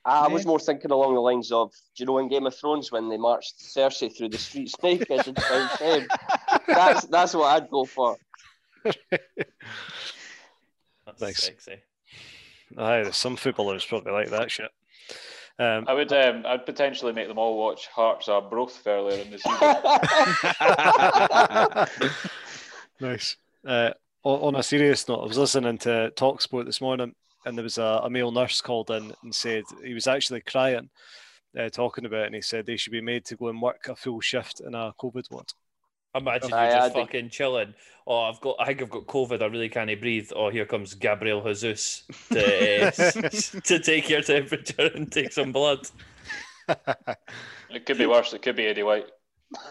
I 0.06 0.28
was 0.28 0.46
more 0.46 0.60
thinking 0.60 0.92
along 0.92 1.14
the 1.14 1.20
lines 1.20 1.50
of, 1.50 1.72
do 1.96 2.02
you 2.02 2.06
know 2.06 2.18
in 2.18 2.28
Game 2.28 2.46
of 2.46 2.54
Thrones 2.54 2.92
when 2.92 3.08
they 3.08 3.16
marched 3.16 3.58
Cersei 3.58 4.14
through 4.16 4.28
the 4.28 4.38
streets 4.38 4.74
naked 4.82 5.26
and 5.26 5.36
found 5.42 5.70
shame? 5.78 6.06
That's 6.68 7.06
that's 7.06 7.34
what 7.34 7.46
I'd 7.62 7.68
go 7.70 7.84
for. 7.84 8.16
That's 8.84 8.96
Nice. 11.20 11.42
sexy. 11.42 11.76
Aye, 12.76 13.02
there's 13.02 13.16
some 13.16 13.36
footballers 13.36 13.84
probably 13.84 14.12
like 14.12 14.30
that 14.30 14.50
shit. 14.50 14.70
Um, 15.58 15.84
I 15.88 15.94
would 15.94 16.12
um, 16.12 16.44
I'd 16.46 16.66
potentially 16.66 17.12
make 17.12 17.28
them 17.28 17.38
all 17.38 17.56
watch 17.56 17.86
Hearts 17.88 18.28
are 18.28 18.42
Brora 18.42 18.70
earlier 18.86 19.22
in 19.22 19.30
the 19.30 19.38
season. 21.88 22.14
Nice. 23.00 23.36
Uh, 23.66 23.90
on, 24.22 24.54
on 24.54 24.56
a 24.56 24.62
serious 24.62 25.06
note, 25.08 25.20
I 25.22 25.26
was 25.26 25.36
listening 25.36 25.76
to 25.78 26.10
Talksport 26.16 26.64
this 26.64 26.80
morning, 26.80 27.14
and 27.46 27.56
there 27.56 27.62
was 27.62 27.78
a, 27.78 28.00
a 28.02 28.10
male 28.10 28.32
nurse 28.32 28.60
called 28.60 28.90
in 28.90 29.12
and 29.22 29.34
said 29.34 29.62
he 29.82 29.94
was 29.94 30.06
actually 30.06 30.40
crying, 30.40 30.90
uh, 31.58 31.68
talking 31.70 32.04
about 32.04 32.22
it, 32.22 32.26
and 32.26 32.34
he 32.34 32.42
said 32.42 32.66
they 32.66 32.76
should 32.76 32.92
be 32.92 33.00
made 33.00 33.24
to 33.24 33.36
go 33.36 33.48
and 33.48 33.62
work 33.62 33.86
a 33.88 33.96
full 33.96 34.20
shift 34.20 34.60
in 34.60 34.74
a 34.74 34.92
COVID 35.00 35.30
ward. 35.30 35.52
Imagine 36.14 36.50
you're 36.50 36.70
just 36.70 36.94
fucking 36.94 37.30
chilling. 37.30 37.74
Oh, 38.06 38.22
I've 38.22 38.40
got, 38.40 38.56
I 38.58 38.66
think 38.66 38.82
I've 38.82 38.90
got 38.90 39.06
COVID. 39.06 39.42
I 39.42 39.46
really 39.46 39.68
can't 39.68 40.00
breathe. 40.00 40.30
Oh, 40.34 40.50
here 40.50 40.64
comes 40.64 40.94
Gabriel 40.94 41.42
Jesus 41.42 42.04
to 42.30 42.86
uh, 42.86 42.90
to 43.64 43.78
take 43.78 44.08
your 44.08 44.22
temperature 44.22 44.90
and 44.94 45.12
take 45.12 45.32
some 45.32 45.52
blood. 45.52 45.86
it 47.70 47.86
could 47.86 47.98
be 47.98 48.06
worse. 48.06 48.32
It 48.32 48.42
could 48.42 48.56
be 48.56 48.64
Aidy 48.64 48.84
White. 48.84 49.06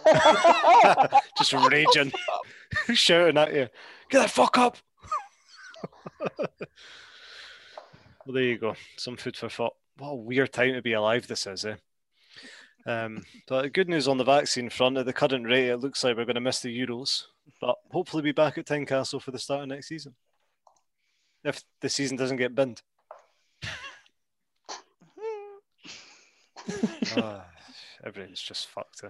Just 1.37 1.53
raging, 1.53 2.13
shouting 2.93 3.37
at 3.37 3.53
you, 3.53 3.67
"Get 4.09 4.21
the 4.21 4.29
fuck 4.29 4.57
up!" 4.57 4.77
Well, 8.25 8.33
there 8.33 8.43
you 8.43 8.57
go. 8.57 8.75
Some 8.97 9.17
food 9.17 9.37
for 9.37 9.49
thought. 9.49 9.75
What 9.97 10.09
a 10.09 10.15
weird 10.15 10.51
time 10.51 10.73
to 10.73 10.81
be 10.81 10.93
alive 10.93 11.27
this 11.27 11.47
is, 11.47 11.65
eh? 11.65 11.75
Um, 12.87 13.23
but 13.47 13.73
good 13.73 13.89
news 13.89 14.07
on 14.07 14.17
the 14.17 14.23
vaccine 14.23 14.69
front. 14.69 14.97
At 14.97 15.05
the 15.05 15.13
current 15.13 15.45
rate, 15.45 15.69
it 15.69 15.77
looks 15.77 16.03
like 16.03 16.17
we're 16.17 16.25
going 16.25 16.35
to 16.35 16.41
miss 16.41 16.59
the 16.59 16.85
Euros, 16.85 17.23
but 17.61 17.75
hopefully 17.91 18.23
be 18.23 18.31
back 18.31 18.57
at 18.57 18.65
Tynecastle 18.65 19.21
for 19.21 19.31
the 19.31 19.39
start 19.39 19.63
of 19.63 19.69
next 19.69 19.87
season. 19.87 20.15
If 21.43 21.63
the 21.81 21.89
season 21.89 22.17
doesn't 22.17 22.37
get 22.37 22.55
binned. 22.55 22.81
Ah, 27.17 27.45
everything's 28.03 28.41
just 28.41 28.67
fucked. 28.67 29.03
Eh? 29.03 29.09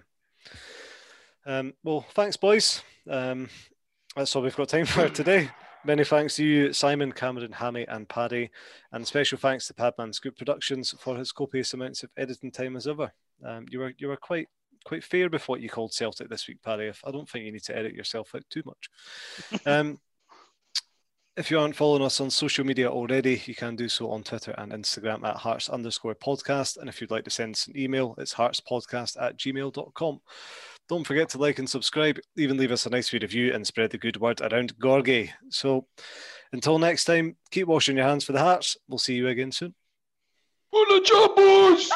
Um, 1.46 1.74
well, 1.84 2.06
thanks, 2.14 2.36
boys. 2.36 2.84
Um, 3.10 3.50
that's 4.16 4.36
all 4.36 4.42
we've 4.42 4.56
got 4.56 4.70
time 4.70 4.86
for 4.86 5.08
today. 5.10 5.50
Many 5.86 6.04
thanks 6.04 6.36
to 6.38 6.44
you, 6.44 6.74
Simon, 6.74 7.12
Cameron, 7.12 7.52
Hammy, 7.52 7.86
and 7.88 8.10
Paddy, 8.10 8.50
and 8.92 9.06
special 9.06 9.38
thanks 9.38 9.68
to 9.68 9.74
Padman 9.76 10.14
Scoop 10.14 10.36
Productions 10.36 10.96
for 10.98 11.16
his 11.16 11.32
copious 11.32 11.76
amounts 11.76 12.02
of 12.02 12.10
editing 12.18 12.52
time 12.52 12.76
as 12.76 12.88
ever. 12.88 13.14
Um, 13.46 13.68
you 13.70 13.78
were 13.78 13.94
you 14.00 14.08
were 14.08 14.18
quite 14.18 14.48
quite 14.84 15.04
fair 15.04 15.30
with 15.30 15.48
what 15.48 15.62
you 15.62 15.70
called 15.70 15.94
Celtic 15.94 16.28
this 16.28 16.48
week, 16.48 16.58
Paddy. 16.64 16.92
I 17.04 17.12
don't 17.12 17.30
think 17.30 17.46
you 17.46 17.52
need 17.52 17.64
to 17.66 17.78
edit 17.78 17.94
yourself 17.94 18.34
out 18.34 18.44
too 18.50 18.64
much. 18.66 19.62
Um, 19.68 20.00
if 21.38 21.52
you 21.52 21.60
aren't 21.60 21.76
following 21.76 22.02
us 22.02 22.22
on 22.22 22.30
social 22.30 22.66
media 22.66 22.90
already, 22.90 23.42
you 23.46 23.54
can 23.54 23.76
do 23.76 23.90
so 23.90 24.10
on 24.10 24.24
Twitter 24.24 24.56
and 24.58 24.72
Instagram 24.72 25.24
at 25.26 25.36
hearts 25.36 25.68
underscore 25.68 26.16
podcast. 26.16 26.78
And 26.78 26.88
if 26.88 27.02
you'd 27.02 27.12
like 27.12 27.26
to 27.26 27.30
send 27.30 27.56
us 27.56 27.68
an 27.68 27.78
email, 27.78 28.16
it's 28.18 28.34
heartspodcast 28.34 29.22
at 29.22 29.38
gmail.com. 29.38 30.22
Don't 30.88 31.06
forget 31.06 31.30
to 31.30 31.40
like 31.40 31.58
and 31.58 31.70
subscribe, 31.70 32.20
even 32.38 32.58
leave 32.58 32.72
us 32.72 32.86
a 32.86 32.92
nice 32.92 33.12
review 33.12 33.54
and 33.54 33.66
spread 33.66 33.90
the 33.90 33.98
good 33.98 34.18
word 34.18 34.40
around 34.42 34.78
Gorgie. 34.78 35.32
So 35.50 35.88
until 36.52 36.78
next 36.78 37.06
time, 37.06 37.38
keep 37.50 37.68
washing 37.68 37.98
your 37.98 38.06
hands 38.06 38.24
for 38.24 38.34
the 38.34 38.40
hearts. 38.40 38.78
We'll 38.88 39.00
see 39.00 39.16
you 39.16 39.28
again 39.28 39.52
soon. 39.52 39.74
On 40.72 40.86
the 40.90 41.02
job, 41.04 41.36
boys! 41.36 41.90